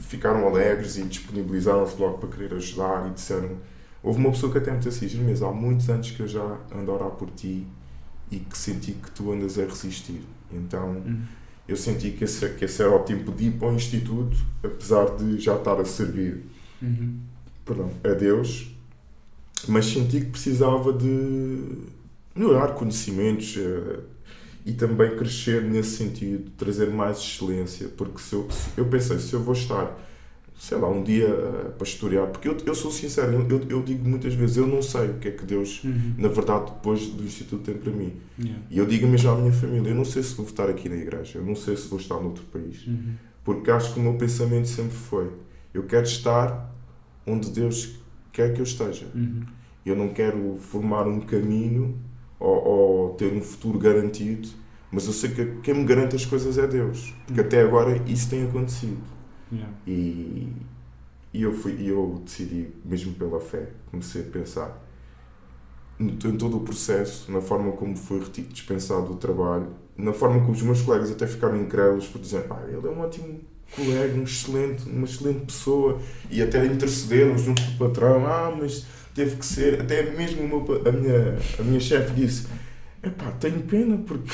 ficaram 0.00 0.46
alegres 0.46 0.96
e 0.96 1.02
disponibilizaram-se 1.02 2.00
logo 2.00 2.18
para 2.18 2.28
querer 2.28 2.54
ajudar 2.54 3.08
e 3.08 3.10
disseram... 3.10 3.56
Houve 4.02 4.18
uma 4.18 4.30
pessoa 4.30 4.50
que 4.50 4.58
até 4.58 4.72
me 4.72 4.78
disse 4.78 5.04
assim, 5.04 5.24
mas 5.24 5.42
há 5.42 5.50
muitos 5.50 5.88
anos 5.88 6.10
que 6.10 6.20
eu 6.20 6.28
já 6.28 6.58
ando 6.74 6.90
a 6.90 6.94
orar 6.94 7.10
por 7.10 7.30
ti 7.30 7.66
e 8.30 8.38
que 8.38 8.58
senti 8.58 8.92
que 8.92 9.10
tu 9.10 9.32
andas 9.32 9.58
a 9.58 9.64
resistir. 9.64 10.22
Então... 10.52 10.90
Uhum. 10.90 11.22
Eu 11.68 11.76
senti 11.76 12.10
que 12.10 12.24
esse, 12.24 12.48
que 12.50 12.64
esse 12.64 12.82
era 12.82 12.94
o 12.94 12.98
tempo 13.00 13.30
de 13.30 13.44
ir 13.44 13.52
para 13.52 13.68
o 13.68 13.74
Instituto, 13.74 14.36
apesar 14.64 15.16
de 15.16 15.38
já 15.38 15.56
estar 15.56 15.80
a 15.80 15.84
servir 15.84 16.44
uhum. 16.82 17.20
perdão, 17.64 17.90
a 18.02 18.08
Deus, 18.08 18.74
mas 19.68 19.86
senti 19.86 20.20
que 20.20 20.26
precisava 20.26 20.92
de 20.92 21.86
melhorar 22.34 22.74
conhecimentos 22.74 23.56
uh, 23.56 24.02
e 24.64 24.72
também 24.72 25.16
crescer 25.16 25.62
nesse 25.62 25.96
sentido, 25.96 26.50
trazer 26.56 26.90
mais 26.90 27.18
excelência, 27.18 27.88
porque 27.88 28.20
se 28.20 28.34
eu, 28.34 28.48
se 28.50 28.70
eu 28.76 28.84
pensei, 28.86 29.18
se 29.18 29.34
eu 29.34 29.42
vou 29.42 29.54
estar, 29.54 29.98
sei 30.56 30.78
lá, 30.78 30.88
um 30.88 31.02
dia 31.02 31.28
uh, 31.28 31.72
pastorear, 31.72 32.28
porque 32.28 32.48
eu, 32.48 32.56
eu 32.64 32.74
sou 32.74 32.90
sincero, 32.90 33.32
eu, 33.50 33.60
eu, 33.68 33.82
digo 33.82 34.08
muitas 34.08 34.34
vezes, 34.34 34.56
eu 34.56 34.66
não 34.66 34.80
sei 34.80 35.10
o 35.10 35.14
que 35.14 35.28
é 35.28 35.30
que 35.32 35.44
Deus, 35.44 35.82
uhum. 35.82 36.14
na 36.16 36.28
verdade, 36.28 36.66
depois 36.66 37.06
do 37.06 37.24
Instituto 37.24 37.64
tem 37.64 37.74
para 37.74 37.92
mim. 37.92 38.12
Yeah. 38.38 38.62
E 38.70 38.78
eu 38.78 38.86
digo 38.86 39.06
mesmo 39.06 39.30
à 39.30 39.36
minha 39.36 39.52
família, 39.52 39.90
eu 39.90 39.96
não 39.96 40.04
sei 40.04 40.22
se 40.22 40.34
vou 40.36 40.46
estar 40.46 40.70
aqui 40.70 40.88
na 40.88 40.96
igreja, 40.96 41.38
eu 41.38 41.44
não 41.44 41.56
sei 41.56 41.76
se 41.76 41.88
vou 41.88 41.98
estar 41.98 42.20
noutro 42.20 42.44
país, 42.44 42.86
uhum. 42.86 43.14
porque 43.42 43.70
acho 43.70 43.92
que 43.92 43.98
o 43.98 44.02
meu 44.02 44.14
pensamento 44.14 44.68
sempre 44.68 44.96
foi, 44.96 45.28
eu 45.74 45.82
quero 45.84 46.04
estar 46.04 46.72
onde 47.26 47.50
Deus 47.50 47.96
quer 48.32 48.54
que 48.54 48.60
eu 48.60 48.64
esteja. 48.64 49.06
Uhum. 49.14 49.42
Eu 49.84 49.96
não 49.96 50.10
quero 50.10 50.56
formar 50.58 51.08
um 51.08 51.20
caminho 51.20 51.98
ou, 52.42 52.64
ou, 52.64 53.14
ter 53.14 53.32
um 53.32 53.40
futuro 53.40 53.78
garantido, 53.78 54.48
mas 54.90 55.06
eu 55.06 55.12
sei 55.12 55.30
que 55.30 55.46
quem 55.62 55.74
me 55.74 55.84
garante 55.84 56.16
as 56.16 56.26
coisas 56.26 56.58
é 56.58 56.66
Deus, 56.66 57.14
porque 57.26 57.40
uhum. 57.40 57.46
até 57.46 57.62
agora 57.62 58.02
isso 58.06 58.28
tem 58.28 58.44
acontecido. 58.44 59.00
Yeah. 59.50 59.72
E, 59.86 60.52
e 61.32 61.42
eu, 61.42 61.52
fui, 61.52 61.76
eu 61.80 62.20
decidi, 62.24 62.68
mesmo 62.84 63.14
pela 63.14 63.40
fé, 63.40 63.68
comecei 63.90 64.22
a 64.22 64.24
pensar 64.24 64.82
em 66.00 66.36
todo 66.36 66.56
o 66.56 66.60
processo, 66.60 67.30
na 67.30 67.40
forma 67.40 67.72
como 67.72 67.96
foi 67.96 68.20
dispensado 68.48 69.12
o 69.12 69.16
trabalho, 69.16 69.68
na 69.96 70.12
forma 70.12 70.40
como 70.40 70.52
os 70.52 70.62
meus 70.62 70.82
colegas 70.82 71.10
até 71.10 71.26
ficaram 71.26 71.56
incrédulos 71.56 72.08
por 72.08 72.20
dizer, 72.20 72.42
pá, 72.44 72.60
ele 72.66 72.86
é 72.86 72.90
um 72.90 73.00
ótimo 73.00 73.40
colega, 73.76 74.18
um 74.18 74.24
excelente, 74.24 74.88
uma 74.88 75.04
excelente 75.04 75.46
pessoa 75.46 76.00
e 76.30 76.42
até 76.42 76.64
intercederam 76.66 77.38
junto 77.38 77.62
do 77.62 77.78
patrão. 77.78 78.26
Ah, 78.26 78.54
mas 78.58 78.84
teve 79.14 79.36
que 79.36 79.46
ser. 79.46 79.80
Até 79.80 80.10
mesmo 80.10 80.46
meu, 80.46 80.88
a 80.88 80.92
minha, 80.92 81.38
a 81.58 81.62
minha 81.62 81.80
chefe 81.80 82.14
disse: 82.14 82.46
Epá, 83.02 83.30
tenho 83.32 83.60
pena 83.62 83.98
porque 83.98 84.30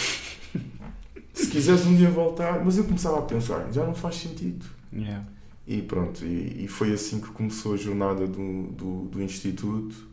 se 1.33 1.49
quiseres 1.49 1.87
um 1.87 1.95
dia 1.95 2.11
voltar. 2.11 2.65
Mas 2.65 2.79
eu 2.79 2.85
começava 2.85 3.19
a 3.19 3.23
pensar: 3.23 3.71
já 3.73 3.85
não 3.85 3.95
faz 3.95 4.17
sentido. 4.17 4.65
Yeah. 4.93 5.25
E 5.67 5.83
pronto, 5.83 6.25
e, 6.25 6.65
e, 6.65 6.69
foi 6.69 6.93
assim 6.95 7.21
que 7.21 7.29
começou 7.29 7.75
a 7.75 7.77
jornada 7.77 8.27
do, 8.27 8.69
do, 8.69 9.03
do 9.03 9.23
Instituto. 9.23 10.09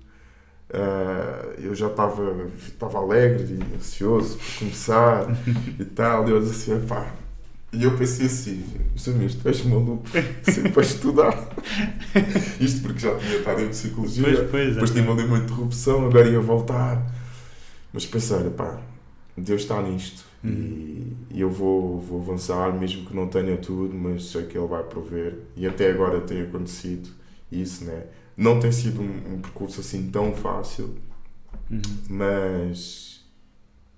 Uh, 0.67 1.61
eu 1.61 1.75
já 1.75 1.87
estava 1.87 2.49
estava 2.67 2.97
alegre 2.97 3.59
e 3.59 3.75
ansioso 3.75 4.37
por 4.37 4.59
começar 4.59 5.27
e 5.79 5.85
tal. 5.85 6.27
E 6.27 6.31
eu 6.31 6.41
disse 6.41 6.71
assim: 6.71 6.85
pá, 6.87 7.13
e 7.75 7.83
eu 7.83 7.97
pensei 7.97 8.27
assim, 8.27 8.63
Jamir, 8.95 9.33
tu 9.35 9.47
és 9.47 9.63
maluco, 9.65 10.07
sempre 10.43 10.71
para 10.71 10.81
estudar. 10.81 11.49
Isto 12.59 12.81
porque 12.83 12.99
já 12.99 13.17
tinha 13.17 13.37
estado 13.37 13.61
em 13.61 13.69
psicologia, 13.69 14.23
pois, 14.23 14.49
pois, 14.49 14.73
depois 14.73 14.91
tive 14.91 15.11
ali 15.11 15.23
uma 15.23 15.39
interrupção, 15.39 16.05
agora 16.05 16.29
ia 16.29 16.39
voltar. 16.39 17.05
Mas 17.91 18.05
pensei, 18.05 18.49
pá, 18.51 18.79
Deus 19.37 19.63
está 19.63 19.81
nisto 19.81 20.23
hum. 20.43 21.13
e, 21.29 21.41
eu 21.41 21.49
vou, 21.49 21.99
vou 21.99 22.21
avançar, 22.21 22.73
mesmo 22.73 23.05
que 23.05 23.15
não 23.15 23.27
tenha 23.27 23.57
tudo, 23.57 23.93
mas 23.93 24.25
sei 24.25 24.43
que 24.43 24.57
Ele 24.57 24.67
vai 24.67 24.83
prover. 24.83 25.39
E 25.57 25.67
até 25.67 25.91
agora 25.91 26.21
tem 26.21 26.43
acontecido 26.43 27.09
isso, 27.51 27.83
né? 27.83 28.03
Não 28.37 28.59
tem 28.59 28.71
sido 28.71 29.01
um, 29.01 29.35
um 29.35 29.41
percurso 29.41 29.81
assim 29.81 30.09
tão 30.09 30.33
fácil, 30.33 30.95
uhum. 31.69 31.81
mas, 32.09 33.21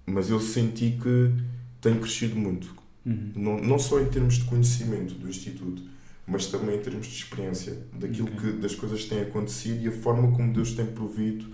mas 0.06 0.30
eu 0.30 0.40
senti 0.40 0.98
que 1.02 1.32
tem 1.80 2.00
crescido 2.00 2.36
muito 2.36 2.77
Uhum. 3.08 3.32
Não, 3.36 3.58
não 3.58 3.80
só 3.80 4.02
em 4.02 4.06
termos 4.06 4.36
de 4.36 4.44
conhecimento 4.44 5.14
do 5.14 5.30
Instituto, 5.30 5.82
mas 6.28 6.48
também 6.48 6.76
em 6.76 6.82
termos 6.82 7.08
de 7.08 7.16
experiência, 7.16 7.78
daquilo 7.94 8.28
okay. 8.28 8.52
que 8.52 8.58
das 8.58 8.76
coisas 8.76 9.04
que 9.04 9.10
têm 9.10 9.22
acontecido 9.22 9.82
e 9.82 9.88
a 9.88 9.92
forma 9.94 10.30
como 10.36 10.52
Deus 10.54 10.74
tem 10.74 10.86
provido 10.86 11.46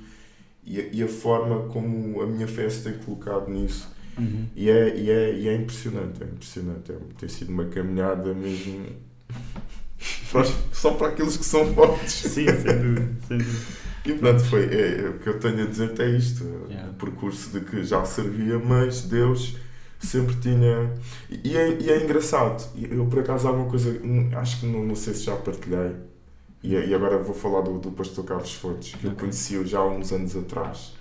e 0.66 0.80
a, 0.80 0.84
e 0.92 1.04
a 1.04 1.08
forma 1.08 1.68
como 1.68 2.22
a 2.22 2.26
minha 2.26 2.48
fé 2.48 2.68
se 2.68 2.84
tem 2.84 2.94
colocado 2.94 3.52
nisso. 3.52 3.94
Uhum. 4.18 4.48
E, 4.56 4.68
é, 4.70 4.98
e, 4.98 5.10
é, 5.12 5.36
e 5.36 5.48
é 5.48 5.56
impressionante, 5.56 6.24
é 6.24 6.26
impressionante. 6.26 6.92
É, 6.92 6.98
tem 7.20 7.30
sido 7.30 7.52
uma 7.52 7.66
caminhada 7.66 8.34
mesmo 8.34 8.88
só 10.74 10.92
para 10.96 11.10
aqueles 11.10 11.38
que 11.38 11.46
são 11.46 11.72
fortes. 11.76 12.14
Sim, 12.14 12.46
sem 12.48 12.82
dúvida. 12.82 13.10
Sem 13.28 13.38
dúvida. 13.38 13.84
E 14.06 14.14
pronto, 14.14 14.44
foi, 14.46 14.66
é, 14.66 15.02
é, 15.02 15.10
o 15.10 15.20
que 15.20 15.28
eu 15.28 15.40
tenho 15.40 15.64
a 15.64 15.66
dizer 15.66 15.94
é 16.00 16.10
isto: 16.10 16.44
yeah. 16.68 16.90
o 16.90 16.94
percurso 16.96 17.52
de 17.52 17.62
que 17.66 17.84
já 17.84 18.04
servia, 18.04 18.60
mas 18.60 19.04
Deus 19.04 19.56
sempre 20.06 20.36
tinha. 20.36 20.92
E 21.30 21.58
é, 21.58 21.82
e 21.82 21.90
é 21.90 22.04
engraçado. 22.04 22.64
Eu, 22.78 23.06
por 23.06 23.20
acaso, 23.20 23.48
há 23.48 23.52
uma 23.52 23.70
coisa. 23.70 24.00
Acho 24.38 24.60
que 24.60 24.66
não, 24.66 24.84
não 24.84 24.96
sei 24.96 25.14
se 25.14 25.24
já 25.24 25.36
partilhei. 25.36 25.96
E, 26.62 26.74
e 26.74 26.94
agora 26.94 27.18
vou 27.18 27.36
falar 27.36 27.62
do, 27.62 27.78
do 27.80 27.92
pastor 27.92 28.24
Carlos 28.24 28.54
Fontes, 28.54 28.92
que 28.92 28.98
okay. 28.98 29.10
eu 29.10 29.16
conheci 29.16 29.66
já 29.66 29.80
há 29.80 29.88
uns 29.88 30.12
anos 30.12 30.36
atrás. 30.36 30.94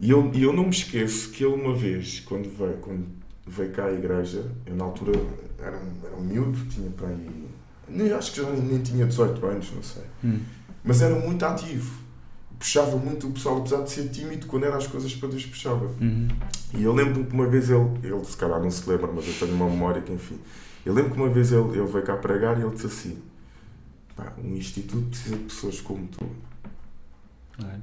E 0.00 0.10
eu, 0.10 0.30
e 0.32 0.42
eu 0.42 0.52
não 0.52 0.64
me 0.64 0.70
esqueço 0.70 1.30
que 1.30 1.44
ele, 1.44 1.54
uma 1.54 1.74
vez, 1.74 2.20
quando 2.20 2.48
veio, 2.48 2.74
quando 2.74 3.06
veio 3.46 3.72
cá 3.72 3.86
à 3.86 3.92
igreja, 3.92 4.44
eu 4.64 4.76
na 4.76 4.84
altura 4.84 5.18
era, 5.58 5.80
era 6.04 6.16
um 6.16 6.20
miúdo, 6.20 6.58
tinha 6.66 6.88
para 6.90 7.08
aí. 7.08 7.48
Nem, 7.88 8.12
acho 8.12 8.32
que 8.32 8.42
já 8.42 8.50
nem, 8.50 8.62
nem 8.62 8.78
tinha 8.80 9.06
18 9.06 9.44
anos, 9.46 9.72
não 9.74 9.82
sei. 9.82 10.04
Hum. 10.22 10.40
Mas 10.84 11.02
era 11.02 11.18
muito 11.18 11.44
ativo 11.44 12.07
puxava 12.58 12.96
muito 12.96 13.28
o 13.28 13.30
pessoal, 13.30 13.58
apesar 13.58 13.82
de 13.82 13.90
ser 13.90 14.08
tímido, 14.08 14.46
quando 14.46 14.64
eram 14.64 14.76
as 14.76 14.86
coisas 14.86 15.14
para 15.14 15.28
Deus 15.28 15.46
puxava. 15.46 15.86
Uhum. 16.00 16.28
E 16.74 16.82
eu 16.82 16.92
lembro 16.92 17.24
que 17.24 17.32
uma 17.32 17.46
vez 17.46 17.70
ele, 17.70 17.88
ele 18.02 18.24
se 18.24 18.36
calhar 18.36 18.60
não 18.60 18.70
se 18.70 18.88
lembra, 18.88 19.10
mas 19.12 19.26
eu 19.26 19.34
tenho 19.34 19.54
uma 19.54 19.68
memória 19.68 20.02
que 20.02 20.12
enfim. 20.12 20.38
Eu 20.84 20.94
lembro 20.94 21.12
que 21.12 21.16
uma 21.16 21.28
vez 21.28 21.52
ele, 21.52 21.78
ele 21.78 21.86
veio 21.86 22.04
cá 22.04 22.16
pregar 22.16 22.58
e 22.58 22.62
ele 22.62 22.74
disse 22.74 22.86
assim: 22.86 23.18
pá, 24.16 24.32
um 24.42 24.54
instituto 24.56 25.06
precisa 25.08 25.36
de 25.36 25.44
pessoas 25.44 25.80
como 25.80 26.06
tu. 26.08 26.26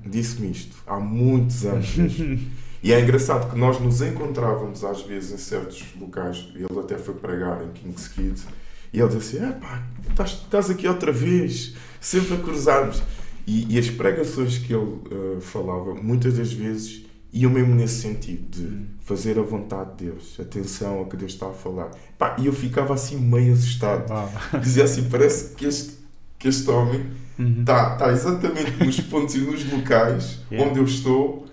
Disse-me 0.06 0.52
isto 0.52 0.78
há 0.88 0.98
muitos 0.98 1.66
anos 1.66 1.96
E 2.86 2.94
é 2.94 3.02
engraçado 3.02 3.50
que 3.50 3.58
nós 3.58 3.80
nos 3.80 4.00
encontrávamos 4.00 4.84
às 4.84 5.02
vezes 5.02 5.32
em 5.32 5.38
certos 5.38 5.84
locais, 6.00 6.48
ele 6.54 6.80
até 6.80 7.00
foi 7.00 7.16
pregar 7.16 7.64
em 7.64 7.72
King's 7.72 8.08
Kids, 8.10 8.46
e 8.94 9.00
ele 9.00 9.10
disse 9.10 9.38
assim: 9.38 9.46
ah, 9.48 9.54
pá, 9.54 9.84
estás, 10.08 10.32
estás 10.34 10.70
aqui 10.70 10.88
outra 10.88 11.12
vez, 11.12 11.74
sempre 12.00 12.36
a 12.36 12.38
cruzarmos. 12.38 13.02
E, 13.48 13.76
e 13.76 13.80
as 13.80 13.90
pregações 13.90 14.58
que 14.58 14.74
ele 14.74 14.84
uh, 14.84 15.42
falava, 15.42 15.94
muitas 15.94 16.38
das 16.38 16.52
vezes, 16.52 17.06
iam 17.32 17.52
mesmo 17.52 17.76
nesse 17.76 18.02
sentido, 18.02 18.50
de 18.50 18.66
hum. 18.66 18.86
fazer 19.02 19.38
a 19.38 19.42
vontade 19.42 19.98
de 19.98 20.06
Deus, 20.06 20.40
atenção 20.40 21.00
ao 21.00 21.06
que 21.06 21.18
Deus 21.18 21.34
está 21.34 21.48
a 21.48 21.54
falar. 21.54 21.92
Pá, 22.18 22.36
e 22.40 22.48
eu 22.48 22.54
ficava 22.54 22.94
assim 22.94 23.18
meio 23.18 23.54
assustado. 23.54 24.12
Ah. 24.12 24.58
Dizia 24.58 24.86
assim: 24.86 25.10
parece 25.10 25.54
que 25.54 25.66
este, 25.66 25.94
que 26.40 26.48
este 26.48 26.70
homem 26.70 27.06
uhum. 27.38 27.60
está, 27.60 27.94
está 27.94 28.12
exatamente 28.12 28.84
nos 28.84 29.00
pontos 29.02 29.36
e 29.36 29.40
nos 29.40 29.70
locais 29.72 30.40
yeah. 30.50 30.70
onde 30.70 30.80
eu 30.80 30.86
estou 30.86 31.45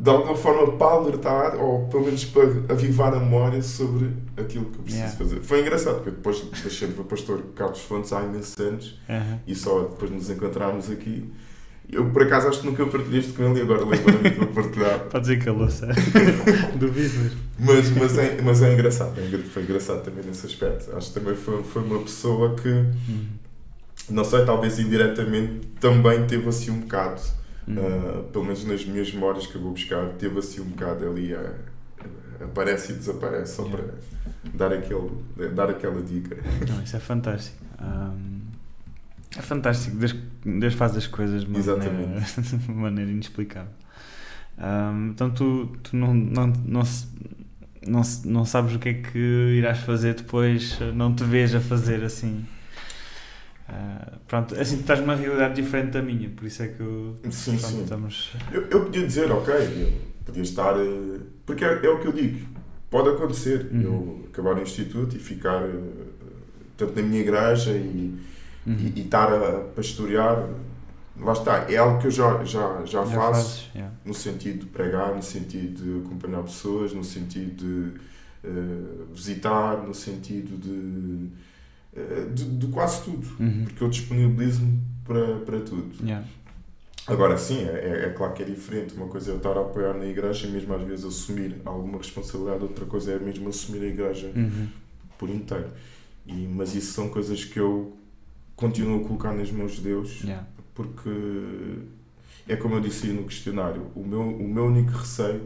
de 0.00 0.08
alguma 0.08 0.34
forma 0.34 0.72
para 0.78 0.94
alertar 0.94 1.56
ou 1.62 1.86
pelo 1.88 2.06
menos 2.06 2.24
para 2.24 2.44
avivar 2.70 3.12
a 3.12 3.20
memória 3.20 3.62
sobre 3.62 4.10
aquilo 4.34 4.64
que 4.64 4.78
eu 4.78 4.82
preciso 4.82 5.02
yeah. 5.02 5.18
fazer. 5.18 5.40
Foi 5.42 5.60
engraçado, 5.60 5.96
porque 5.96 6.12
depois 6.12 6.40
deixei 6.62 6.88
de 6.88 6.94
ver 6.94 7.02
o 7.02 7.04
pastor 7.04 7.42
Carlos 7.54 7.80
Fontes 7.80 8.10
há 8.14 8.22
imensos 8.22 8.58
anos 8.58 8.98
uhum. 9.06 9.38
e 9.46 9.54
só 9.54 9.80
depois 9.80 10.10
nos 10.10 10.30
encontramos 10.30 10.90
aqui. 10.90 11.30
Eu 11.92 12.08
por 12.10 12.22
acaso 12.22 12.48
acho 12.48 12.60
que 12.60 12.66
nunca 12.66 12.86
partilhei 12.86 13.20
isto 13.20 13.34
com 13.34 13.42
ele 13.42 13.58
e 13.58 13.62
agora 13.62 13.84
lembro-me 13.84 14.30
de 14.30 14.46
partilhar. 14.46 15.00
Pode 15.10 15.20
dizer 15.20 15.42
que 15.42 15.50
ele 15.50 15.60
ouça. 15.60 15.88
Duvido 16.76 17.36
mas. 17.58 17.90
Mas 17.90 18.18
é, 18.18 18.40
mas 18.42 18.62
é 18.62 18.72
engraçado, 18.72 19.20
é 19.20 19.38
foi 19.38 19.64
engraçado 19.64 20.02
também 20.02 20.24
nesse 20.24 20.46
aspecto. 20.46 20.96
Acho 20.96 21.12
que 21.12 21.20
também 21.20 21.36
foi, 21.36 21.62
foi 21.62 21.82
uma 21.82 21.98
pessoa 21.98 22.54
que, 22.54 22.68
uhum. 22.68 23.26
não 24.08 24.24
sei, 24.24 24.46
talvez 24.46 24.78
indiretamente 24.78 25.66
também 25.78 26.26
teve 26.26 26.48
assim 26.48 26.70
um 26.70 26.80
bocado 26.80 27.20
Uh, 27.78 28.24
pelo 28.24 28.44
menos 28.44 28.64
nas 28.64 28.84
minhas 28.84 29.12
memórias 29.12 29.46
que 29.46 29.54
eu 29.56 29.60
vou 29.60 29.72
buscar, 29.72 30.08
teve 30.14 30.38
assim 30.38 30.60
um 30.60 30.70
bocado 30.70 31.08
ali 31.08 31.34
a, 31.34 31.54
a, 32.40 32.44
aparece 32.44 32.92
e 32.92 32.96
desaparece, 32.96 33.56
só 33.56 33.64
yeah. 33.64 33.82
para 33.82 33.94
dar, 34.54 34.72
aquele, 34.72 35.10
dar 35.54 35.70
aquela 35.70 36.02
dica. 36.02 36.36
Não, 36.68 36.82
isso 36.82 36.96
é 36.96 37.00
fantástico. 37.00 37.58
Um, 37.80 38.40
é 39.36 39.42
fantástico. 39.42 39.96
Deus, 39.96 40.14
Deus 40.44 40.74
faz 40.74 40.96
as 40.96 41.06
coisas 41.06 41.44
de 41.44 41.50
uma, 41.50 41.76
maneira, 41.76 42.20
de 42.42 42.70
maneira 42.70 43.10
inexplicável. 43.10 43.72
Um, 44.58 45.10
então 45.10 45.30
tu, 45.30 45.66
tu 45.82 45.96
não, 45.96 46.12
não, 46.12 46.46
não, 46.48 46.82
não, 47.86 48.02
não 48.24 48.44
sabes 48.44 48.74
o 48.74 48.78
que 48.78 48.88
é 48.88 48.94
que 48.94 49.18
irás 49.56 49.78
fazer 49.78 50.14
depois, 50.14 50.78
não 50.94 51.14
te 51.14 51.24
vês 51.24 51.54
a 51.54 51.60
fazer 51.60 52.02
assim. 52.04 52.44
Uh, 53.70 54.18
pronto, 54.26 54.58
assim 54.58 54.80
estás 54.80 54.98
numa 54.98 55.14
realidade 55.14 55.54
diferente 55.54 55.92
da 55.92 56.02
minha, 56.02 56.28
por 56.28 56.44
isso 56.44 56.60
é 56.62 56.68
que 56.68 56.80
eu, 56.80 57.14
sim, 57.30 57.56
pronto, 57.56 57.72
sim. 57.72 57.82
estamos. 57.82 58.32
Eu, 58.50 58.62
eu 58.62 58.84
podia 58.84 59.06
dizer, 59.06 59.30
ok, 59.30 59.54
podia 60.24 60.42
estar. 60.42 60.76
Eh, 60.76 61.20
porque 61.46 61.64
é, 61.64 61.84
é, 61.84 61.88
o 61.88 62.00
que 62.00 62.08
eu 62.08 62.12
digo, 62.12 62.48
pode 62.90 63.10
acontecer. 63.10 63.68
Uhum. 63.72 63.82
Eu 63.82 64.28
acabar 64.32 64.56
no 64.56 64.62
instituto 64.62 65.14
e 65.14 65.20
ficar 65.20 65.62
eh, 65.62 65.78
tanto 66.76 67.00
na 67.00 67.06
minha 67.06 67.20
igreja 67.20 67.70
e, 67.70 68.18
uhum. 68.66 68.74
e, 68.74 68.92
e, 68.96 69.02
estar 69.02 69.32
a 69.32 69.60
pastorear. 69.74 70.48
Lá 71.16 71.32
está, 71.32 71.70
é 71.70 71.76
algo 71.76 72.00
que 72.00 72.06
eu 72.06 72.10
já, 72.10 72.42
já, 72.44 72.84
já, 72.84 73.04
já 73.04 73.06
faço 73.06 73.20
fazes, 73.20 73.70
yeah. 73.74 73.94
no 74.04 74.14
sentido 74.14 74.60
de 74.60 74.66
pregar, 74.66 75.14
no 75.14 75.22
sentido 75.22 75.84
de 75.84 76.06
acompanhar 76.06 76.42
pessoas, 76.42 76.94
no 76.94 77.04
sentido 77.04 77.56
de 77.56 78.48
uh, 78.48 79.06
visitar, 79.12 79.86
no 79.86 79.92
sentido 79.92 80.56
de 80.56 81.28
de, 82.34 82.44
de 82.44 82.66
quase 82.68 83.02
tudo, 83.04 83.26
uhum. 83.40 83.64
porque 83.64 83.84
eu 83.84 83.88
disponibilizo-me 83.88 84.80
para, 85.04 85.36
para 85.40 85.60
tudo. 85.60 85.90
Yeah. 86.02 86.26
Agora 87.06 87.36
sim, 87.36 87.64
é, 87.64 88.06
é, 88.06 88.10
claro 88.10 88.32
que 88.32 88.42
é 88.42 88.46
diferente. 88.46 88.94
Uma 88.94 89.08
coisa 89.08 89.30
é 89.30 89.34
eu 89.34 89.38
estar 89.38 89.56
a 89.56 89.60
apoiar 89.60 89.94
na 89.94 90.06
igreja 90.06 90.46
e 90.46 90.50
mesmo 90.50 90.72
às 90.74 90.82
vezes 90.82 91.04
assumir 91.04 91.56
alguma 91.64 91.98
responsabilidade, 91.98 92.62
outra 92.62 92.86
coisa 92.86 93.12
é 93.12 93.18
mesmo 93.18 93.48
assumir 93.48 93.82
a 93.82 93.86
igreja 93.86 94.30
uhum. 94.34 94.68
por 95.18 95.28
inteiro. 95.28 95.70
E, 96.26 96.32
mas 96.32 96.74
isso 96.74 96.92
são 96.92 97.08
coisas 97.08 97.44
que 97.44 97.58
eu 97.58 97.96
continuo 98.54 99.00
a 99.00 99.06
colocar 99.06 99.32
nas 99.32 99.50
mãos 99.50 99.72
de 99.72 99.80
Deus, 99.80 100.20
yeah. 100.22 100.46
porque 100.74 101.10
é 102.46 102.54
como 102.54 102.76
eu 102.76 102.80
disse 102.80 103.08
no 103.08 103.24
questionário, 103.24 103.86
o 103.94 104.04
meu, 104.04 104.20
o 104.20 104.48
meu 104.48 104.66
único 104.66 104.90
receio 104.92 105.40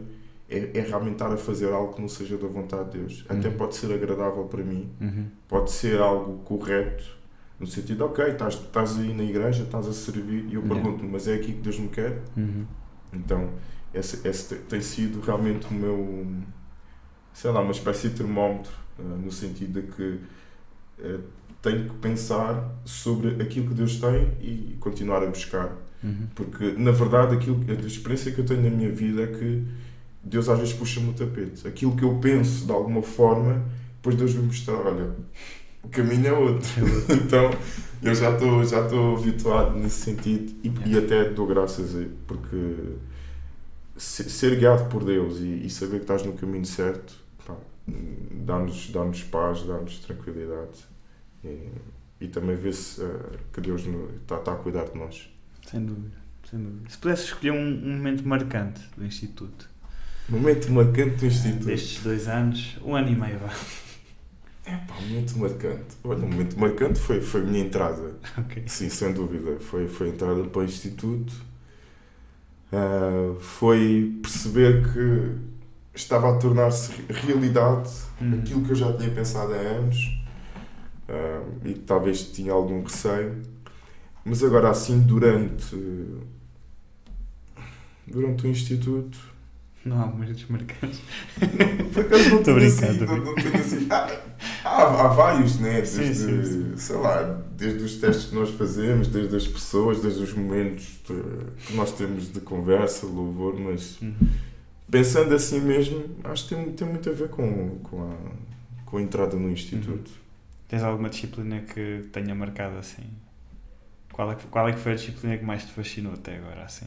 é, 0.48 0.78
é 0.78 0.80
realmente 0.82 1.14
estar 1.14 1.32
a 1.32 1.36
fazer 1.36 1.72
algo 1.72 1.94
que 1.94 2.00
não 2.00 2.08
seja 2.08 2.36
da 2.36 2.46
vontade 2.46 2.90
de 2.90 2.98
Deus. 2.98 3.24
Uhum. 3.28 3.38
Até 3.38 3.50
pode 3.50 3.74
ser 3.76 3.92
agradável 3.92 4.44
para 4.44 4.62
mim, 4.62 4.90
uhum. 5.00 5.26
pode 5.48 5.70
ser 5.70 6.00
algo 6.00 6.38
correto, 6.44 7.04
no 7.58 7.66
sentido, 7.66 8.04
ok, 8.04 8.24
estás, 8.26 8.54
estás 8.54 8.98
aí 8.98 9.14
na 9.14 9.22
igreja, 9.22 9.62
estás 9.62 9.86
a 9.86 9.92
servir, 9.92 10.44
e 10.48 10.54
eu 10.54 10.62
yeah. 10.62 10.68
pergunto, 10.68 11.04
mas 11.04 11.28
é 11.28 11.34
aqui 11.34 11.52
que 11.52 11.60
Deus 11.60 11.78
me 11.78 11.88
quer? 11.88 12.20
Uhum. 12.36 12.66
Então, 13.12 13.50
esse, 13.92 14.26
esse 14.26 14.56
tem 14.56 14.80
sido 14.80 15.20
realmente 15.20 15.66
o 15.68 15.72
meu, 15.72 16.26
sei 17.32 17.50
lá, 17.50 17.60
uma 17.60 17.70
espécie 17.70 18.08
de 18.08 18.16
termómetro, 18.16 18.72
uh, 18.98 19.02
no 19.02 19.30
sentido 19.30 19.80
de 19.80 19.86
que 19.86 20.20
uh, 20.98 21.22
tenho 21.62 21.88
que 21.88 21.96
pensar 21.96 22.70
sobre 22.84 23.40
aquilo 23.40 23.68
que 23.68 23.74
Deus 23.74 23.98
tem 23.98 24.32
e 24.40 24.76
continuar 24.80 25.22
a 25.22 25.26
buscar. 25.26 25.76
Uhum. 26.02 26.26
Porque, 26.34 26.72
na 26.72 26.90
verdade, 26.90 27.36
aquilo, 27.36 27.64
a 27.68 27.86
experiência 27.86 28.32
que 28.32 28.40
eu 28.40 28.44
tenho 28.44 28.62
na 28.62 28.70
minha 28.70 28.90
vida 28.90 29.22
é 29.22 29.26
que 29.28 29.64
Deus 30.24 30.48
às 30.48 30.58
vezes 30.58 30.74
puxa-me 30.74 31.10
o 31.10 31.12
tapete. 31.12 31.66
Aquilo 31.66 31.96
que 31.96 32.04
eu 32.04 32.18
penso 32.18 32.66
de 32.66 32.72
alguma 32.72 33.02
forma, 33.02 33.64
depois 33.96 34.16
Deus 34.16 34.34
me 34.34 34.46
mostrar, 34.46 34.76
olha, 34.76 35.10
o 35.82 35.88
caminho 35.88 36.26
é 36.26 36.32
outro. 36.32 36.68
então 37.12 37.50
eu 38.02 38.14
já 38.14 38.32
estou 38.32 38.64
já 38.64 38.82
estou 38.82 39.16
habituado 39.16 39.76
nesse 39.78 40.00
sentido 40.00 40.52
e, 40.62 40.72
e 40.86 40.98
até 40.98 41.30
dou 41.30 41.46
graças 41.46 41.94
a 41.96 42.04
porque 42.26 42.96
ser 43.96 44.58
guiado 44.58 44.88
por 44.88 45.04
Deus 45.04 45.38
e, 45.38 45.66
e 45.66 45.70
saber 45.70 45.98
que 45.98 46.02
estás 46.02 46.24
no 46.24 46.32
caminho 46.34 46.66
certo 46.66 47.24
dá-nos 47.86 48.90
dá 48.90 49.00
paz, 49.30 49.62
dá-nos 49.62 49.98
tranquilidade 49.98 50.86
e, 51.44 51.68
e 52.20 52.28
também 52.28 52.56
vê-se 52.56 53.02
uh, 53.02 53.38
que 53.52 53.60
Deus 53.60 53.82
está 54.22 54.38
tá 54.38 54.52
a 54.52 54.56
cuidar 54.56 54.84
de 54.84 54.98
nós. 54.98 55.30
Sem 55.66 55.84
dúvida, 55.84 56.16
sem 56.48 56.62
dúvida. 56.62 56.88
Se 56.88 56.98
pudesse 56.98 57.24
escolher 57.24 57.52
um, 57.52 57.56
um 57.56 57.96
momento 57.96 58.26
marcante 58.26 58.80
do 58.96 59.04
Instituto. 59.04 59.68
Momento 60.28 60.72
marcante 60.72 61.16
do 61.16 61.26
Instituto? 61.26 61.66
Destes 61.66 62.02
dois 62.02 62.28
anos, 62.28 62.78
um 62.84 62.96
ano 62.96 63.10
e 63.10 63.14
meio, 63.14 63.38
vá. 63.38 63.52
É 64.66 64.76
pá, 64.76 64.94
momento 64.94 65.38
marcante. 65.38 65.96
Olha, 66.02 66.24
um 66.24 66.28
momento 66.30 66.58
marcante 66.58 66.98
foi, 66.98 67.20
foi 67.20 67.42
a 67.42 67.44
minha 67.44 67.64
entrada. 67.64 68.14
Okay. 68.38 68.62
Sim, 68.66 68.88
sem 68.88 69.12
dúvida. 69.12 69.58
Foi, 69.60 69.86
foi 69.86 70.08
a 70.08 70.10
entrada 70.10 70.42
para 70.44 70.62
o 70.62 70.64
Instituto. 70.64 71.34
Uh, 72.72 73.38
foi 73.40 74.18
perceber 74.22 74.90
que 74.90 75.36
estava 75.94 76.34
a 76.34 76.38
tornar-se 76.38 76.92
realidade 77.08 77.90
uhum. 78.20 78.38
aquilo 78.40 78.64
que 78.64 78.70
eu 78.70 78.74
já 78.74 78.92
tinha 78.94 79.10
pensado 79.10 79.52
há 79.52 79.58
anos 79.58 80.18
uh, 81.08 81.68
e 81.68 81.74
que 81.74 81.80
talvez 81.80 82.22
tinha 82.32 82.52
algum 82.52 82.82
receio. 82.82 83.42
Mas 84.24 84.42
agora, 84.42 84.70
assim, 84.70 85.00
durante, 85.00 85.76
durante 88.06 88.46
o 88.46 88.50
Instituto. 88.50 89.33
Não 89.84 90.00
há 90.00 90.06
momentos 90.06 90.46
marcantes. 90.48 91.00
Por 91.92 92.04
acaso 92.04 92.30
não 92.30 92.56
assim, 92.56 92.98
não 93.00 93.34
tenho 93.34 93.56
assim. 93.56 93.86
Há, 93.90 94.18
há, 94.64 95.04
há 95.04 95.08
vários, 95.08 95.60
né? 95.60 95.74
Desde, 95.74 96.14
sim, 96.14 96.14
sim, 96.14 96.44
sim. 96.44 96.76
sei 96.76 96.96
lá, 96.96 97.22
desde 97.54 97.84
os 97.84 97.96
testes 97.96 98.26
que 98.26 98.34
nós 98.34 98.50
fazemos, 98.50 99.08
desde 99.08 99.36
as 99.36 99.46
pessoas, 99.46 100.00
desde 100.00 100.22
os 100.22 100.32
momentos 100.32 101.00
de, 101.06 101.66
que 101.66 101.74
nós 101.74 101.92
temos 101.92 102.32
de 102.32 102.40
conversa, 102.40 103.06
louvor, 103.06 103.60
mas 103.60 104.00
uhum. 104.00 104.14
pensando 104.90 105.34
assim 105.34 105.60
mesmo, 105.60 106.02
acho 106.24 106.48
que 106.48 106.54
tem, 106.54 106.72
tem 106.72 106.88
muito 106.88 107.10
a 107.10 107.12
ver 107.12 107.28
com, 107.28 107.78
com, 107.80 108.10
a, 108.10 108.86
com 108.86 108.96
a 108.96 109.02
entrada 109.02 109.36
no 109.36 109.50
Instituto. 109.50 110.08
Uhum. 110.08 110.24
Tens 110.66 110.82
alguma 110.82 111.10
disciplina 111.10 111.60
que 111.60 112.08
tenha 112.10 112.34
marcado 112.34 112.78
assim? 112.78 113.04
Qual 114.10 114.32
é, 114.32 114.34
que, 114.34 114.46
qual 114.46 114.66
é 114.66 114.72
que 114.72 114.78
foi 114.78 114.92
a 114.92 114.94
disciplina 114.94 115.36
que 115.36 115.44
mais 115.44 115.64
te 115.64 115.72
fascinou 115.72 116.14
até 116.14 116.36
agora, 116.36 116.62
assim? 116.62 116.86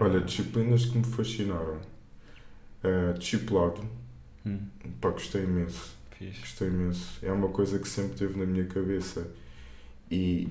Olha, 0.00 0.20
disciplinas 0.20 0.86
que 0.86 0.98
me 0.98 1.04
fascinaram. 1.04 1.78
Uh, 2.82 3.18
discipulado. 3.18 3.82
Hum. 4.46 4.58
Pá, 5.00 5.10
gostei 5.10 5.44
imenso. 5.44 5.94
Fiz. 6.18 6.38
Gostei 6.38 6.68
imenso. 6.68 7.18
É 7.22 7.30
uma 7.30 7.48
coisa 7.48 7.78
que 7.78 7.88
sempre 7.88 8.16
teve 8.16 8.38
na 8.38 8.46
minha 8.46 8.64
cabeça. 8.64 9.30
E, 10.10 10.48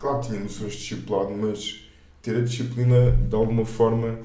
claro, 0.00 0.22
tinha 0.22 0.40
noções 0.40 0.72
de 0.72 0.78
discipulado, 0.78 1.30
mas 1.32 1.88
ter 2.22 2.36
a 2.36 2.40
disciplina, 2.40 3.12
de 3.12 3.34
alguma 3.34 3.66
forma, 3.66 4.18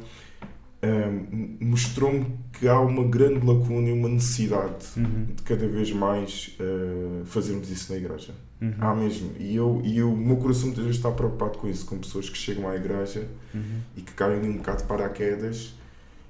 um, 0.82 1.58
mostrou-me 1.60 2.38
que 2.54 2.68
há 2.68 2.80
uma 2.80 3.04
grande 3.04 3.46
lacuna 3.46 3.90
e 3.90 3.92
uma 3.92 4.08
necessidade 4.08 4.86
uhum. 4.96 5.26
de 5.36 5.44
cada 5.44 5.68
vez 5.68 5.92
mais 5.92 6.56
uh, 6.60 7.26
fazermos 7.26 7.70
isso 7.70 7.92
na 7.92 7.98
igreja. 7.98 8.34
Uhum. 8.62 8.74
Há 8.80 8.96
mesmo. 8.96 9.32
E, 9.40 9.56
eu, 9.56 9.82
e 9.84 9.98
eu, 9.98 10.12
o 10.12 10.18
meu 10.18 10.38
coração 10.38 10.66
muitas 10.68 10.84
vezes 10.84 10.98
está 10.98 11.12
preocupado 11.12 11.58
com 11.58 11.68
isso, 11.68 11.86
com 11.86 11.98
pessoas 11.98 12.30
que 12.30 12.38
chegam 12.38 12.68
à 12.68 12.76
igreja 12.76 13.28
uhum. 13.54 13.82
e 13.96 14.02
que 14.02 14.14
caem 14.14 14.40
um 14.42 14.58
bocado 14.58 14.80
de 14.80 14.84
paraquedas 14.88 15.74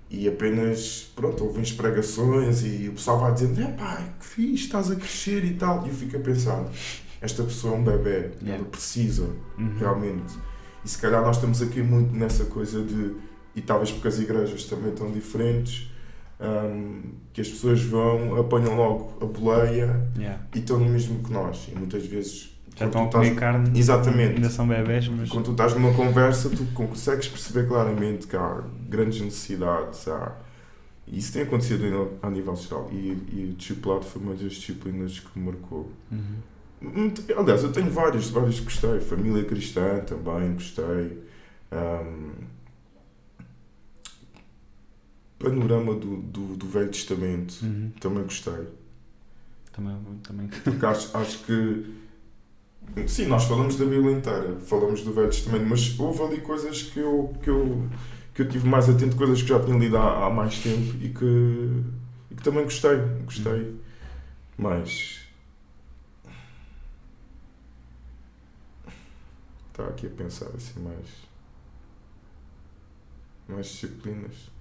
e 0.10 0.28
apenas, 0.28 1.12
pronto, 1.16 1.44
ouvem 1.44 1.62
as 1.62 1.72
pregações 1.72 2.64
e 2.64 2.90
o 2.90 2.94
pessoal 2.94 3.20
vai 3.20 3.34
dizendo: 3.34 3.62
é 3.62 3.68
pá, 3.68 4.04
que 4.20 4.26
fixe, 4.26 4.66
estás 4.66 4.90
a 4.90 4.96
crescer 4.96 5.44
e 5.44 5.54
tal. 5.54 5.86
E 5.86 5.90
eu 5.90 5.94
fico 5.94 6.18
a 6.18 6.20
pensar: 6.20 6.66
esta 7.22 7.44
pessoa 7.44 7.76
é 7.76 7.78
um 7.78 7.84
bebê, 7.84 8.32
yeah. 8.42 8.56
ela 8.56 8.66
precisa 8.66 9.30
uhum. 9.58 9.78
realmente. 9.78 10.34
E 10.84 10.90
se 10.90 10.98
calhar 10.98 11.22
nós 11.22 11.36
estamos 11.36 11.62
aqui 11.62 11.84
muito 11.84 12.16
nessa 12.16 12.46
coisa 12.46 12.82
de 12.82 13.16
e 13.56 13.62
talvez 13.62 13.92
porque 13.92 14.08
as 14.08 14.20
igrejas 14.20 14.66
também 14.66 14.90
estão 14.92 15.12
diferentes, 15.12 15.90
um, 16.40 17.02
que 17.34 17.42
as 17.42 17.50
pessoas 17.50 17.82
vão, 17.82 18.40
apanham 18.40 18.76
logo 18.76 19.18
a 19.22 19.26
boleia 19.26 20.10
yeah. 20.18 20.42
e 20.56 20.60
estão 20.60 20.80
no 20.80 20.90
mesmo 20.90 21.24
que 21.24 21.32
nós. 21.32 21.68
E 21.72 21.78
muitas 21.78 22.06
vezes. 22.06 22.56
Já 22.76 22.86
estão 22.86 23.06
a 23.06 23.10
comer 23.10 23.36
carne, 23.36 23.78
exatamente. 23.78 24.36
ainda 24.36 24.50
são 24.50 24.66
bebés, 24.66 25.08
mas. 25.10 25.30
Quando 25.30 25.46
tu 25.46 25.52
estás 25.52 25.74
numa 25.74 25.94
conversa, 25.94 26.50
tu 26.50 26.64
consegues 26.74 27.28
perceber 27.28 27.68
claramente 27.68 28.26
que 28.26 28.38
há 28.38 28.64
grandes 28.88 29.20
necessidades. 29.20 30.08
Há, 30.08 30.34
isso 31.06 31.34
tem 31.34 31.42
acontecido 31.42 32.18
a 32.22 32.30
nível 32.30 32.56
geral. 32.56 32.88
E, 32.92 33.18
e 33.34 33.50
o 33.52 33.58
discipulado 33.58 34.06
foi 34.06 34.22
uma 34.22 34.34
das 34.34 34.54
disciplinas 34.54 35.20
que 35.20 35.38
me 35.38 35.48
marcou. 35.48 35.92
Uhum. 36.10 37.12
Aliás, 37.38 37.64
eu 37.64 37.72
tenho 37.74 37.92
vários, 37.92 38.30
vários 38.30 38.60
que 38.60 38.66
gostei. 38.66 39.02
Família 39.02 39.44
cristã 39.44 40.00
também 40.00 40.54
gostei. 40.54 41.22
Um, 41.72 42.32
panorama 45.40 45.96
do, 45.96 46.18
do, 46.18 46.56
do 46.58 46.68
Velho 46.68 46.90
Testamento. 46.90 47.56
Uhum. 47.64 47.92
Também 48.00 48.24
gostei. 48.24 48.68
Também. 49.72 49.96
também. 50.22 50.48
Porque 50.48 50.86
acho, 50.86 51.18
acho 51.18 51.40
que. 51.46 51.96
Sim, 53.08 53.28
nós 53.28 53.46
falamos 53.46 53.78
da 53.78 53.86
Bíblia 53.86 54.18
inteira, 54.18 54.60
falamos 54.60 55.02
do 55.04 55.14
Velho 55.14 55.30
Testamento, 55.30 55.66
mas 55.68 55.98
houve 56.00 56.24
ali 56.24 56.42
coisas 56.42 56.84
que 56.84 57.00
eu, 57.00 57.34
que 57.42 57.50
eu, 57.50 57.88
que 58.34 58.42
eu 58.42 58.50
tive 58.50 58.68
mais 58.68 58.90
atento, 58.90 59.16
coisas 59.16 59.42
que 59.42 59.48
já 59.48 59.64
tinha 59.64 59.78
lido 59.78 59.96
há, 59.98 60.26
há 60.26 60.30
mais 60.30 60.60
tempo 60.60 60.98
e 61.02 61.10
que, 61.10 61.84
e 62.32 62.36
que 62.36 62.44
também 62.44 62.64
gostei. 62.64 62.98
Gostei. 63.24 63.62
Uhum. 63.62 63.80
Mas. 64.58 65.20
Está 69.72 69.86
aqui 69.86 70.08
a 70.08 70.10
pensar 70.10 70.48
assim 70.48 70.82
mais. 70.82 71.08
Mais 73.48 73.68
disciplinas. 73.68 74.59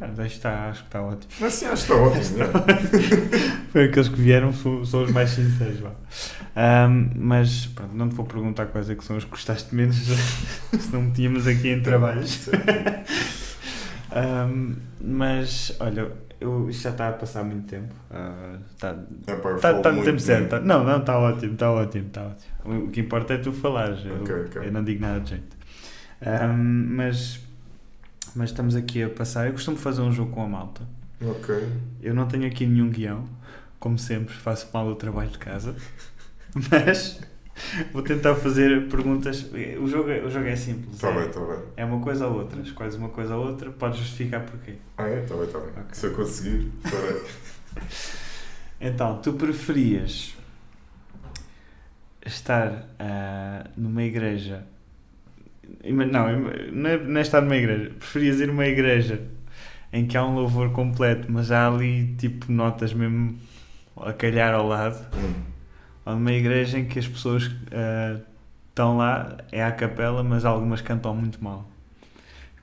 Ah, 0.00 0.26
está, 0.26 0.68
acho 0.68 0.82
que 0.82 0.88
está 0.88 1.02
ótimo. 1.02 1.32
Mas 1.40 1.54
sim, 1.54 1.66
acho 1.66 1.86
que 1.86 1.92
está 1.92 2.02
ótimo. 2.02 2.42
é. 2.42 3.64
Foi 3.72 3.84
aqueles 3.84 4.08
que 4.08 4.20
vieram, 4.20 4.52
são, 4.52 4.84
são 4.84 5.02
os 5.04 5.10
mais 5.10 5.30
sinceros. 5.30 5.80
Um, 5.80 7.10
mas 7.16 7.66
pronto, 7.66 7.94
não 7.94 8.08
te 8.08 8.14
vou 8.14 8.24
perguntar 8.24 8.66
quais 8.66 8.88
é 8.88 8.94
que 8.94 9.04
são 9.04 9.16
os 9.16 9.24
que 9.24 9.30
gostaste 9.30 9.74
menos, 9.74 9.96
se 10.78 10.92
não 10.92 11.10
tínhamos 11.10 11.46
aqui 11.46 11.68
em 11.68 11.82
trabalhos. 11.82 12.48
um, 14.14 14.76
mas 15.00 15.76
olha, 15.80 16.12
eu, 16.40 16.68
isto 16.70 16.82
já 16.82 16.90
está 16.90 17.08
a 17.08 17.12
passar 17.12 17.42
muito 17.44 17.66
tempo. 17.66 17.92
Uh, 18.10 18.58
está 18.70 18.96
é, 19.26 19.34
pá, 19.34 19.52
está, 19.56 19.72
está 19.72 19.92
no 19.92 20.04
tempo 20.04 20.20
certo. 20.20 20.60
Não, 20.60 20.84
não, 20.84 20.98
está 20.98 21.18
ótimo, 21.18 21.54
está 21.54 21.72
ótimo, 21.72 22.06
está 22.06 22.22
ótimo. 22.22 22.84
O 22.84 22.90
que 22.90 23.00
importa 23.00 23.34
é 23.34 23.38
tu 23.38 23.52
falares. 23.52 24.00
Okay, 24.00 24.34
eu, 24.34 24.44
okay. 24.44 24.68
eu 24.68 24.72
não 24.72 24.84
digo 24.84 25.00
nada 25.00 25.20
de 25.20 25.30
jeito. 25.30 25.56
Um, 26.22 26.86
mas 26.96 27.40
mas 28.34 28.50
estamos 28.50 28.74
aqui 28.74 29.02
a 29.02 29.08
passar. 29.08 29.46
Eu 29.46 29.52
costumo 29.52 29.76
fazer 29.76 30.02
um 30.02 30.12
jogo 30.12 30.32
com 30.32 30.42
a 30.42 30.48
malta. 30.48 30.82
Ok. 31.22 31.54
Eu 32.02 32.14
não 32.14 32.26
tenho 32.26 32.46
aqui 32.46 32.66
nenhum 32.66 32.90
guião, 32.90 33.24
como 33.78 33.98
sempre, 33.98 34.34
faço 34.34 34.68
mal 34.72 34.86
o 34.88 34.94
trabalho 34.94 35.30
de 35.30 35.38
casa. 35.38 35.74
Mas 36.70 37.20
vou 37.92 38.02
tentar 38.02 38.34
fazer 38.34 38.88
perguntas. 38.88 39.46
O 39.80 39.86
jogo, 39.86 40.10
é, 40.10 40.22
o 40.22 40.30
jogo 40.30 40.46
é 40.46 40.56
simples. 40.56 40.94
Está 40.94 41.10
é, 41.10 41.14
bem, 41.14 41.28
está 41.28 41.40
bem. 41.40 41.58
É 41.76 41.84
uma 41.84 42.00
coisa 42.00 42.26
ou 42.26 42.40
outra. 42.40 42.60
Escolhes 42.60 42.94
uma 42.96 43.08
coisa 43.08 43.36
ou 43.36 43.46
outra, 43.46 43.70
podes 43.70 43.98
justificar 43.98 44.44
porquê. 44.44 44.74
Ah, 44.98 45.08
é? 45.08 45.22
Está 45.22 45.34
bem, 45.34 45.44
está 45.44 45.58
bem. 45.58 45.70
Okay. 45.70 45.84
Se 45.92 46.06
eu 46.06 46.14
conseguir, 46.14 46.72
está 46.84 46.96
bem. 47.00 47.22
então, 48.80 49.20
tu 49.20 49.32
preferias 49.34 50.34
estar 52.26 52.70
uh, 52.72 53.70
numa 53.76 54.02
igreja 54.02 54.66
não, 55.84 56.40
não 56.72 56.90
é, 56.90 56.98
não 56.98 57.18
é 57.18 57.22
estar 57.22 57.40
numa 57.40 57.56
igreja. 57.56 57.90
Preferias 57.98 58.40
ir 58.40 58.46
numa 58.46 58.66
igreja 58.66 59.20
em 59.92 60.06
que 60.06 60.16
há 60.16 60.24
um 60.24 60.34
louvor 60.34 60.70
completo, 60.70 61.30
mas 61.30 61.50
há 61.50 61.68
ali 61.68 62.14
tipo 62.16 62.50
notas 62.50 62.92
mesmo 62.92 63.38
a 63.96 64.12
calhar 64.12 64.52
ao 64.54 64.66
lado. 64.66 64.98
Hum. 65.16 65.34
Ou 66.06 66.14
numa 66.14 66.32
igreja 66.32 66.78
em 66.78 66.84
que 66.84 66.98
as 66.98 67.06
pessoas 67.06 67.46
uh, 67.46 68.20
estão 68.68 68.96
lá, 68.96 69.38
é 69.52 69.62
à 69.62 69.70
capela, 69.70 70.22
mas 70.22 70.44
algumas 70.44 70.80
cantam 70.80 71.14
muito 71.14 71.42
mal. 71.42 71.68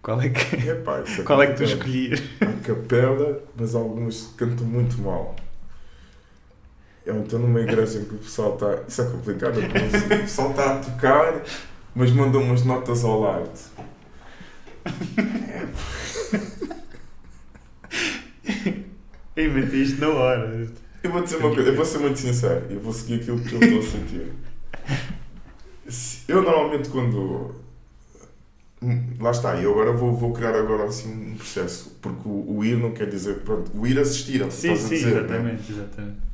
Qual 0.01 0.19
é 0.21 0.29
que, 0.29 0.55
Epá, 0.67 0.99
é 0.99 1.21
qual 1.23 1.41
é 1.41 1.47
que 1.47 1.53
tu 1.53 1.63
escolhias? 1.63 2.21
A 2.41 2.67
capela, 2.67 3.41
mas 3.55 3.75
algumas 3.75 4.33
cantam 4.37 4.65
muito 4.65 4.99
mal. 5.01 5.35
Eu 7.05 7.23
estou 7.23 7.39
numa 7.39 7.61
igreja 7.61 7.99
em 7.99 8.05
que 8.05 8.15
o 8.15 8.17
pessoal 8.17 8.55
está. 8.55 8.83
Isso 8.87 9.01
é 9.01 9.05
complicado, 9.05 9.57
o 9.59 10.09
pessoal 10.09 10.51
está 10.51 10.75
a 10.75 10.79
tocar 10.79 11.41
mas 11.95 12.11
mandou 12.11 12.41
umas 12.41 12.63
notas 12.63 13.03
ao 13.03 13.19
lado. 13.19 13.59
Inventei 19.37 19.81
isto 19.81 19.99
na 20.01 20.09
hora. 20.09 20.67
Eu 21.03 21.11
vou 21.11 21.23
dizer 21.23 21.37
uma 21.37 21.53
coisa, 21.53 21.69
eu 21.69 21.75
vou 21.75 21.85
ser 21.85 21.97
muito 21.99 22.19
sincero, 22.19 22.65
eu 22.69 22.79
vou 22.79 22.93
seguir 22.93 23.15
aquilo 23.15 23.39
que 23.39 23.53
eu 23.53 23.59
estou 23.59 23.79
a 23.79 23.83
sentir. 23.83 24.31
Eu 26.27 26.41
normalmente 26.43 26.89
quando. 26.89 27.55
Lá 29.19 29.29
está, 29.31 29.55
eu 29.55 29.71
agora 29.71 29.91
vou, 29.91 30.15
vou 30.15 30.33
criar 30.33 30.55
agora 30.55 30.85
assim 30.85 31.33
um 31.33 31.35
processo, 31.35 31.97
porque 32.01 32.27
o, 32.27 32.57
o 32.57 32.65
ir 32.65 32.77
não 32.77 32.91
quer 32.91 33.07
dizer, 33.07 33.41
pronto, 33.41 33.69
o 33.75 33.85
ir 33.85 33.99
assistir, 33.99 34.43
sim, 34.51 34.75
sim, 34.75 34.89
dizer, 34.89 35.11
né? 35.11 35.19
exatamente, 35.19 35.71
né? 35.71 35.77
exatamente. 35.77 36.30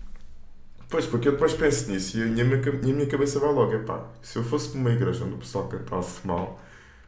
Pois, 0.89 1.05
porque 1.05 1.27
eu 1.27 1.33
depois 1.33 1.53
penso 1.53 1.91
nisso 1.91 2.17
e 2.17 2.23
a 2.23 2.25
minha, 2.25 2.45
e 2.45 2.91
a 2.91 2.93
minha 2.93 3.07
cabeça 3.07 3.39
vai 3.39 3.51
logo, 3.51 3.73
epá, 3.73 4.05
se 4.21 4.37
eu 4.37 4.43
fosse 4.43 4.69
para 4.69 4.79
uma 4.79 4.91
igreja 4.91 5.25
onde 5.25 5.35
o 5.35 5.37
pessoal 5.37 5.67
cantasse 5.67 6.25
mal, 6.25 6.61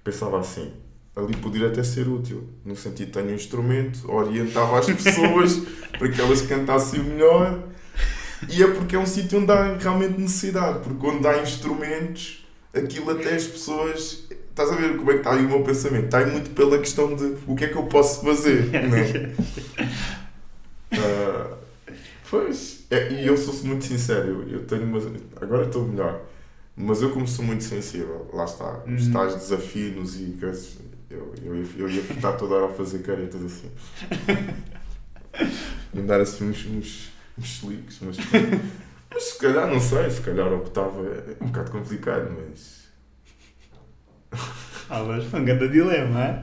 pensava 0.03 0.39
assim, 0.39 0.73
ali 1.15 1.35
poderia 1.37 1.67
até 1.67 1.81
ser 1.81 2.07
útil, 2.07 2.49
no 2.65 2.75
sentido 2.75 3.13
tenho 3.13 3.29
um 3.29 3.35
instrumento, 3.35 4.11
orientava 4.11 4.79
as 4.79 4.87
pessoas 4.87 5.61
para 5.97 6.09
que 6.09 6.19
elas 6.19 6.41
cantassem 6.41 7.01
melhor, 7.01 7.69
e 8.49 8.61
é 8.61 8.67
porque 8.67 8.95
é 8.95 8.99
um 8.99 9.05
sítio 9.05 9.39
onde 9.39 9.51
há 9.51 9.77
realmente 9.77 10.19
necessidade, 10.19 10.79
porque 10.79 11.05
onde 11.05 11.25
há 11.27 11.41
instrumentos, 11.41 12.45
aquilo 12.73 13.11
até 13.11 13.35
as 13.35 13.45
pessoas. 13.45 14.27
Estás 14.49 14.71
a 14.71 14.75
ver 14.75 14.97
como 14.97 15.09
é 15.09 15.13
que 15.13 15.19
está 15.19 15.33
aí 15.33 15.45
o 15.45 15.49
meu 15.49 15.63
pensamento? 15.63 16.05
Está 16.05 16.17
aí 16.19 16.31
muito 16.31 16.49
pela 16.51 16.77
questão 16.79 17.15
de 17.15 17.37
o 17.47 17.55
que 17.55 17.65
é 17.65 17.67
que 17.67 17.77
eu 17.77 17.83
posso 17.83 18.25
fazer, 18.25 18.69
não 18.71 18.97
é? 18.97 19.31
pois, 22.29 22.85
é, 22.89 23.11
e 23.13 23.27
eu 23.27 23.37
sou 23.37 23.53
muito 23.65 23.85
sincero, 23.85 24.27
eu, 24.27 24.49
eu 24.49 24.65
tenho 24.65 24.83
uma. 24.83 24.99
Agora 25.41 25.65
estou 25.65 25.87
melhor, 25.87 26.21
mas 26.75 27.01
eu, 27.01 27.11
como 27.11 27.27
sou 27.27 27.43
muito 27.43 27.63
sensível, 27.63 28.29
lá 28.33 28.45
está, 28.45 28.83
os 28.85 29.07
uhum. 29.07 29.13
tais 29.13 29.35
desafios 29.35 30.15
e 30.15 30.37
eu, 31.09 31.33
eu, 31.43 31.55
ia, 31.55 31.65
eu 31.77 31.89
ia 31.89 32.01
estar 32.01 32.33
toda 32.33 32.55
hora 32.55 32.71
a 32.71 32.75
fazer 32.75 32.99
caretas 32.99 33.43
assim. 33.43 33.71
e 35.93 36.01
dar 36.01 36.21
assim 36.21 36.49
uns, 36.49 36.65
uns, 36.65 37.11
uns 37.37 37.57
slicks, 37.57 37.99
mas, 38.01 38.17
mas 39.11 39.23
se 39.23 39.37
calhar, 39.39 39.67
não 39.67 39.79
sei, 39.79 40.09
se 40.09 40.21
calhar 40.21 40.53
optava. 40.53 41.01
É 41.07 41.43
um 41.43 41.47
bocado 41.47 41.71
complicado, 41.71 42.31
mas. 42.31 42.87
Ah, 44.89 45.03
foi 45.29 45.41
um 45.41 45.45
grande 45.45 45.69
dilema, 45.69 46.19
é? 46.19 46.41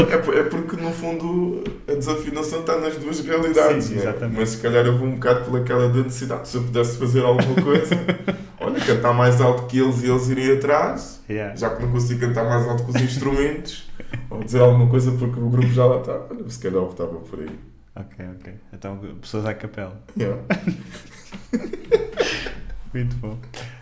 é? 0.00 0.42
Porque 0.42 0.76
no 0.76 0.90
fundo 0.90 1.62
a 1.86 1.94
desafinação 1.94 2.60
está 2.60 2.80
nas 2.80 2.96
duas 2.96 3.20
realidades, 3.20 3.84
Sim, 3.84 3.96
né? 3.96 4.12
mas 4.32 4.50
se 4.50 4.60
calhar 4.60 4.84
eu 4.84 4.98
vou 4.98 5.06
um 5.06 5.14
bocado 5.14 5.44
pelaquela 5.44 5.88
da 5.88 6.02
necessidade. 6.02 6.48
Se 6.48 6.56
eu 6.56 6.64
pudesse 6.64 6.98
fazer 6.98 7.24
alguma 7.24 7.54
coisa, 7.62 7.94
olha, 8.60 8.80
cantar 8.80 9.14
mais 9.14 9.40
alto 9.40 9.66
que 9.66 9.78
eles 9.78 10.02
e 10.02 10.10
eles 10.10 10.28
irem 10.28 10.56
atrás, 10.56 11.22
yeah. 11.30 11.54
já 11.54 11.70
que 11.70 11.82
não 11.82 11.92
consigo 11.92 12.20
cantar 12.20 12.44
mais 12.44 12.66
alto 12.66 12.84
que 12.84 12.90
os 12.90 13.00
instrumentos, 13.00 13.88
ou 14.28 14.42
dizer 14.42 14.60
alguma 14.60 14.88
coisa 14.88 15.12
porque 15.12 15.38
o 15.38 15.48
grupo 15.48 15.68
já 15.68 15.86
lá 15.86 16.00
está, 16.00 16.26
olha, 16.28 16.50
se 16.50 16.58
calhar 16.58 16.82
optava 16.82 17.20
por 17.20 17.38
aí. 17.38 17.50
Ok, 17.94 18.26
ok. 18.40 18.54
Então, 18.72 18.98
pessoas 19.20 19.46
à 19.46 19.54
capela. 19.54 20.02
Yeah. 20.18 20.42
Muito 22.92 23.14
bom. 23.16 23.38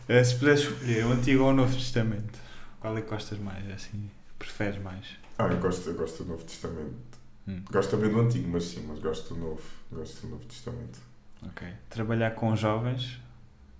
Uh, 0.08 0.24
se 0.24 0.36
pudesse 0.36 0.62
escolher 0.64 1.06
o 1.06 1.12
Antigo 1.12 1.44
ou 1.44 1.50
o 1.50 1.52
Novo 1.54 1.72
Testamento, 1.72 2.41
qual 2.82 2.98
é 2.98 3.00
que 3.00 3.08
gostas 3.08 3.38
mais? 3.38 3.70
Assim, 3.70 4.10
preferes 4.36 4.82
mais? 4.82 5.16
Ah, 5.38 5.46
eu 5.46 5.58
gosto, 5.60 5.88
eu 5.88 5.94
gosto 5.94 6.24
do 6.24 6.30
Novo 6.30 6.44
Testamento. 6.44 7.18
Hum. 7.46 7.62
Gosto 7.70 7.90
também 7.92 8.10
do 8.10 8.20
Antigo, 8.20 8.48
mas 8.48 8.64
sim, 8.64 8.84
mas 8.86 8.98
gosto 8.98 9.34
do 9.34 9.40
Novo. 9.40 9.62
Gosto 9.90 10.22
do 10.22 10.30
Novo 10.32 10.44
Testamento. 10.44 10.98
Ok. 11.46 11.66
Trabalhar 11.88 12.32
com 12.32 12.54
jovens 12.56 13.20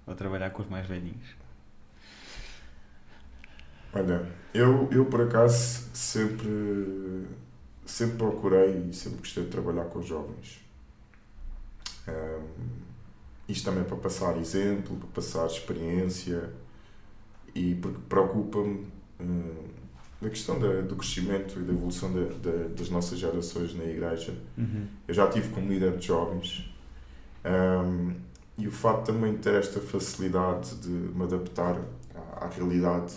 ou 0.06 0.14
trabalhar 0.14 0.50
com 0.50 0.62
os 0.62 0.68
mais 0.68 0.86
velhinhos? 0.86 1.34
Olha, 3.92 4.26
eu, 4.54 4.88
eu 4.92 5.04
por 5.06 5.20
acaso 5.20 5.90
sempre 5.92 7.26
sempre 7.84 8.16
procurei 8.16 8.88
e 8.88 8.94
sempre 8.94 9.18
gostei 9.18 9.44
de 9.44 9.50
trabalhar 9.50 9.84
com 9.86 10.00
jovens. 10.00 10.60
Um, 12.08 12.46
isto 13.48 13.64
também 13.64 13.84
para 13.84 13.96
passar 13.96 14.36
exemplo, 14.38 14.96
para 14.96 15.08
passar 15.08 15.46
experiência 15.46 16.50
e 17.54 17.74
porque 17.74 17.98
preocupa-me 18.08 18.86
um, 19.20 19.72
a 20.24 20.28
questão 20.28 20.58
da, 20.58 20.82
do 20.82 20.96
crescimento 20.96 21.58
e 21.58 21.62
da 21.62 21.72
evolução 21.72 22.12
da, 22.12 22.20
da, 22.20 22.68
das 22.68 22.88
nossas 22.88 23.18
gerações 23.18 23.74
na 23.74 23.84
igreja. 23.84 24.34
Uhum. 24.56 24.86
Eu 25.06 25.14
já 25.14 25.28
tive 25.28 25.48
como 25.48 25.68
líder 25.68 25.96
de 25.96 26.06
jovens 26.06 26.70
um, 27.44 28.14
e 28.56 28.68
o 28.68 28.72
facto 28.72 29.06
também 29.06 29.32
de 29.32 29.38
ter 29.38 29.54
esta 29.54 29.80
facilidade 29.80 30.76
de 30.76 30.88
me 30.88 31.24
adaptar 31.24 31.76
à, 32.14 32.44
à 32.44 32.48
realidade 32.48 33.14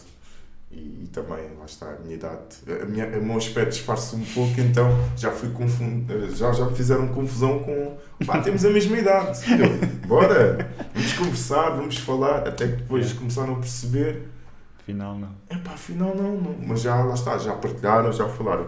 e, 0.76 1.08
também, 1.08 1.56
lá 1.58 1.66
está, 1.66 1.92
a 1.92 2.00
minha 2.00 2.16
idade, 2.16 2.58
a 2.82 2.86
minha, 2.86 3.08
o 3.18 3.26
meu 3.26 3.38
aspecto 3.38 3.72
disfarça 3.72 4.16
um 4.16 4.26
pouco, 4.26 4.60
então 4.60 4.90
já 5.16 5.32
fui 5.32 5.50
confundido, 5.50 6.36
já, 6.36 6.52
já 6.52 6.66
me 6.66 6.76
fizeram 6.76 7.08
confusão 7.08 7.60
com, 7.60 7.98
pá, 8.26 8.42
temos 8.42 8.66
a 8.66 8.70
mesma 8.70 8.98
idade, 8.98 9.40
eu, 9.52 10.08
bora, 10.08 10.70
vamos 10.94 11.14
conversar, 11.14 11.70
vamos 11.70 11.98
falar, 11.98 12.48
até 12.48 12.68
que 12.68 12.76
depois 12.78 13.14
começaram 13.14 13.54
a 13.54 13.60
perceber, 13.60 14.24
afinal 14.80 15.18
não, 15.18 15.32
é 15.50 15.56
pá, 15.56 15.72
afinal 15.72 16.14
não, 16.14 16.36
não, 16.36 16.56
mas 16.68 16.82
já, 16.82 17.02
lá 17.02 17.14
está, 17.14 17.38
já 17.38 17.54
partilharam, 17.54 18.12
já 18.12 18.28
falaram, 18.28 18.68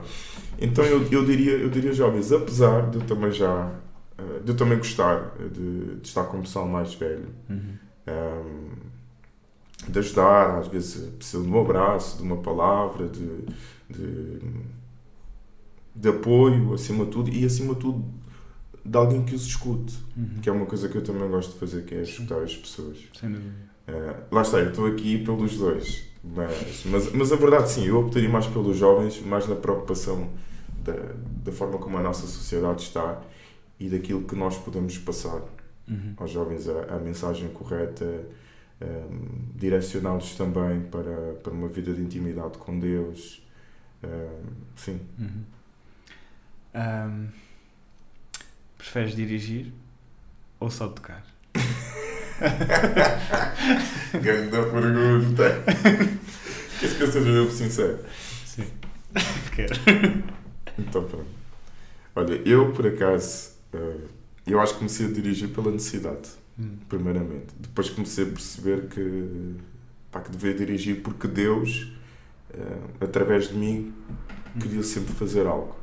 então 0.58 0.86
eu, 0.86 1.06
eu 1.12 1.26
diria, 1.26 1.54
eu 1.58 1.70
diria 1.70 1.92
jovens, 1.92 2.32
apesar 2.32 2.90
de 2.90 2.98
eu 3.00 3.02
também 3.02 3.32
já, 3.32 3.72
eh, 4.18 4.40
de 4.44 4.52
eu 4.52 4.56
também 4.56 4.78
gostar 4.78 5.34
de, 5.52 5.96
de 5.98 6.08
estar 6.08 6.24
com 6.24 6.38
o 6.38 6.42
pessoal 6.42 6.66
mais 6.66 6.94
velho, 6.94 7.28
uhum. 7.50 7.58
um, 7.58 7.78
ehm, 8.08 8.77
de 9.88 10.00
ajudar, 10.00 10.60
às 10.60 10.68
vezes 10.68 11.10
precisa 11.12 11.44
de 11.44 11.50
um 11.50 11.62
abraço, 11.62 12.18
de 12.18 12.24
uma 12.24 12.38
palavra, 12.38 13.08
de, 13.08 13.46
de, 13.90 14.40
de 15.96 16.10
apoio, 16.10 16.74
acima 16.74 17.06
de 17.06 17.12
tudo, 17.12 17.30
e 17.30 17.46
acima 17.46 17.74
de 17.74 17.80
tudo 17.80 18.06
de 18.84 18.98
alguém 18.98 19.24
que 19.24 19.36
os 19.36 19.46
escute, 19.46 19.96
uhum. 20.16 20.40
que 20.42 20.50
é 20.50 20.52
uma 20.52 20.66
coisa 20.66 20.88
que 20.88 20.98
eu 20.98 21.04
também 21.04 21.30
gosto 21.30 21.54
de 21.54 21.60
fazer, 21.60 21.84
que 21.84 21.94
é 21.94 22.04
escutar 22.04 22.42
as 22.42 22.56
pessoas. 22.56 22.98
Sem 23.20 23.32
dúvida. 23.32 23.68
Uh, 23.88 24.36
lá 24.36 24.42
está, 24.42 24.60
eu 24.60 24.70
estou 24.70 24.86
aqui 24.88 25.18
pelos 25.24 25.58
dois, 25.58 26.06
mas, 26.24 26.84
mas, 26.86 27.12
mas 27.14 27.32
a 27.32 27.36
verdade 27.36 27.70
sim, 27.70 27.86
eu 27.86 28.00
optaria 28.00 28.30
mais 28.30 28.48
pelos 28.48 28.78
jovens, 28.78 29.22
mais 29.22 29.48
na 29.48 29.56
preocupação 29.56 30.30
da, 30.84 30.94
da 31.44 31.52
forma 31.52 31.78
como 31.78 31.98
a 31.98 32.02
nossa 32.02 32.28
sociedade 32.28 32.84
está 32.84 33.22
e 33.80 33.90
daquilo 33.90 34.24
que 34.24 34.36
nós 34.36 34.58
podemos 34.58 34.98
passar 34.98 35.42
uhum. 35.88 36.14
aos 36.18 36.32
jovens, 36.32 36.68
a, 36.68 36.96
a 36.96 37.00
mensagem 37.00 37.50
correta, 37.50 38.26
um, 38.82 39.50
direcioná-los 39.56 40.36
também 40.36 40.82
para, 40.82 41.34
para 41.44 41.52
uma 41.52 41.68
vida 41.68 41.94
de 41.94 42.02
intimidade 42.02 42.58
com 42.58 42.80
Deus. 42.80 43.42
Um, 44.04 44.44
sim. 44.76 45.00
Uhum. 45.18 45.44
Um, 46.76 47.28
preferes 48.78 49.16
dirigir 49.16 49.74
ou 50.60 50.70
só 50.70 50.88
tocar? 50.88 51.26
Grande 54.22 54.52
pergunta. 54.52 55.64
Queres 56.80 56.96
que 56.96 57.04
eu 57.04 57.12
seja 57.12 57.30
eu 57.30 57.50
sincero? 57.52 58.00
Sim. 58.46 58.68
Quero. 59.56 59.74
Então 60.78 61.04
pronto. 61.04 61.26
Olha, 62.16 62.36
eu 62.48 62.72
por 62.74 62.86
acaso, 62.86 63.52
uh, 63.74 64.08
eu 64.46 64.60
acho 64.60 64.74
que 64.74 64.80
comecei 64.80 65.08
a 65.08 65.12
dirigir 65.12 65.50
pela 65.50 65.72
necessidade. 65.72 66.30
Hum. 66.60 66.78
primeiramente. 66.90 67.54
Depois 67.60 67.90
comecei 67.90 68.24
a 68.24 68.28
perceber 68.28 68.88
que, 68.88 69.56
pá, 70.12 70.22
que 70.22 70.32
devia 70.32 70.54
dirigir 70.54 71.02
porque 71.02 71.28
Deus, 71.28 71.92
uh, 72.54 73.04
através 73.04 73.50
de 73.50 73.56
mim, 73.56 73.94
hum. 74.56 74.60
queria 74.60 74.84
sempre 74.84 75.14
fazer 75.14 75.46
algo. 75.46 75.76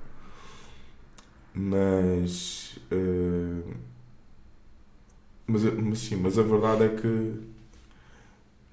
Mas, 1.55 2.77
uh, 2.91 3.75
mas, 5.47 5.63
mas 5.63 5.99
sim, 6.01 6.17
mas 6.17 6.39
a 6.39 6.43
verdade 6.43 6.85
é 6.85 6.89
que 6.89 7.55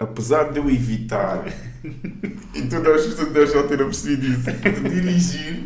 apesar 0.02 0.52
de 0.52 0.58
eu 0.58 0.68
evitar, 0.68 1.44
e 1.84 2.62
tu 2.62 2.80
não, 2.80 2.98
já 3.46 3.62
ter 3.62 3.78
percebido 3.78 4.26
isso, 4.26 4.50
de 4.50 4.90
dirigir, 4.90 5.62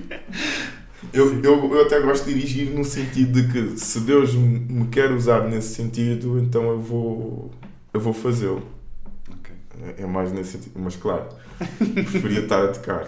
eu, 1.13 1.43
eu, 1.43 1.75
eu 1.75 1.83
até 1.83 2.01
gosto 2.01 2.25
de 2.25 2.35
dirigir 2.35 2.71
no 2.71 2.85
sentido 2.85 3.43
de 3.43 3.53
que 3.53 3.79
se 3.79 4.01
Deus 4.01 4.35
me 4.35 4.87
quer 4.89 5.11
usar 5.13 5.49
nesse 5.49 5.75
sentido, 5.75 6.39
então 6.39 6.71
eu 6.71 6.81
vou, 6.81 7.51
eu 7.93 8.01
vou 8.01 8.13
fazê-lo. 8.13 8.63
Okay. 9.41 9.57
É, 9.99 10.03
é 10.03 10.07
mais 10.07 10.33
nesse 10.33 10.53
sentido. 10.53 10.73
Mas 10.77 10.97
claro, 10.97 11.27
preferia 11.79 12.41
estar 12.41 12.65
a 12.65 12.69
tocar. 12.69 13.07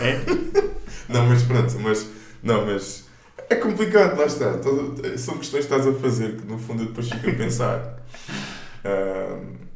É? 0.00 0.20
Não, 1.08 1.26
mas 1.26 1.42
pronto, 1.42 1.76
mas, 1.80 2.08
não, 2.40 2.64
mas 2.66 3.08
é 3.48 3.56
complicado, 3.56 4.16
lá 4.16 4.26
está. 4.26 4.58
Todo, 4.58 5.18
são 5.18 5.36
questões 5.38 5.66
que 5.66 5.74
estás 5.74 5.86
a 5.88 5.98
fazer 5.98 6.36
que 6.36 6.46
no 6.46 6.56
fundo 6.56 6.84
eu 6.84 6.86
depois 6.86 7.08
fico 7.10 7.30
a 7.30 7.34
pensar. 7.34 8.00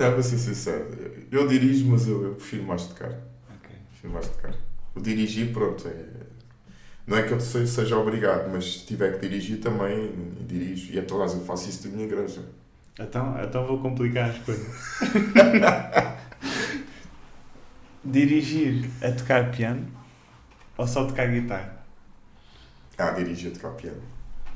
Não, 0.00 0.12
para 0.12 0.22
ser 0.22 0.38
sincero, 0.38 0.86
eu 1.30 1.46
dirijo, 1.46 1.86
mas 1.86 2.08
eu, 2.08 2.24
eu 2.24 2.34
prefiro 2.34 2.64
mais 2.64 2.86
tocar. 2.86 3.10
Okay. 3.10 3.76
Prefiro 3.90 4.14
mais 4.14 4.26
tocar. 4.28 4.54
O 4.94 5.00
dirigir, 5.00 5.52
pronto, 5.52 5.86
é... 5.86 6.06
não 7.06 7.18
é 7.18 7.22
que 7.22 7.32
eu 7.32 7.38
seja 7.38 7.98
obrigado, 7.98 8.50
mas 8.50 8.78
se 8.78 8.86
tiver 8.86 9.12
que 9.12 9.28
dirigir 9.28 9.60
também, 9.60 10.10
dirijo. 10.48 10.94
E 10.94 10.96
lá 10.96 11.26
eu 11.26 11.44
faço 11.44 11.68
isso 11.68 11.86
da 11.86 11.94
minha 11.94 12.06
igreja. 12.06 12.42
Então, 12.98 13.36
então 13.44 13.66
vou 13.66 13.78
complicar 13.78 14.30
as 14.30 14.38
coisas. 14.38 14.66
dirigir 18.02 18.88
a 19.02 19.12
tocar 19.12 19.50
piano 19.50 19.86
ou 20.78 20.86
só 20.86 21.04
tocar 21.04 21.28
guitarra? 21.28 21.84
Ah, 22.96 23.10
dirigir 23.10 23.52
a 23.52 23.54
tocar 23.54 23.72
piano. 23.72 24.00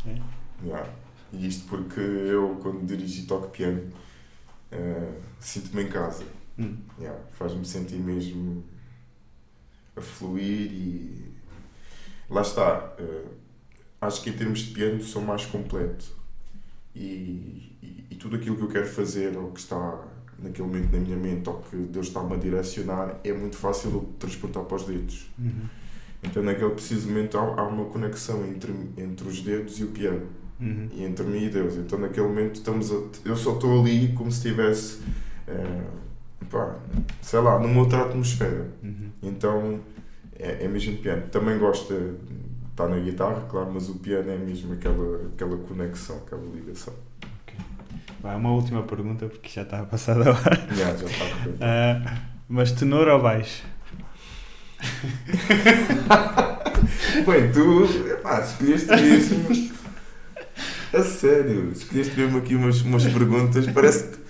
É? 0.06 0.18
Yeah. 0.64 0.88
E 1.34 1.46
isto 1.46 1.68
porque 1.68 2.00
eu, 2.00 2.58
quando 2.62 2.86
dirijo 2.86 3.22
e 3.22 3.26
toco 3.26 3.48
piano, 3.48 3.92
uh, 4.74 5.14
sinto-me 5.40 5.84
em 5.84 5.88
casa. 5.88 6.24
Hum. 6.58 6.76
Yeah, 6.98 7.20
Faz-me 7.32 7.64
sentir 7.64 7.96
mesmo 7.96 8.64
a 9.96 10.00
fluir 10.00 10.72
e 10.72 11.34
lá 12.28 12.42
está. 12.42 12.94
Uh, 12.98 13.28
acho 14.00 14.22
que 14.22 14.30
em 14.30 14.34
termos 14.34 14.60
de 14.60 14.72
piano 14.72 15.02
sou 15.02 15.22
mais 15.22 15.46
completo. 15.46 16.04
E, 16.94 17.76
e, 17.82 18.06
e 18.10 18.14
tudo 18.16 18.36
aquilo 18.36 18.56
que 18.56 18.62
eu 18.62 18.68
quero 18.68 18.86
fazer, 18.86 19.36
ou 19.36 19.50
que 19.50 19.60
está 19.60 20.04
naquele 20.38 20.68
momento 20.68 20.92
na 20.92 21.00
minha 21.00 21.16
mente, 21.16 21.48
ou 21.48 21.60
que 21.62 21.76
Deus 21.76 22.08
está-me 22.08 22.34
a 22.34 22.36
direcionar, 22.36 23.20
é 23.24 23.32
muito 23.32 23.56
fácil 23.56 23.90
eu 23.90 24.14
transportar 24.18 24.64
para 24.64 24.76
os 24.76 24.84
dedos. 24.84 25.30
Uhum. 25.38 25.68
Então, 26.22 26.42
naquele 26.42 26.70
preciso 26.70 27.08
momento, 27.08 27.36
há, 27.36 27.40
há 27.40 27.66
uma 27.66 27.86
conexão 27.86 28.44
entre, 28.46 28.72
entre 28.96 29.28
os 29.28 29.40
dedos 29.40 29.78
e 29.78 29.84
o 29.84 29.88
piano, 29.88 30.26
Uhum. 30.60 30.88
e 30.92 31.02
entre 31.04 31.24
mim 31.26 31.44
e 31.44 31.48
Deus. 31.48 31.74
Então, 31.76 31.98
naquele 31.98 32.28
momento, 32.28 32.54
estamos 32.54 32.92
a, 32.92 32.96
eu 33.24 33.36
só 33.36 33.54
estou 33.54 33.80
ali 33.80 34.12
como 34.12 34.30
se 34.30 34.38
estivesse, 34.38 35.00
eh, 35.48 35.82
pá, 36.50 36.76
sei 37.20 37.40
lá, 37.40 37.58
numa 37.58 37.80
outra 37.80 38.02
atmosfera. 38.02 38.68
Uhum. 38.82 39.10
Então, 39.22 39.80
é, 40.38 40.64
é 40.64 40.68
mesmo 40.68 40.96
piano. 40.98 41.22
Também 41.30 41.58
gosto 41.58 41.92
de 41.92 42.14
estar 42.70 42.88
na 42.88 42.98
guitarra, 42.98 43.40
claro, 43.48 43.70
mas 43.72 43.88
o 43.88 43.94
piano 43.96 44.30
é 44.30 44.36
mesmo 44.36 44.72
aquela, 44.74 45.26
aquela 45.26 45.56
conexão, 45.58 46.16
aquela 46.18 46.42
ligação. 46.54 46.94
Vai, 48.20 48.36
uma 48.36 48.52
última 48.52 48.82
pergunta, 48.82 49.26
porque 49.26 49.48
já 49.48 49.62
está 49.62 49.80
a 49.80 49.84
passar 49.84 50.18
da 50.18 50.30
hora. 50.30 50.56
Já, 50.74 50.96
já 50.96 51.06
está 51.06 51.24
a. 51.60 51.60
Ah, 51.60 52.18
mas 52.48 52.72
tenor 52.72 53.06
ou 53.08 53.20
baixo? 53.20 53.64
Bem, 57.26 57.50
tu, 57.52 57.84
epá, 58.10 58.40
escolheste 58.40 58.88
mesmo. 58.90 59.73
A 61.00 61.02
sério, 61.02 61.70
escolheste 61.72 62.16
mesmo 62.18 62.38
aqui 62.38 62.54
umas, 62.54 62.80
umas 62.82 63.04
perguntas. 63.04 63.66
Parece 63.68 64.04
que. 64.04 64.24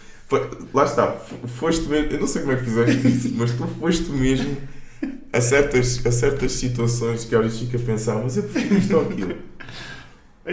Lá 0.72 0.84
está, 0.84 1.12
foste 1.58 1.86
mesmo. 1.88 2.10
Eu 2.12 2.20
não 2.20 2.26
sei 2.26 2.42
como 2.42 2.52
é 2.54 2.56
que 2.56 2.64
fizeste 2.64 3.06
isso, 3.08 3.34
mas 3.36 3.52
tu 3.52 3.66
foste 3.78 4.10
mesmo 4.10 4.56
a 5.32 5.40
certas, 5.40 6.04
a 6.06 6.10
certas 6.10 6.52
situações 6.52 7.24
que 7.24 7.36
vezes 7.36 7.60
fica 7.60 7.76
a 7.76 7.80
pensar, 7.80 8.14
mas 8.22 8.36
eu 8.36 8.44
prefiro 8.44 8.74
isto 8.78 8.96
ou 8.96 9.02
aquilo. 9.02 9.36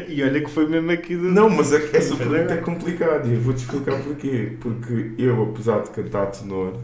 E 0.08 0.24
olha 0.24 0.42
que 0.42 0.50
foi 0.50 0.68
mesmo 0.68 0.90
aqui 0.92 1.16
do. 1.16 1.24
Não, 1.24 1.50
mas 1.50 1.72
é 1.74 1.90
essa 1.94 2.16
pergunta 2.16 2.54
é- 2.54 2.58
é 2.58 2.62
complicada 2.62 3.28
e 3.28 3.34
eu 3.34 3.42
vou-te 3.42 3.58
explicar 3.64 4.02
porquê. 4.02 4.58
Porque 4.60 5.12
eu, 5.18 5.42
apesar 5.44 5.82
de 5.84 5.90
cantar 5.92 6.28
tenor, 6.28 6.78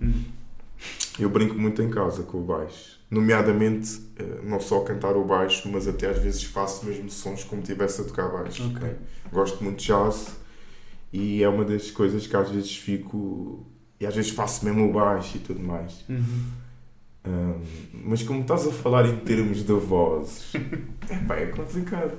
Hum. 0.00 0.12
eu 1.18 1.28
brinco 1.30 1.54
muito 1.54 1.80
em 1.82 1.88
casa 1.90 2.22
com 2.22 2.38
o 2.38 2.42
baixo. 2.42 2.99
Nomeadamente, 3.10 4.00
eh, 4.18 4.40
não 4.44 4.60
só 4.60 4.80
cantar 4.80 5.16
o 5.16 5.24
baixo, 5.24 5.68
mas 5.68 5.88
até 5.88 6.08
às 6.08 6.18
vezes 6.18 6.44
faço 6.44 6.86
mesmo 6.86 7.10
sons 7.10 7.42
como 7.42 7.60
se 7.64 7.72
estivesse 7.72 8.00
a 8.02 8.04
tocar 8.04 8.28
baixo. 8.28 8.64
Ok. 8.70 8.80
né? 8.88 8.94
Gosto 9.32 9.64
muito 9.64 9.78
de 9.80 9.86
jazz 9.86 10.36
e 11.12 11.42
é 11.42 11.48
uma 11.48 11.64
das 11.64 11.90
coisas 11.90 12.26
que 12.26 12.36
às 12.36 12.48
vezes 12.50 12.76
fico. 12.76 13.66
E 13.98 14.06
às 14.06 14.14
vezes 14.14 14.30
faço 14.30 14.64
mesmo 14.64 14.88
o 14.88 14.92
baixo 14.92 15.36
e 15.36 15.40
tudo 15.40 15.60
mais. 15.60 16.04
Uhum. 16.08 16.44
Hum, 17.26 17.60
mas 18.04 18.22
como 18.22 18.40
estás 18.42 18.66
a 18.66 18.70
falar 18.72 19.04
em 19.06 19.16
termos 19.18 19.62
de 19.64 19.72
vozes, 19.74 20.52
é 21.30 21.46
complicado. 21.46 22.16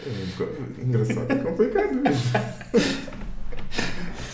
É 0.00 0.08
um 0.08 0.36
co- 0.36 0.82
engraçado, 0.82 1.30
é 1.32 1.36
complicado 1.36 1.94
mesmo. 1.94 2.22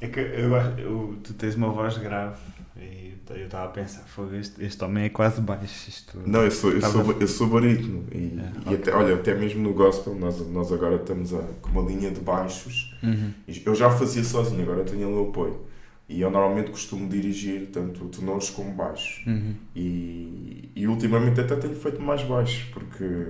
É 0.00 0.08
que 0.08 0.20
eu, 0.20 0.52
eu- 0.78 1.18
tu 1.22 1.32
tens 1.34 1.54
uma 1.54 1.68
voz 1.70 1.96
grave 1.98 2.36
e 2.76 3.14
eu 3.30 3.46
estava 3.46 3.64
a 3.66 3.68
pensar, 3.68 4.02
fogo, 4.02 4.34
este, 4.34 4.62
este 4.62 4.84
homem 4.84 5.04
é 5.04 5.08
quase 5.08 5.40
baixo. 5.40 5.88
Isto... 5.88 6.18
Não, 6.26 6.42
eu 6.42 6.50
sou, 6.50 6.72
eu 6.72 6.82
sou, 6.82 7.12
eu 7.20 7.28
sou 7.28 7.46
barítono 7.46 8.04
e, 8.12 8.16
É, 8.38 8.52
e 8.70 8.74
ok. 8.74 8.74
até, 8.76 8.94
olha, 8.94 9.14
até 9.14 9.34
mesmo 9.34 9.62
no 9.62 9.72
gospel 9.72 10.14
nós, 10.14 10.38
nós 10.50 10.70
agora 10.72 10.96
estamos 10.96 11.32
a, 11.32 11.38
com 11.62 11.70
uma 11.70 11.82
linha 11.90 12.10
de 12.10 12.20
baixos. 12.20 12.94
Uhum. 13.02 13.30
Eu 13.64 13.74
já 13.74 13.88
fazia 13.90 14.22
sozinho, 14.24 14.62
agora 14.62 14.84
tenho 14.84 15.06
ali 15.08 15.16
o 15.16 15.28
apoio. 15.30 15.60
E 16.06 16.20
eu 16.20 16.30
normalmente 16.30 16.70
costumo 16.70 17.08
dirigir 17.08 17.70
tanto 17.72 18.04
tenores 18.08 18.50
como 18.50 18.72
baixos. 18.74 19.24
Uhum. 19.26 19.54
E, 19.74 20.68
e 20.76 20.86
ultimamente 20.86 21.40
até 21.40 21.56
tenho 21.56 21.74
feito 21.74 22.02
mais 22.02 22.22
baixo, 22.24 22.68
porque 22.74 23.28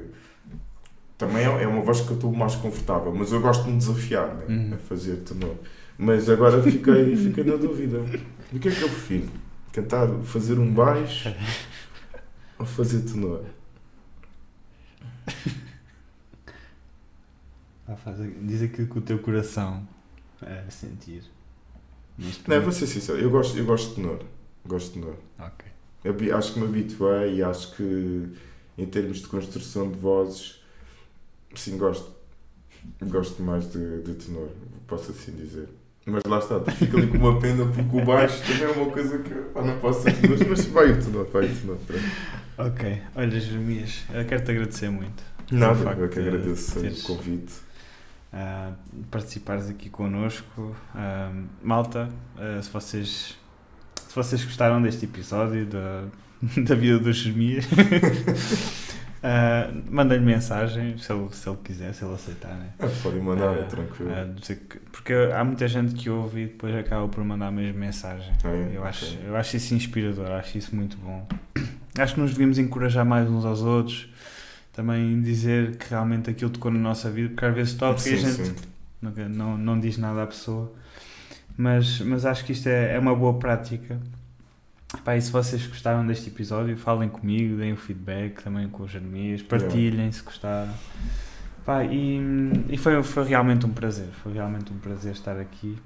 também 1.16 1.44
é 1.44 1.62
é 1.62 1.68
uma 1.68 1.82
voz 1.82 2.00
que 2.00 2.10
eu 2.10 2.14
estou 2.16 2.32
mais 2.32 2.56
confortável, 2.56 3.14
mas 3.14 3.30
eu 3.30 3.40
gosto 3.40 3.62
de 3.64 3.70
me 3.70 3.78
desafiar 3.78 4.26
né, 4.34 4.44
Uhum. 4.48 4.74
a 4.74 4.78
fazer 4.78 5.16
tenor. 5.18 5.54
Mas 5.98 6.28
agora 6.28 6.62
fiquei, 6.62 7.16
fiquei 7.16 7.44
na 7.44 7.56
dúvida. 7.56 7.98
O 8.52 8.58
que 8.58 8.68
é 8.68 8.70
que 8.72 8.82
eu 8.82 8.88
prefiro? 8.88 9.28
Cantar, 9.72 10.08
fazer 10.24 10.58
um 10.58 10.72
baixo 10.72 11.34
ou 12.58 12.66
fazer 12.66 13.00
tenor? 13.02 13.44
Ah, 17.86 17.96
faz- 17.96 18.18
diz 18.42 18.62
aquilo 18.62 18.88
que 18.88 18.98
o 18.98 19.02
teu 19.02 19.18
coração 19.18 19.86
é 20.42 20.64
sentir. 20.70 21.22
Não, 22.46 22.60
vou 22.62 22.72
ser 22.72 22.86
sincero, 22.86 23.18
eu 23.18 23.30
gosto, 23.30 23.56
eu 23.58 23.64
gosto 23.64 23.90
de 23.90 23.94
tenor. 23.96 24.20
Gosto 24.66 24.94
de 24.94 25.00
tenor. 25.00 25.16
Ok. 25.38 25.66
Eu 26.04 26.36
acho 26.36 26.54
que 26.54 26.60
me 26.60 26.66
habituei 26.66 27.36
e 27.36 27.42
acho 27.42 27.74
que 27.76 28.28
em 28.78 28.86
termos 28.86 29.18
de 29.18 29.26
construção 29.26 29.90
de 29.90 29.98
vozes, 29.98 30.62
sim, 31.54 31.76
gosto. 31.76 32.12
Gosto 33.02 33.42
mais 33.42 33.70
de, 33.72 34.02
de 34.02 34.14
tenor, 34.14 34.48
posso 34.86 35.10
assim 35.10 35.32
dizer. 35.34 35.68
Mas 36.06 36.22
lá 36.24 36.38
está, 36.38 36.60
fico 36.72 36.98
ali 36.98 37.06
com 37.06 37.16
uma 37.16 37.40
pena 37.40 37.64
porque 37.64 37.96
o 37.96 38.04
baixo 38.04 38.42
também 38.42 38.62
é 38.64 38.68
uma 38.68 38.90
coisa 38.92 39.18
que 39.20 39.34
pá, 39.34 39.62
não 39.62 39.78
posso 39.78 40.04
tenor, 40.04 40.38
mas 40.48 40.64
vai 40.66 40.90
o 40.92 41.02
tenor, 41.02 41.26
vai 41.32 41.46
o 41.46 41.54
tenor. 41.56 41.76
pronto. 41.86 42.04
Ok. 42.58 43.02
Olha, 43.16 43.40
Jeremias, 43.40 44.04
eu 44.12 44.24
quero-te 44.26 44.50
agradecer 44.50 44.90
muito. 44.90 45.22
Nada, 45.50 45.74
facto 45.76 46.00
eu 46.00 46.08
que 46.10 46.20
de 46.20 46.28
agradeço 46.28 46.78
teres- 46.80 47.02
o 47.04 47.06
convite. 47.06 47.52
ah, 48.32 48.72
participares 49.10 49.70
aqui 49.70 49.88
connosco. 49.88 50.76
Ah, 50.94 51.32
malta, 51.62 52.08
ah, 52.36 52.60
se 52.62 52.70
vocês 52.70 53.38
se 54.08 54.14
vocês 54.14 54.44
gostaram 54.44 54.80
deste 54.82 55.06
episódio 55.06 55.64
da, 55.66 56.04
da 56.62 56.74
vida 56.74 56.98
dos 56.98 57.16
Jeremias, 57.16 57.64
ah, 59.26 59.70
mandem-lhe 59.90 60.22
mensagem 60.24 60.98
se 60.98 61.10
ele, 61.10 61.28
se 61.32 61.48
ele 61.48 61.58
quiser, 61.64 61.94
se 61.94 62.04
ele 62.04 62.12
aceitar. 62.14 62.54
Né? 62.54 62.68
Ah, 62.78 62.86
podem 63.02 63.20
mandar, 63.22 63.56
é 63.56 63.62
Ah, 63.62 63.64
tranquilo. 63.64 64.10
que- 64.40 64.78
porque 64.92 65.12
há 65.34 65.42
muita 65.42 65.66
gente 65.66 65.94
que 65.94 66.10
ouve 66.10 66.42
e 66.42 66.46
depois 66.46 66.74
acaba 66.76 67.08
por 67.08 67.24
mandar 67.24 67.46
a 67.46 67.50
mesma 67.50 67.80
mensagem. 67.80 68.32
É, 68.44 68.76
Eu 68.76 68.84
acho, 68.84 69.06
ok. 69.06 69.18
eu 69.26 69.34
acho 69.36 69.56
isso 69.56 69.74
inspirador, 69.74 70.30
acho 70.32 70.58
isso 70.58 70.76
muito 70.76 70.96
bom. 70.98 71.26
Acho 71.98 72.14
que 72.14 72.20
nos 72.20 72.32
devíamos 72.32 72.58
encorajar 72.58 73.04
mais 73.06 73.28
uns 73.30 73.44
aos 73.44 73.62
outros, 73.62 74.08
também 74.72 75.20
dizer 75.22 75.76
que 75.76 75.88
realmente 75.88 76.28
aquilo 76.28 76.50
tocou 76.50 76.70
na 76.70 76.78
nossa 76.78 77.10
vida, 77.10 77.28
porque 77.30 77.44
às 77.46 77.54
vezes 77.54 77.74
toca 77.74 78.06
e 78.08 78.12
a 78.14 78.16
gente 78.16 78.54
nunca- 79.00 79.28
não, 79.28 79.56
não 79.56 79.80
diz 79.80 79.96
nada 79.96 80.22
à 80.24 80.26
pessoa, 80.26 80.72
mas, 81.56 82.00
mas 82.00 82.26
acho 82.26 82.44
que 82.44 82.52
isto 82.52 82.68
é, 82.68 82.94
é 82.94 82.98
uma 82.98 83.14
boa 83.14 83.38
prática. 83.38 83.98
Pá, 85.02 85.16
e 85.16 85.22
se 85.22 85.30
vocês 85.30 85.66
gostaram 85.66 86.06
deste 86.06 86.28
episódio, 86.28 86.76
falem 86.76 87.08
comigo, 87.08 87.56
deem 87.56 87.72
o 87.72 87.76
feedback 87.76 88.42
também 88.42 88.68
com 88.68 88.84
os 88.84 88.90
Jeremias, 88.90 89.42
partilhem 89.42 90.10
se 90.12 90.22
gostaram. 90.22 90.72
Pá, 91.64 91.84
e, 91.84 92.20
e 92.68 92.76
foi, 92.76 93.02
foi 93.02 93.24
realmente 93.24 93.64
um 93.66 93.70
prazer, 93.72 94.08
foi 94.22 94.32
realmente 94.34 94.72
um 94.72 94.78
prazer 94.78 95.12
estar 95.12 95.38
aqui. 95.38 95.78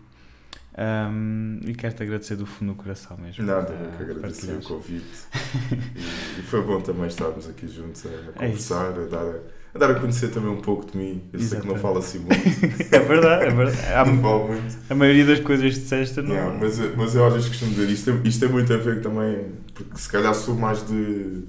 Ahm, 0.77 1.59
e 1.67 1.75
quero-te 1.75 2.05
agradecer 2.05 2.37
do 2.37 2.47
fundo 2.47 2.73
do 2.73 2.77
coração 2.77 3.17
mesmo. 3.17 3.45
Nada, 3.45 3.75
ah, 3.77 3.83
eu 3.83 3.91
que 3.97 4.03
agradeço 4.03 4.47
o 4.53 4.61
partilhares. 4.61 4.67
convite. 4.67 5.27
E, 5.73 6.41
e 6.41 6.43
foi 6.43 6.63
bom 6.63 6.81
também 6.81 7.07
estarmos 7.09 7.49
aqui 7.49 7.67
juntos 7.67 8.07
a, 8.07 8.11
a 8.11 8.13
É 8.45 8.47
conversar, 8.47 8.93
a, 8.97 9.07
dar 9.07 9.25
a, 9.27 9.41
a 9.75 9.79
dar 9.79 9.91
a 9.91 9.95
conhecer 9.95 10.29
também 10.29 10.51
um 10.51 10.61
pouco 10.61 10.91
de 10.91 10.97
mim. 10.97 11.23
Eu 11.33 11.41
sei 11.41 11.61
que 11.61 11.66
não 11.66 11.77
falo 11.77 11.99
assim 11.99 12.19
muito, 12.21 12.35
é 12.95 12.99
verdade, 13.01 13.45
é 13.47 13.51
verdade. 13.51 13.87
Há- 13.93 14.05
não 14.07 14.21
falo 14.23 14.49
muito. 14.49 14.77
a 14.89 14.95
maioria 14.95 15.25
das 15.27 15.41
coisas 15.41 15.75
que 15.75 15.81
disseste 15.81 16.21
não. 16.23 16.34
Yeah, 16.34 16.59
mas, 16.61 16.79
mas 16.97 17.14
eu 17.14 17.25
às 17.26 17.34
vezes 17.34 17.49
costumo 17.49 17.72
dizer 17.72 17.91
isto, 17.91 18.11
é- 18.11 18.21
isto 18.29 18.41
tem 18.41 18.49
muito 18.49 18.72
a 18.72 18.76
ver 18.76 19.01
também, 19.03 19.47
porque 19.75 19.97
se 19.99 20.09
calhar 20.09 20.34
sou 20.34 20.55
mais 20.55 20.84
de. 20.87 21.45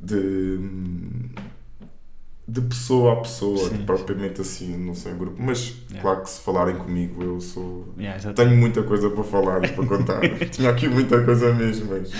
de. 0.00 0.58
de 2.46 2.60
pessoa 2.62 3.12
a 3.14 3.16
pessoa, 3.16 3.70
Sim, 3.70 3.78
propriamente 3.86 4.40
assim, 4.40 4.76
não 4.76 4.94
sei, 4.94 5.12
grupo. 5.14 5.36
Mas 5.42 5.74
Yeah. 5.90 6.02
claro 6.02 6.22
que 6.22 6.30
se 6.30 6.40
falarem 6.40 6.76
comigo, 6.76 7.22
eu 7.22 7.40
sou. 7.40 7.94
Yeah, 7.98 8.32
tenho 8.32 8.56
muita 8.56 8.82
coisa 8.82 9.08
para 9.10 9.24
falar 9.24 9.64
e 9.64 9.68
para 9.68 9.86
contar. 9.86 10.20
Tinha 10.50 10.70
aqui 10.70 10.88
muita 10.88 11.22
coisa 11.22 11.52
mesmo, 11.54 11.86
mas. 11.90 12.10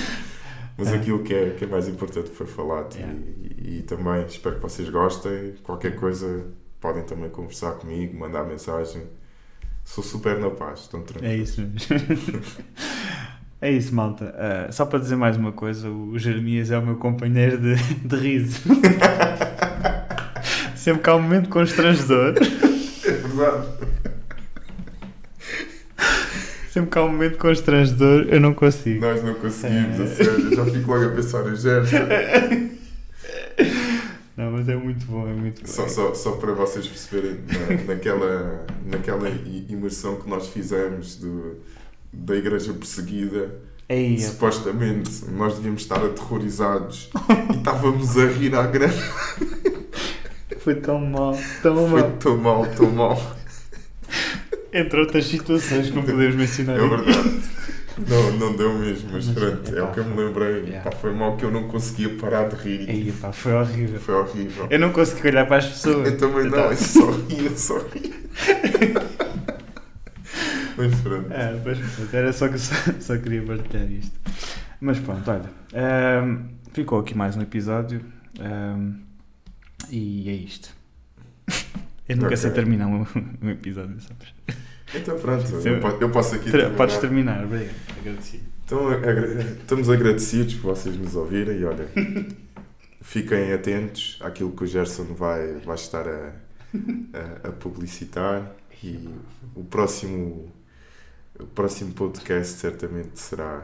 Mas 0.76 0.88
É. 0.88 0.96
aquilo 0.96 1.22
que 1.22 1.32
é, 1.34 1.50
que 1.50 1.64
é 1.64 1.66
mais 1.66 1.86
importante 1.88 2.30
foi 2.30 2.46
falado 2.46 2.94
Yeah. 2.94 3.16
e, 3.58 3.78
e 3.78 3.82
também 3.82 4.24
espero 4.26 4.56
que 4.56 4.62
vocês 4.62 4.88
gostem. 4.88 5.54
Qualquer 5.62 5.94
coisa 5.96 6.46
podem 6.80 7.02
também 7.04 7.30
conversar 7.30 7.72
comigo, 7.72 8.18
mandar 8.18 8.44
mensagem. 8.44 9.02
Sou 9.84 10.02
super 10.02 10.38
na 10.38 10.50
paz, 10.50 10.80
estão 10.80 11.02
tranquilos. 11.02 11.34
É 11.34 11.36
isso 11.42 11.60
mesmo. 11.60 12.42
É 13.60 13.70
isso, 13.70 13.94
malta. 13.94 14.34
Ah, 14.36 14.70
só 14.70 14.84
para 14.84 14.98
dizer 14.98 15.16
mais 15.16 15.38
uma 15.38 15.50
coisa, 15.52 15.88
o 15.88 16.18
Jeremias 16.18 16.70
é 16.70 16.76
o 16.78 16.84
meu 16.84 16.96
companheiro 16.96 17.56
de, 17.56 17.74
de 18.06 18.16
riso. 18.16 18.60
Sempre 20.76 21.02
que 21.02 21.08
há 21.10 21.16
um 21.16 21.22
momento 21.22 21.48
constrangedor, 21.48 22.34
É 22.36 23.10
verdade. 23.10 23.66
Sempre 26.74 26.90
que 26.90 26.98
há 26.98 27.04
um 27.04 27.08
momento 27.08 27.38
constrangedor, 27.38 28.26
eu 28.28 28.40
não 28.40 28.52
consigo. 28.52 29.00
Nós 29.00 29.22
não 29.22 29.34
conseguimos, 29.34 30.00
É. 30.00 30.02
a 30.02 30.06
sério. 30.08 30.50
Eu 30.50 30.56
já 30.56 30.64
fico 30.66 30.90
logo 30.92 31.04
a 31.04 31.08
pensar 31.10 31.46
em 31.48 31.56
gesto. 31.56 31.94
Não, 34.36 34.50
mas 34.50 34.68
é 34.68 34.74
muito 34.74 35.06
bom, 35.06 35.28
é 35.28 35.32
muito 35.32 35.60
bom. 35.62 35.68
Só, 35.68 35.86
só, 35.86 36.12
só 36.12 36.32
para 36.32 36.52
vocês 36.54 36.88
perceberem, 36.88 37.38
na- 37.46 37.94
naquela, 37.94 38.66
naquela 38.84 39.30
imersão 39.68 40.16
que 40.16 40.28
nós 40.28 40.48
fizemos 40.48 41.14
do, 41.16 41.54
da 42.12 42.34
igreja 42.34 42.72
perseguida, 42.72 43.54
epá. 43.88 44.20
Supostamente 44.22 45.24
nós 45.30 45.54
devíamos 45.54 45.82
estar 45.82 46.04
aterrorizados 46.04 47.10
e 47.52 47.56
estávamos 47.58 48.18
a 48.18 48.26
rir 48.26 48.56
à 48.56 48.66
grande. 48.66 49.00
foi 50.58 50.74
tão 50.76 50.98
mal, 50.98 51.38
tão 51.62 51.88
Foi 51.88 52.00
mal. 52.00 52.10
tão 52.18 52.36
mal, 52.36 52.66
tão 52.66 52.90
mal. 52.90 53.36
Entre 54.74 55.00
outras 55.00 55.24
situações 55.26 55.88
que 55.88 55.94
não 55.94 56.02
podemos 56.02 56.34
mencionar. 56.34 56.76
É 56.78 56.86
verdade. 56.88 57.40
Não, 58.08 58.32
não 58.38 58.56
deu 58.56 58.76
mesmo, 58.76 59.08
mas 59.12 59.28
Mas, 59.28 59.34
pronto, 59.38 59.72
é 59.72 59.78
epá, 59.78 59.88
o 59.88 59.92
que 59.94 60.00
eu 60.00 60.04
me 60.04 60.16
lembrei. 60.16 60.64
yeah. 60.64 60.90
Pá, 60.90 60.96
foi 60.96 61.12
mal 61.14 61.36
que 61.36 61.44
eu 61.44 61.50
não 61.52 61.68
conseguia 61.68 62.08
parar 62.16 62.48
de 62.48 62.56
rir. 62.56 62.90
Ei, 62.90 63.12
pá, 63.12 63.30
foi 63.30 63.52
horrível. 63.52 64.00
Foi 64.00 64.14
horrível. 64.16 64.66
Eu 64.68 64.78
não 64.80 64.90
consegui 64.92 65.28
olhar 65.28 65.46
para 65.46 65.58
as 65.58 65.66
pessoas. 65.68 66.08
Eu 66.08 66.18
também 66.18 66.44
não, 66.46 66.50
tava- 66.50 66.72
eu 66.72 66.76
só 66.76 67.10
ria, 67.12 67.42
eu 67.42 67.56
só 67.56 67.78
ria. 67.78 69.04
Mas 70.76 70.92
pronto. 71.02 71.32
É, 71.32 71.52
mas 71.64 71.78
pronto, 71.78 72.16
era 72.16 72.32
só 72.32 72.48
que 72.48 72.58
só, 72.58 72.74
só 73.00 73.16
queria 73.16 73.42
partilhar 73.42 73.88
isto. 73.90 74.18
Mas 74.80 74.98
pronto, 74.98 75.30
olha. 75.30 75.48
ehm, 75.72 76.38
ficou 76.72 76.98
aqui 76.98 77.16
mais 77.16 77.36
um 77.36 77.42
episódio. 77.42 78.00
ehm, 78.40 78.94
e 79.90 80.28
é 80.28 80.32
isto. 80.32 80.70
Eu 82.08 82.16
nunca 82.16 82.26
Ok. 82.28 82.36
sei 82.38 82.50
terminar 82.50 82.86
um, 82.88 83.06
um 83.40 83.50
episódio, 83.50 83.96
sabes? 84.00 84.34
Então 84.94 85.18
pronto, 85.18 85.44
eu, 85.54 85.60
eu- 85.74 85.80
po- 85.80 85.98
eu 86.02 86.10
posso 86.10 86.34
aqui 86.36 86.44
Ter- 86.46 86.52
terminar. 86.58 86.76
Podes 86.76 86.96
terminar, 86.98 87.44
obrigado. 87.44 87.74
Agradecido. 87.98 88.44
Então, 88.64 88.88
agra- 88.88 89.42
estamos 89.60 89.90
agradecidos 89.90 90.54
por 90.54 90.74
vocês 90.74 90.96
nos 90.96 91.14
ouvirem 91.14 91.58
e 91.58 91.64
olha, 91.64 91.86
fiquem 93.02 93.52
atentos 93.52 94.18
àquilo 94.22 94.52
que 94.52 94.64
o 94.64 94.66
Gerson 94.66 95.04
vai, 95.14 95.54
vai 95.64 95.74
estar 95.74 96.08
a, 96.08 96.32
a, 97.44 97.48
a 97.48 97.52
publicitar 97.52 98.50
e 98.82 99.08
o 99.54 99.64
próximo, 99.64 100.50
o 101.38 101.44
próximo 101.46 101.92
podcast 101.92 102.58
certamente 102.58 103.18
será 103.20 103.62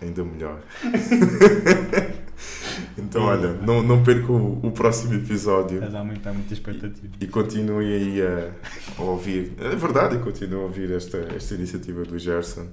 ainda 0.00 0.24
melhor. 0.24 0.60
então, 2.98 3.24
olha, 3.24 3.52
não, 3.54 3.82
não 3.82 4.02
percam 4.02 4.36
o, 4.36 4.66
o 4.66 4.70
próximo 4.70 5.14
episódio. 5.14 5.76
Estás 5.76 5.94
a 5.94 5.98
aumentar 6.00 6.32
muita 6.32 6.52
expectativa. 6.52 7.14
E 7.20 7.26
continuem 7.26 7.92
aí 7.92 8.22
a, 8.22 8.52
a 8.98 9.02
ouvir. 9.02 9.54
É 9.58 9.74
verdade, 9.74 10.16
e 10.16 10.18
continuem 10.18 10.60
a 10.60 10.64
ouvir 10.64 10.90
esta, 10.92 11.18
esta 11.34 11.54
iniciativa 11.54 12.04
do 12.04 12.18
Gerson. 12.18 12.66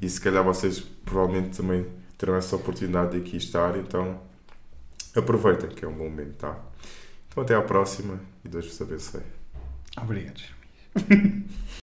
E 0.00 0.08
se 0.08 0.20
calhar 0.20 0.42
vocês 0.42 0.80
provavelmente 0.80 1.56
também 1.56 1.86
terão 2.16 2.36
essa 2.36 2.56
oportunidade 2.56 3.12
de 3.12 3.18
aqui 3.18 3.36
estar. 3.36 3.76
Então 3.76 4.20
aproveitem, 5.14 5.70
que 5.70 5.84
é 5.84 5.88
um 5.88 5.92
bom 5.92 6.04
momento, 6.04 6.34
tá? 6.34 6.58
Então 7.28 7.42
até 7.42 7.54
à 7.54 7.62
próxima 7.62 8.20
e 8.44 8.48
Deus 8.48 8.66
vos 8.66 8.80
abençoe. 8.80 9.22
Obrigado. 9.96 10.42